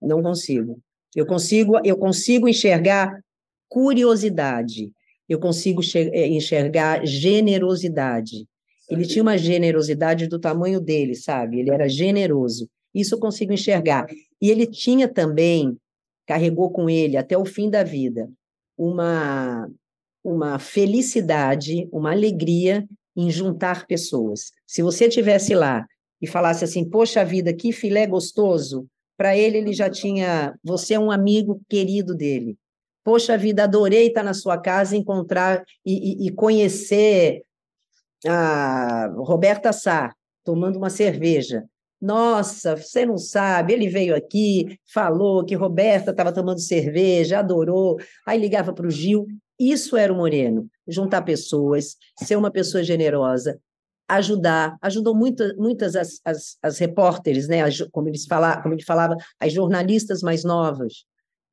Não 0.02 0.22
consigo. 0.22 0.80
Eu 1.16 1.26
consigo, 1.26 1.80
eu 1.84 1.98
consigo 1.98 2.48
enxergar 2.48 3.20
curiosidade 3.68 4.92
eu 5.28 5.40
consigo 5.40 5.82
eh, 5.96 6.28
enxergar 6.28 7.06
generosidade. 7.06 8.48
Ele 8.90 9.06
tinha 9.06 9.24
uma 9.24 9.38
generosidade 9.38 10.28
do 10.28 10.40
tamanho 10.40 10.80
dele, 10.80 11.16
sabe? 11.16 11.60
Ele 11.60 11.72
era 11.72 11.90
generoso. 11.90 12.70
Isso 12.94 13.16
eu 13.16 13.20
consigo 13.20 13.52
enxergar. 13.52 14.06
E 14.40 14.50
ele 14.50 14.68
tinha 14.68 15.08
também, 15.08 15.76
carregou 16.28 16.72
com 16.72 16.90
ele 16.90 17.18
até 17.18 17.38
o 17.38 17.46
fim 17.46 17.70
da 17.70 17.84
vida, 17.84 18.30
uma, 18.78 19.68
uma 20.26 20.58
felicidade, 20.58 21.88
uma 21.92 22.12
alegria 22.12 22.84
em 23.16 23.30
juntar 23.30 23.86
pessoas. 23.86 24.52
Se 24.66 24.82
você 24.82 25.08
tivesse 25.08 25.54
lá 25.54 25.86
e 26.20 26.26
falasse 26.26 26.66
assim, 26.66 26.84
poxa 26.84 27.24
vida, 27.24 27.54
que 27.54 27.72
filé 27.72 28.08
gostoso, 28.08 28.88
para 29.16 29.38
ele 29.38 29.60
ele 29.60 29.72
já 29.72 29.88
tinha, 29.88 30.58
você 30.64 30.96
é 30.96 31.00
um 31.00 31.12
amigo 31.12 31.62
querido 31.70 32.16
dele. 32.16 32.58
Poxa 33.04 33.38
vida, 33.38 33.64
adorei 33.64 34.08
estar 34.08 34.24
na 34.24 34.34
sua 34.34 34.58
casa, 34.58 34.98
encontrar 34.98 35.64
e, 35.86 36.26
e, 36.26 36.28
e 36.28 36.32
conhecer 36.32 37.44
a 38.28 39.14
Roberta 39.16 39.72
Sá, 39.72 40.12
tomando 40.44 40.78
uma 40.78 40.90
cerveja. 40.90 41.64
Nossa, 42.02 42.76
você 42.76 43.06
não 43.06 43.18
sabe, 43.18 43.74
ele 43.74 43.88
veio 43.88 44.16
aqui, 44.16 44.80
falou 44.92 45.46
que 45.46 45.56
Roberta 45.56 46.12
estava 46.12 46.34
tomando 46.34 46.60
cerveja, 46.60 47.40
adorou, 47.40 47.98
aí 48.26 48.40
ligava 48.40 48.74
para 48.74 48.88
o 48.88 48.92
Gil. 48.92 49.28
Isso 49.60 49.96
era 49.96 50.12
o 50.12 50.16
Moreno, 50.16 50.70
juntar 50.88 51.22
pessoas, 51.22 51.96
ser 52.20 52.36
uma 52.36 52.52
pessoa 52.52 52.84
generosa, 52.84 53.60
ajudar, 54.08 54.78
ajudou 54.82 55.16
muito, 55.16 55.44
muitas 55.58 55.96
as, 55.96 56.20
as, 56.24 56.58
as 56.62 56.78
repórteres, 56.78 57.48
né? 57.48 57.64
As, 57.64 57.80
como, 57.92 58.08
eles 58.08 58.26
fala, 58.26 58.62
como 58.62 58.74
ele 58.74 58.84
falava, 58.84 59.16
as 59.40 59.54
jornalistas 59.54 60.22
mais 60.22 60.44
novas. 60.44 61.06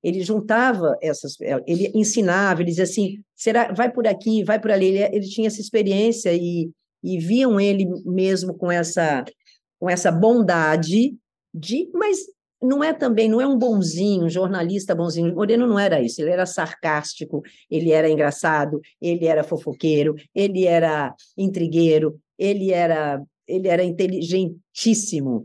Ele 0.03 0.23
juntava 0.23 0.97
essas, 1.01 1.41
eh, 1.41 1.63
ele 1.67 1.91
ensinava, 1.95 2.61
ele 2.61 2.71
dizia 2.71 2.85
assim, 2.85 3.23
será, 3.37 3.73
vai 3.73 3.91
por 3.91 4.07
aqui, 4.07 4.43
vai 4.43 4.61
por 4.61 4.71
ali, 4.71 4.87
ele, 4.87 5.17
ele 5.17 5.29
tinha 5.29 5.47
essa 5.47 5.61
experiência 5.61 6.35
e, 6.35 6.71
e 7.03 7.19
viam 7.19 7.61
ele 7.61 7.87
mesmo 8.05 8.55
com 8.55 8.71
essa, 8.71 9.25
com 9.79 9.89
essa 9.89 10.11
bondade 10.11 11.17
de, 11.55 11.91
mas 11.95 12.19
não 12.63 12.83
é 12.83 12.93
também, 12.93 13.29
não 13.29 13.41
é 13.41 13.47
um 13.47 13.59
bonzinho, 13.59 14.31
jornalista 14.31 14.95
bonzinho. 14.95 15.35
Moreno 15.35 15.67
não 15.67 15.79
era 15.79 16.01
isso, 16.01 16.23
ele 16.23 16.31
era 16.31 16.47
sarcástico, 16.47 17.43
ele 17.71 17.91
era 17.91 18.09
engraçado, 18.09 18.81
ele 19.01 19.27
era 19.27 19.43
fofoqueiro, 19.43 20.15
ele 20.35 20.65
era 20.65 21.15
intrigueiro, 21.37 22.21
ele 22.39 22.71
era, 22.71 23.21
ele 23.47 23.69
era 23.69 23.83
inteligentíssimo. 23.83 25.45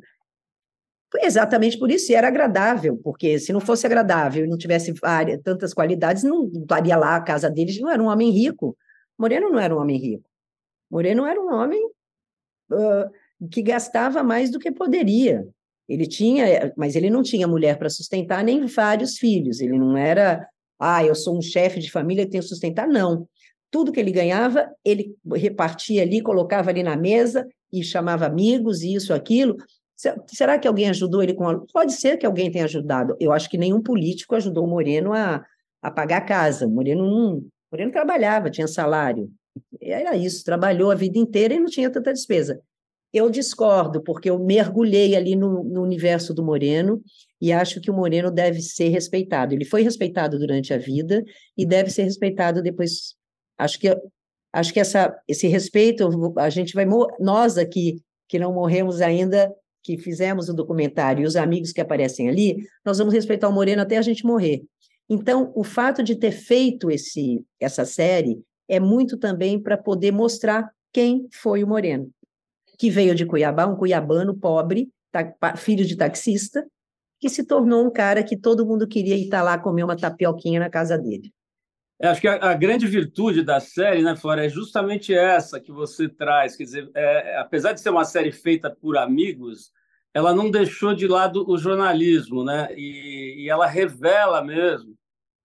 Exatamente 1.21 1.79
por 1.79 1.89
isso, 1.89 2.11
e 2.11 2.15
era 2.15 2.27
agradável, 2.27 2.99
porque 3.03 3.39
se 3.39 3.51
não 3.51 3.61
fosse 3.61 3.85
agradável 3.85 4.45
e 4.45 4.47
não 4.47 4.57
tivesse 4.57 4.91
várias, 4.91 5.41
tantas 5.41 5.73
qualidades, 5.73 6.21
não 6.23 6.47
estaria 6.47 6.97
lá 6.97 7.15
a 7.15 7.21
casa 7.21 7.49
deles, 7.49 7.79
não 7.79 7.89
era 7.89 8.01
um 8.01 8.07
homem 8.07 8.29
rico. 8.29 8.77
Moreno 9.17 9.49
não 9.49 9.59
era 9.59 9.75
um 9.75 9.79
homem 9.79 9.97
rico. 9.97 10.29
Moreno 10.91 11.25
era 11.25 11.41
um 11.41 11.51
homem 11.51 11.83
uh, 12.71 13.47
que 13.49 13.61
gastava 13.61 14.21
mais 14.21 14.51
do 14.51 14.59
que 14.59 14.71
poderia. 14.71 15.47
Ele 15.87 16.05
tinha, 16.05 16.73
mas 16.75 16.95
ele 16.95 17.09
não 17.09 17.23
tinha 17.23 17.47
mulher 17.47 17.77
para 17.77 17.89
sustentar, 17.89 18.43
nem 18.43 18.65
vários 18.65 19.17
filhos. 19.17 19.61
Ele 19.61 19.77
não 19.77 19.95
era, 19.97 20.47
ah, 20.79 21.03
eu 21.03 21.15
sou 21.15 21.37
um 21.37 21.41
chefe 21.41 21.79
de 21.79 21.91
família 21.91 22.23
e 22.23 22.29
tenho 22.29 22.43
que 22.43 22.49
sustentar, 22.49 22.87
não. 22.87 23.27
Tudo 23.71 23.91
que 23.91 23.99
ele 23.99 24.11
ganhava, 24.11 24.69
ele 24.83 25.15
repartia 25.35 26.01
ali, 26.01 26.21
colocava 26.21 26.69
ali 26.69 26.83
na 26.83 26.95
mesa 26.95 27.47
e 27.71 27.83
chamava 27.83 28.25
amigos, 28.25 28.81
e 28.81 28.93
isso, 28.93 29.13
aquilo, 29.13 29.57
Será 30.27 30.59
que 30.59 30.67
alguém 30.67 30.89
ajudou 30.89 31.23
ele 31.23 31.33
com 31.33 31.49
a... 31.49 31.59
Pode 31.73 31.93
ser 31.93 32.17
que 32.17 32.25
alguém 32.25 32.51
tenha 32.51 32.65
ajudado. 32.65 33.17
Eu 33.19 33.31
acho 33.31 33.49
que 33.49 33.57
nenhum 33.57 33.81
político 33.81 34.35
ajudou 34.35 34.65
o 34.65 34.67
Moreno 34.67 35.11
a, 35.11 35.43
a 35.81 35.89
pagar 35.89 36.17
a 36.17 36.21
casa. 36.21 36.67
O 36.67 36.69
Moreno 36.69 37.03
não. 37.03 37.43
Moreno 37.71 37.91
trabalhava, 37.91 38.51
tinha 38.51 38.67
salário. 38.67 39.27
Era 39.81 40.15
isso, 40.15 40.45
trabalhou 40.45 40.91
a 40.91 40.95
vida 40.95 41.17
inteira 41.17 41.55
e 41.55 41.59
não 41.59 41.65
tinha 41.65 41.89
tanta 41.89 42.13
despesa. 42.13 42.61
Eu 43.13 43.29
discordo, 43.29 44.01
porque 44.03 44.29
eu 44.29 44.37
mergulhei 44.37 45.15
ali 45.15 45.35
no, 45.35 45.63
no 45.63 45.81
universo 45.81 46.33
do 46.33 46.43
Moreno 46.43 47.01
e 47.41 47.51
acho 47.51 47.79
que 47.79 47.89
o 47.89 47.93
Moreno 47.93 48.29
deve 48.29 48.61
ser 48.61 48.89
respeitado. 48.89 49.53
Ele 49.53 49.65
foi 49.65 49.81
respeitado 49.81 50.37
durante 50.37 50.73
a 50.73 50.77
vida 50.77 51.23
e 51.57 51.65
deve 51.65 51.89
ser 51.89 52.03
respeitado 52.03 52.61
depois. 52.61 53.15
Acho 53.57 53.79
que 53.79 53.95
acho 54.53 54.73
que 54.73 54.79
essa, 54.79 55.15
esse 55.27 55.47
respeito 55.47 56.09
a 56.37 56.49
gente 56.49 56.73
vai 56.73 56.85
nós 57.19 57.57
aqui 57.57 58.01
que 58.27 58.39
não 58.39 58.53
morremos 58.53 59.01
ainda, 59.01 59.53
que 59.83 59.97
fizemos 59.97 60.49
o 60.49 60.53
documentário, 60.53 61.23
e 61.23 61.27
os 61.27 61.35
amigos 61.35 61.71
que 61.71 61.79
aparecem 61.79 62.27
ali, 62.27 62.57
nós 62.83 62.97
vamos 62.97 63.13
respeitar 63.13 63.47
o 63.47 63.53
Moreno 63.53 63.81
até 63.81 63.97
a 63.97 64.01
gente 64.01 64.25
morrer. 64.25 64.63
Então, 65.09 65.53
o 65.55 65.63
fato 65.63 66.03
de 66.03 66.15
ter 66.15 66.31
feito 66.31 66.91
esse, 66.91 67.41
essa 67.59 67.85
série 67.85 68.41
é 68.67 68.79
muito 68.79 69.17
também 69.17 69.61
para 69.61 69.77
poder 69.77 70.11
mostrar 70.11 70.69
quem 70.91 71.27
foi 71.31 71.63
o 71.63 71.67
Moreno, 71.67 72.09
que 72.77 72.89
veio 72.89 73.15
de 73.15 73.25
Cuiabá, 73.25 73.65
um 73.65 73.75
cuiabano 73.75 74.35
pobre, 74.35 74.89
filho 75.57 75.85
de 75.85 75.95
taxista, 75.95 76.65
que 77.19 77.29
se 77.29 77.45
tornou 77.45 77.85
um 77.85 77.91
cara 77.91 78.23
que 78.23 78.37
todo 78.37 78.65
mundo 78.65 78.87
queria 78.87 79.15
ir 79.15 79.23
estar 79.23 79.39
tá 79.39 79.43
lá 79.43 79.57
comer 79.57 79.83
uma 79.83 79.97
tapioquinha 79.97 80.59
na 80.59 80.69
casa 80.69 80.97
dele. 80.97 81.31
É, 81.99 82.07
acho 82.07 82.21
que 82.21 82.27
a, 82.27 82.35
a, 82.35 82.53
grande 82.53 82.85
virtude 82.85 83.43
da 83.43 83.59
série, 83.59 84.03
né, 84.03 84.15
Flora, 84.15 84.45
é 84.45 84.49
justamente 84.49 85.13
essa 85.13 85.59
que 85.59 85.71
você 85.71 86.07
traz. 86.07 86.55
Quer 86.55 86.63
dizer, 86.63 86.91
é, 86.93 87.31
é, 87.31 87.37
apesar 87.39 87.73
de 87.73 87.81
ser 87.81 87.89
uma 87.89 88.05
série 88.05 88.31
feita 88.31 88.69
por 88.69 88.97
amigos, 88.97 89.71
ela 90.13 90.33
não 90.33 90.51
deixou 90.51 90.93
de 90.93 91.07
lado 91.07 91.43
o 91.49 91.57
jornalismo, 91.57 92.43
né? 92.43 92.69
E, 92.75 93.43
e 93.43 93.49
ela 93.49 93.65
revela 93.65 94.43
mesmo 94.43 94.95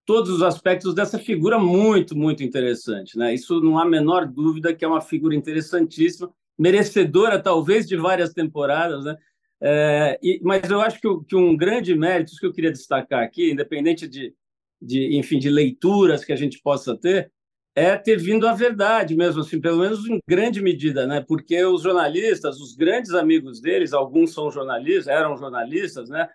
todos 0.05 0.31
os 0.31 0.43
aspectos 0.43 0.95
dessa 0.95 1.19
figura 1.19 1.59
muito, 1.59 2.17
muito 2.17 2.43
interessante, 2.43 3.17
né? 3.17 3.33
Isso 3.33 3.61
não 3.61 3.79
há 3.79 3.83
a 3.83 3.89
menor 3.89 4.27
dúvida 4.27 4.75
que 4.75 4.85
é 4.85 4.89
uma 4.89 5.01
figura 5.01 5.35
interessantíssima, 5.35 6.31
merecedora 6.59 7.43
talvez 7.43 7.87
de 7.87 7.97
várias 7.97 8.33
temporadas, 8.33 9.05
né? 9.05 9.17
É, 9.65 10.19
e, 10.21 10.41
mas 10.43 10.69
eu 10.69 10.81
acho 10.81 11.01
que, 11.01 11.09
que, 11.29 11.37
um 11.37 11.57
grande 11.57 11.95
mérito, 11.95 12.33
isso 12.33 12.41
que 12.41 12.47
eu 12.47 12.53
queria 12.53 12.73
destacar 12.73 13.23
aqui, 13.23 13.53
independente 13.53 14.09
de, 14.09 14.35
de, 14.81 15.17
enfim, 15.17 15.39
de 15.39 15.49
leituras 15.49 16.25
que 16.25 16.33
a 16.33 16.37
gente 16.37 16.61
possa 16.61 16.97
ter, 16.97 17.31
é 17.75 17.97
ter 17.97 18.17
vindo 18.17 18.47
a 18.47 18.53
verdade 18.53 19.15
mesmo, 19.15 19.41
assim, 19.41 19.61
pelo 19.61 19.79
menos 19.79 20.05
em 20.07 20.19
grande 20.29 20.61
medida, 20.61 21.07
né? 21.07 21.25
Porque 21.27 21.65
os 21.65 21.83
jornalistas, 21.83 22.61
os 22.61 22.75
grandes 22.75 23.13
amigos 23.15 23.61
deles, 23.61 23.93
alguns 23.93 24.35
são 24.35 24.51
jornalistas, 24.51 25.07
eram 25.07 25.37
jornalistas, 25.37 26.09
né? 26.09 26.29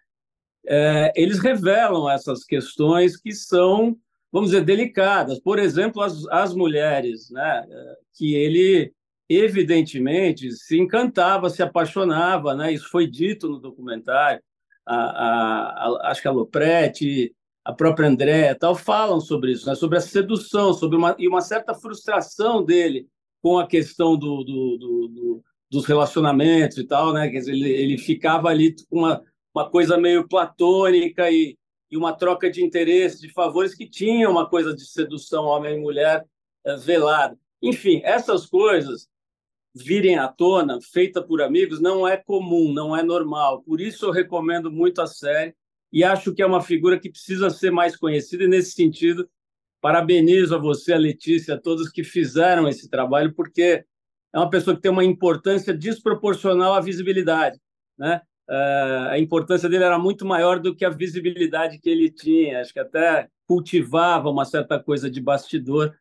É, 0.66 1.12
eles 1.16 1.40
revelam 1.40 2.10
essas 2.10 2.44
questões 2.44 3.18
que 3.18 3.34
são, 3.34 3.98
vamos 4.32 4.52
dizer, 4.52 4.64
delicadas. 4.64 5.40
Por 5.40 5.60
exemplo, 5.60 6.02
as, 6.02 6.26
as 6.30 6.56
mulheres, 6.56 7.30
né? 7.30 7.66
Que 8.16 8.34
ele 8.36 8.94
evidentemente 9.30 10.52
se 10.52 10.78
encantava, 10.80 11.50
se 11.50 11.62
apaixonava, 11.62 12.56
né? 12.56 12.72
Isso 12.72 12.90
foi 12.90 13.08
dito 13.08 13.50
no 13.50 13.60
documentário. 13.60 14.42
A, 14.86 14.96
a, 14.96 15.88
a, 15.88 16.12
acho 16.12 16.22
que 16.22 16.28
a 16.28 16.32
Lopretti, 16.32 17.36
a 17.64 17.74
própria 17.74 18.08
Andréa, 18.08 18.56
tal, 18.56 18.76
falam 18.76 19.20
sobre 19.20 19.52
isso, 19.52 19.68
né? 19.68 19.76
sobre 19.76 19.98
a 19.98 20.02
sedução, 20.02 20.74
sobre 20.74 20.98
uma, 20.98 21.16
e 21.20 21.28
uma 21.28 21.42
certa 21.42 21.74
frustração 21.74 22.64
dele 22.64 23.08
com 23.42 23.60
a 23.60 23.68
questão 23.68 24.18
do, 24.18 24.44
do, 24.44 24.78
do, 24.78 25.08
do 25.08 25.44
dos 25.70 25.86
relacionamentos 25.86 26.78
e 26.78 26.84
tal, 26.86 27.14
né? 27.14 27.30
Quer 27.30 27.40
dizer, 27.40 27.52
ele, 27.52 27.70
ele 27.70 27.98
ficava 27.98 28.50
ali 28.50 28.76
com 28.90 29.00
uma, 29.00 29.22
uma 29.54 29.70
coisa 29.70 29.98
meio 29.98 30.28
platônica 30.28 31.30
e, 31.30 31.58
e 31.92 31.98
uma 31.98 32.14
troca 32.14 32.50
de 32.50 32.64
interesses, 32.64 33.20
de 33.20 33.30
favores 33.30 33.76
que 33.76 33.88
tinha 33.90 34.30
uma 34.30 34.50
coisa 34.50 34.74
de 34.74 34.86
sedução 34.86 35.46
homem 35.46 35.76
e 35.76 35.82
mulher 35.82 36.26
é, 36.66 36.76
velada. 36.78 37.38
Enfim, 37.62 38.02
essas 38.04 38.46
coisas 38.46 39.08
virem 39.84 40.18
à 40.18 40.28
tona, 40.28 40.80
feita 40.82 41.22
por 41.22 41.42
amigos, 41.42 41.80
não 41.80 42.08
é 42.08 42.18
comum, 42.18 42.72
não 42.74 42.96
é 42.96 43.04
normal. 43.04 43.62
Por 43.62 43.80
isso 43.80 44.06
eu 44.06 44.12
recomendo 44.12 44.72
muito 44.72 45.02
a 45.02 45.08
série 45.08 45.56
e 45.92 46.04
acho 46.04 46.34
que 46.34 46.42
é 46.42 46.46
uma 46.46 46.62
figura 46.62 47.00
que 47.00 47.10
precisa 47.10 47.50
ser 47.50 47.72
mais 47.72 47.96
conhecida 47.96 48.44
e 48.44 48.48
nesse 48.48 48.72
sentido 48.72 49.30
parabenizo 49.82 50.56
a 50.56 50.58
você, 50.58 50.94
a 50.94 50.98
Letícia, 50.98 51.56
a 51.56 51.60
todos 51.60 51.90
que 51.90 52.04
fizeram 52.04 52.68
esse 52.68 52.90
trabalho, 52.90 53.34
porque 53.34 53.86
é 54.34 54.38
uma 54.38 54.50
pessoa 54.50 54.76
que 54.76 54.82
tem 54.82 54.92
uma 54.92 55.06
importância 55.06 55.74
desproporcional 55.74 56.74
à 56.74 56.82
visibilidade, 56.82 57.60
né? 57.98 58.22
Uh, 58.50 59.10
a 59.10 59.20
importância 59.20 59.68
dele 59.68 59.84
era 59.84 60.00
muito 60.00 60.26
maior 60.26 60.60
do 60.60 60.74
que 60.74 60.86
a 60.86 60.90
visibilidade 60.90 61.80
que 61.80 61.90
ele 61.90 62.10
tinha. 62.10 62.62
Acho 62.62 62.72
que 62.72 62.80
até 62.80 63.28
cultivava 63.46 64.30
uma 64.30 64.46
certa 64.46 64.80
coisa 64.80 65.10
de 65.10 65.20
bastidor 65.20 65.94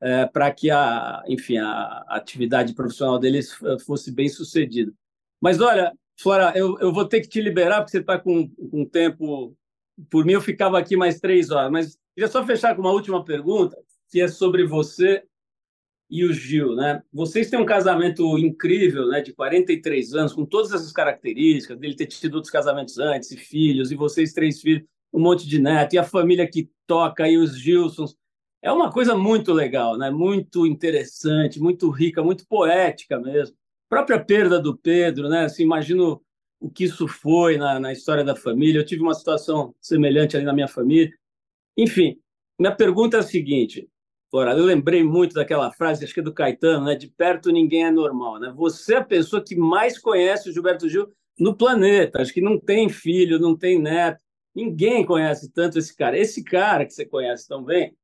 é, 0.00 0.26
para 0.26 0.50
que 0.52 0.70
a, 0.70 1.22
enfim, 1.28 1.58
a 1.58 2.04
atividade 2.08 2.74
profissional 2.74 3.18
deles 3.18 3.56
fosse 3.84 4.10
bem 4.10 4.28
sucedida. 4.28 4.92
Mas 5.40 5.60
olha, 5.60 5.92
Flora, 6.18 6.52
eu, 6.56 6.78
eu 6.80 6.92
vou 6.92 7.06
ter 7.06 7.20
que 7.20 7.28
te 7.28 7.40
liberar 7.40 7.78
porque 7.78 7.92
você 7.92 7.98
está 7.98 8.18
com, 8.18 8.48
com 8.48 8.84
tempo. 8.84 9.56
Por 10.10 10.24
mim, 10.24 10.32
eu 10.32 10.40
ficava 10.40 10.78
aqui 10.78 10.96
mais 10.96 11.20
três 11.20 11.50
horas. 11.50 11.70
Mas 11.70 11.98
queria 12.14 12.30
só 12.30 12.44
fechar 12.44 12.74
com 12.74 12.82
uma 12.82 12.92
última 12.92 13.24
pergunta, 13.24 13.76
que 14.10 14.20
é 14.20 14.28
sobre 14.28 14.66
você 14.66 15.22
e 16.10 16.24
o 16.24 16.32
Gil, 16.32 16.74
né? 16.74 17.02
Vocês 17.12 17.48
têm 17.48 17.58
um 17.58 17.64
casamento 17.64 18.36
incrível, 18.36 19.06
né, 19.06 19.20
de 19.20 19.32
43 19.32 20.12
anos, 20.14 20.32
com 20.32 20.44
todas 20.44 20.72
essas 20.72 20.90
características, 20.90 21.78
dele 21.78 21.94
ter 21.94 22.06
tido 22.06 22.34
outros 22.34 22.50
casamentos 22.50 22.98
antes, 22.98 23.30
e 23.30 23.36
filhos, 23.36 23.92
e 23.92 23.94
vocês 23.94 24.32
três 24.32 24.60
filhos, 24.60 24.82
um 25.12 25.20
monte 25.20 25.46
de 25.46 25.60
neto, 25.60 25.94
e 25.94 25.98
a 25.98 26.04
família 26.04 26.48
que 26.50 26.68
toca, 26.84 27.28
e 27.28 27.36
os 27.36 27.56
Gilsons 27.56 28.16
é 28.62 28.70
uma 28.70 28.92
coisa 28.92 29.16
muito 29.16 29.52
legal, 29.52 29.96
né? 29.96 30.10
muito 30.10 30.66
interessante, 30.66 31.60
muito 31.60 31.88
rica, 31.90 32.22
muito 32.22 32.46
poética 32.46 33.18
mesmo. 33.18 33.56
A 33.86 33.96
própria 33.96 34.22
perda 34.22 34.60
do 34.60 34.76
Pedro, 34.76 35.28
né? 35.28 35.44
Assim, 35.44 35.62
imagino 35.64 36.22
o 36.60 36.70
que 36.70 36.84
isso 36.84 37.08
foi 37.08 37.56
na, 37.56 37.80
na 37.80 37.92
história 37.92 38.22
da 38.22 38.36
família. 38.36 38.80
Eu 38.80 38.86
tive 38.86 39.02
uma 39.02 39.14
situação 39.14 39.74
semelhante 39.80 40.36
ali 40.36 40.44
na 40.44 40.52
minha 40.52 40.68
família. 40.68 41.10
Enfim, 41.76 42.20
minha 42.58 42.74
pergunta 42.74 43.16
é 43.16 43.20
a 43.20 43.24
seguinte, 43.24 43.88
Flora, 44.30 44.52
eu 44.52 44.64
lembrei 44.64 45.02
muito 45.02 45.34
daquela 45.34 45.72
frase, 45.72 46.04
acho 46.04 46.14
que 46.14 46.20
é 46.20 46.22
do 46.22 46.32
Caetano, 46.32 46.84
né? 46.84 46.94
De 46.94 47.08
perto 47.08 47.50
ninguém 47.50 47.86
é 47.86 47.90
normal, 47.90 48.38
né? 48.38 48.52
Você 48.54 48.94
é 48.94 48.98
a 48.98 49.04
pessoa 49.04 49.42
que 49.42 49.56
mais 49.56 49.98
conhece 49.98 50.48
o 50.48 50.52
Gilberto 50.52 50.88
Gil 50.88 51.12
no 51.38 51.56
planeta. 51.56 52.20
Acho 52.20 52.32
que 52.32 52.40
não 52.40 52.58
tem 52.60 52.88
filho, 52.88 53.40
não 53.40 53.56
tem 53.56 53.80
neto. 53.80 54.22
Ninguém 54.54 55.04
conhece 55.04 55.50
tanto 55.50 55.78
esse 55.78 55.96
cara. 55.96 56.16
Esse 56.16 56.44
cara 56.44 56.86
que 56.86 56.92
você 56.92 57.04
conhece 57.04 57.48
tão 57.48 57.64
bem, 57.64 57.96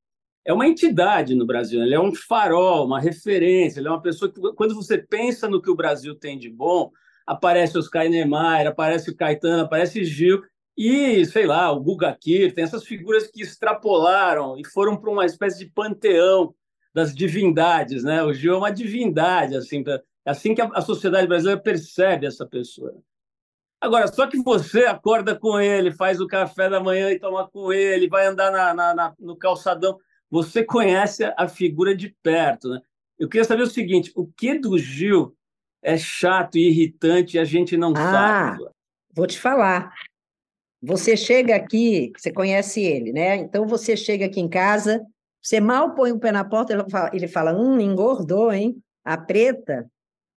é 0.46 0.52
uma 0.52 0.68
entidade 0.68 1.34
no 1.34 1.44
Brasil, 1.44 1.82
ele 1.82 1.94
é 1.94 2.00
um 2.00 2.14
farol, 2.14 2.86
uma 2.86 3.00
referência, 3.00 3.80
ele 3.80 3.88
é 3.88 3.90
uma 3.90 4.00
pessoa 4.00 4.32
que, 4.32 4.40
quando 4.54 4.76
você 4.76 4.96
pensa 4.96 5.48
no 5.48 5.60
que 5.60 5.68
o 5.68 5.74
Brasil 5.74 6.14
tem 6.14 6.38
de 6.38 6.48
bom, 6.48 6.92
aparece 7.26 7.76
Oscar 7.76 8.08
Niemeyer, 8.08 8.68
aparece 8.68 9.10
o 9.10 9.16
Caetano, 9.16 9.64
aparece 9.64 10.04
Gil, 10.04 10.40
e, 10.78 11.24
sei 11.26 11.46
lá, 11.46 11.72
o 11.72 11.80
Guga 11.80 12.16
Kir, 12.18 12.54
tem 12.54 12.62
essas 12.62 12.84
figuras 12.84 13.26
que 13.26 13.42
extrapolaram 13.42 14.56
e 14.56 14.64
foram 14.64 14.96
para 14.96 15.10
uma 15.10 15.26
espécie 15.26 15.58
de 15.58 15.66
panteão 15.66 16.54
das 16.94 17.12
divindades, 17.12 18.04
né? 18.04 18.22
O 18.22 18.32
Gil 18.32 18.54
é 18.54 18.58
uma 18.58 18.70
divindade, 18.70 19.56
assim, 19.56 19.82
assim 20.24 20.54
que 20.54 20.62
a 20.62 20.80
sociedade 20.80 21.26
brasileira 21.26 21.60
percebe 21.60 22.24
essa 22.24 22.46
pessoa. 22.46 22.94
Agora, 23.80 24.06
só 24.06 24.28
que 24.28 24.40
você 24.40 24.84
acorda 24.84 25.34
com 25.34 25.58
ele, 25.58 25.90
faz 25.90 26.20
o 26.20 26.26
café 26.26 26.70
da 26.70 26.78
manhã 26.78 27.10
e 27.10 27.18
toma 27.18 27.48
com 27.48 27.72
ele, 27.72 28.08
vai 28.08 28.26
andar 28.26 28.52
na, 28.52 28.72
na, 28.72 28.94
na 28.94 29.14
no 29.18 29.36
calçadão 29.36 29.98
você 30.30 30.64
conhece 30.64 31.24
a 31.36 31.48
figura 31.48 31.94
de 31.94 32.14
perto, 32.22 32.68
né? 32.68 32.80
Eu 33.18 33.28
queria 33.28 33.44
saber 33.44 33.62
o 33.62 33.70
seguinte: 33.70 34.12
o 34.14 34.26
que 34.26 34.58
do 34.58 34.78
Gil 34.78 35.36
é 35.82 35.96
chato 35.96 36.56
e 36.56 36.68
irritante 36.68 37.36
e 37.36 37.40
a 37.40 37.44
gente 37.44 37.76
não 37.76 37.92
ah, 37.96 37.96
sabe? 37.96 38.64
Vou 39.14 39.26
te 39.26 39.38
falar. 39.38 39.92
Você 40.82 41.16
chega 41.16 41.56
aqui, 41.56 42.12
você 42.16 42.30
conhece 42.30 42.82
ele, 42.82 43.12
né? 43.12 43.36
Então 43.36 43.66
você 43.66 43.96
chega 43.96 44.26
aqui 44.26 44.40
em 44.40 44.48
casa, 44.48 45.04
você 45.42 45.60
mal 45.60 45.94
põe 45.94 46.12
o 46.12 46.18
pé 46.18 46.30
na 46.30 46.44
porta, 46.44 46.72
ele 46.72 46.90
fala, 46.90 47.10
ele 47.14 47.28
fala 47.28 47.56
hum, 47.56 47.80
engordou, 47.80 48.52
hein? 48.52 48.76
A 49.04 49.16
preta, 49.16 49.90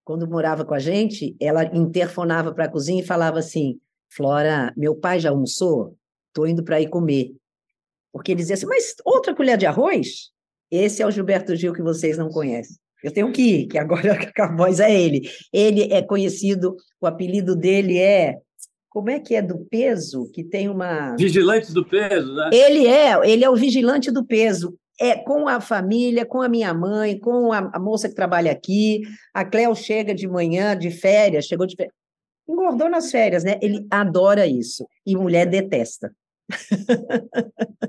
quando 0.05 0.29
morava 0.29 0.63
com 0.63 0.73
a 0.73 0.79
gente, 0.79 1.35
ela 1.39 1.65
interfonava 1.75 2.53
para 2.53 2.65
a 2.65 2.69
cozinha 2.71 3.01
e 3.01 3.05
falava 3.05 3.39
assim: 3.39 3.79
Flora, 4.09 4.73
meu 4.77 4.95
pai 4.95 5.19
já 5.19 5.29
almoçou? 5.29 5.97
Tô 6.33 6.45
indo 6.45 6.63
para 6.63 6.79
ir 6.79 6.89
comer. 6.89 7.35
Porque 8.11 8.31
ele 8.31 8.41
dizia 8.41 8.55
assim, 8.55 8.65
mas 8.65 8.95
outra 9.05 9.35
colher 9.35 9.57
de 9.57 9.65
arroz? 9.65 10.29
Esse 10.71 11.01
é 11.01 11.07
o 11.07 11.11
Gilberto 11.11 11.55
Gil 11.55 11.73
que 11.73 11.81
vocês 11.81 12.17
não 12.17 12.29
conhecem. 12.29 12.75
Eu 13.03 13.11
tenho 13.11 13.31
que 13.31 13.41
ir, 13.41 13.67
que 13.67 13.77
agora 13.77 14.17
a 14.39 14.55
voz 14.55 14.79
é 14.79 14.93
ele. 14.93 15.21
Ele 15.53 15.91
é 15.91 16.01
conhecido, 16.01 16.75
o 16.99 17.07
apelido 17.07 17.55
dele 17.55 17.97
é. 17.97 18.37
Como 18.89 19.09
é 19.09 19.19
que 19.19 19.35
é 19.35 19.41
do 19.41 19.59
peso? 19.65 20.29
Que 20.33 20.43
tem 20.43 20.67
uma. 20.67 21.15
Vigilante 21.15 21.71
do 21.71 21.85
peso, 21.85 22.33
né? 22.33 22.49
Ele 22.51 22.87
é, 22.87 23.29
ele 23.29 23.43
é 23.43 23.49
o 23.49 23.55
vigilante 23.55 24.11
do 24.11 24.25
peso. 24.25 24.75
É 24.99 25.15
com 25.15 25.47
a 25.47 25.61
família, 25.61 26.25
com 26.25 26.41
a 26.41 26.49
minha 26.49 26.73
mãe, 26.73 27.17
com 27.17 27.53
a, 27.53 27.69
a 27.73 27.79
moça 27.79 28.09
que 28.09 28.15
trabalha 28.15 28.51
aqui. 28.51 29.01
A 29.33 29.45
Cléo 29.45 29.73
chega 29.75 30.13
de 30.13 30.27
manhã, 30.27 30.77
de 30.77 30.91
férias, 30.91 31.45
chegou 31.45 31.65
de 31.65 31.75
férias. 31.75 31.93
Engordou 32.47 32.89
nas 32.89 33.11
férias, 33.11 33.43
né? 33.43 33.57
Ele 33.61 33.85
adora 33.89 34.45
isso. 34.45 34.85
E 35.05 35.15
mulher 35.15 35.45
detesta. 35.45 36.11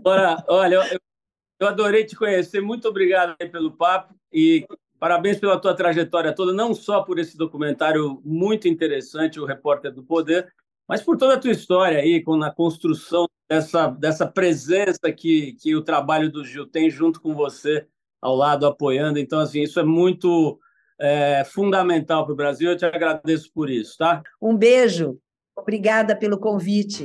Olha, 0.04 0.44
olha 0.48 0.74
eu, 0.74 1.00
eu 1.60 1.68
adorei 1.68 2.04
te 2.04 2.16
conhecer. 2.16 2.60
Muito 2.60 2.88
obrigado 2.88 3.36
pelo 3.36 3.72
papo 3.72 4.14
e 4.32 4.64
parabéns 4.98 5.38
pela 5.38 5.58
tua 5.58 5.74
trajetória 5.74 6.34
toda, 6.34 6.52
não 6.52 6.74
só 6.74 7.02
por 7.02 7.18
esse 7.18 7.36
documentário 7.36 8.20
muito 8.24 8.68
interessante, 8.68 9.40
o 9.40 9.46
Repórter 9.46 9.92
do 9.92 10.02
Poder, 10.02 10.52
mas 10.86 11.02
por 11.02 11.16
toda 11.16 11.34
a 11.34 11.38
tua 11.38 11.50
história 11.50 11.98
aí, 11.98 12.22
com, 12.22 12.36
na 12.36 12.50
construção 12.50 13.26
dessa, 13.48 13.88
dessa 13.88 14.26
presença 14.26 15.10
que, 15.10 15.54
que 15.54 15.74
o 15.74 15.82
trabalho 15.82 16.30
do 16.30 16.44
Gil 16.44 16.66
tem 16.66 16.90
junto 16.90 17.20
com 17.20 17.34
você 17.34 17.86
ao 18.20 18.36
lado, 18.36 18.66
apoiando. 18.66 19.18
Então, 19.18 19.40
assim, 19.40 19.62
isso 19.62 19.80
é 19.80 19.84
muito 19.84 20.58
é, 21.00 21.42
fundamental 21.44 22.24
para 22.24 22.32
o 22.32 22.36
Brasil. 22.36 22.70
Eu 22.70 22.76
te 22.76 22.84
agradeço 22.84 23.50
por 23.52 23.70
isso, 23.70 23.96
tá? 23.96 24.22
Um 24.40 24.56
beijo. 24.56 25.18
Obrigada 25.56 26.14
pelo 26.14 26.38
convite. 26.38 27.04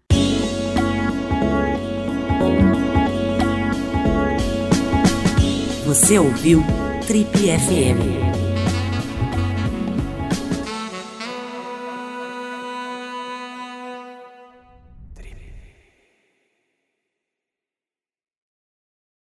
Você 5.91 6.17
ouviu 6.17 6.63
Trip 7.05 7.27
FM. 7.35 8.30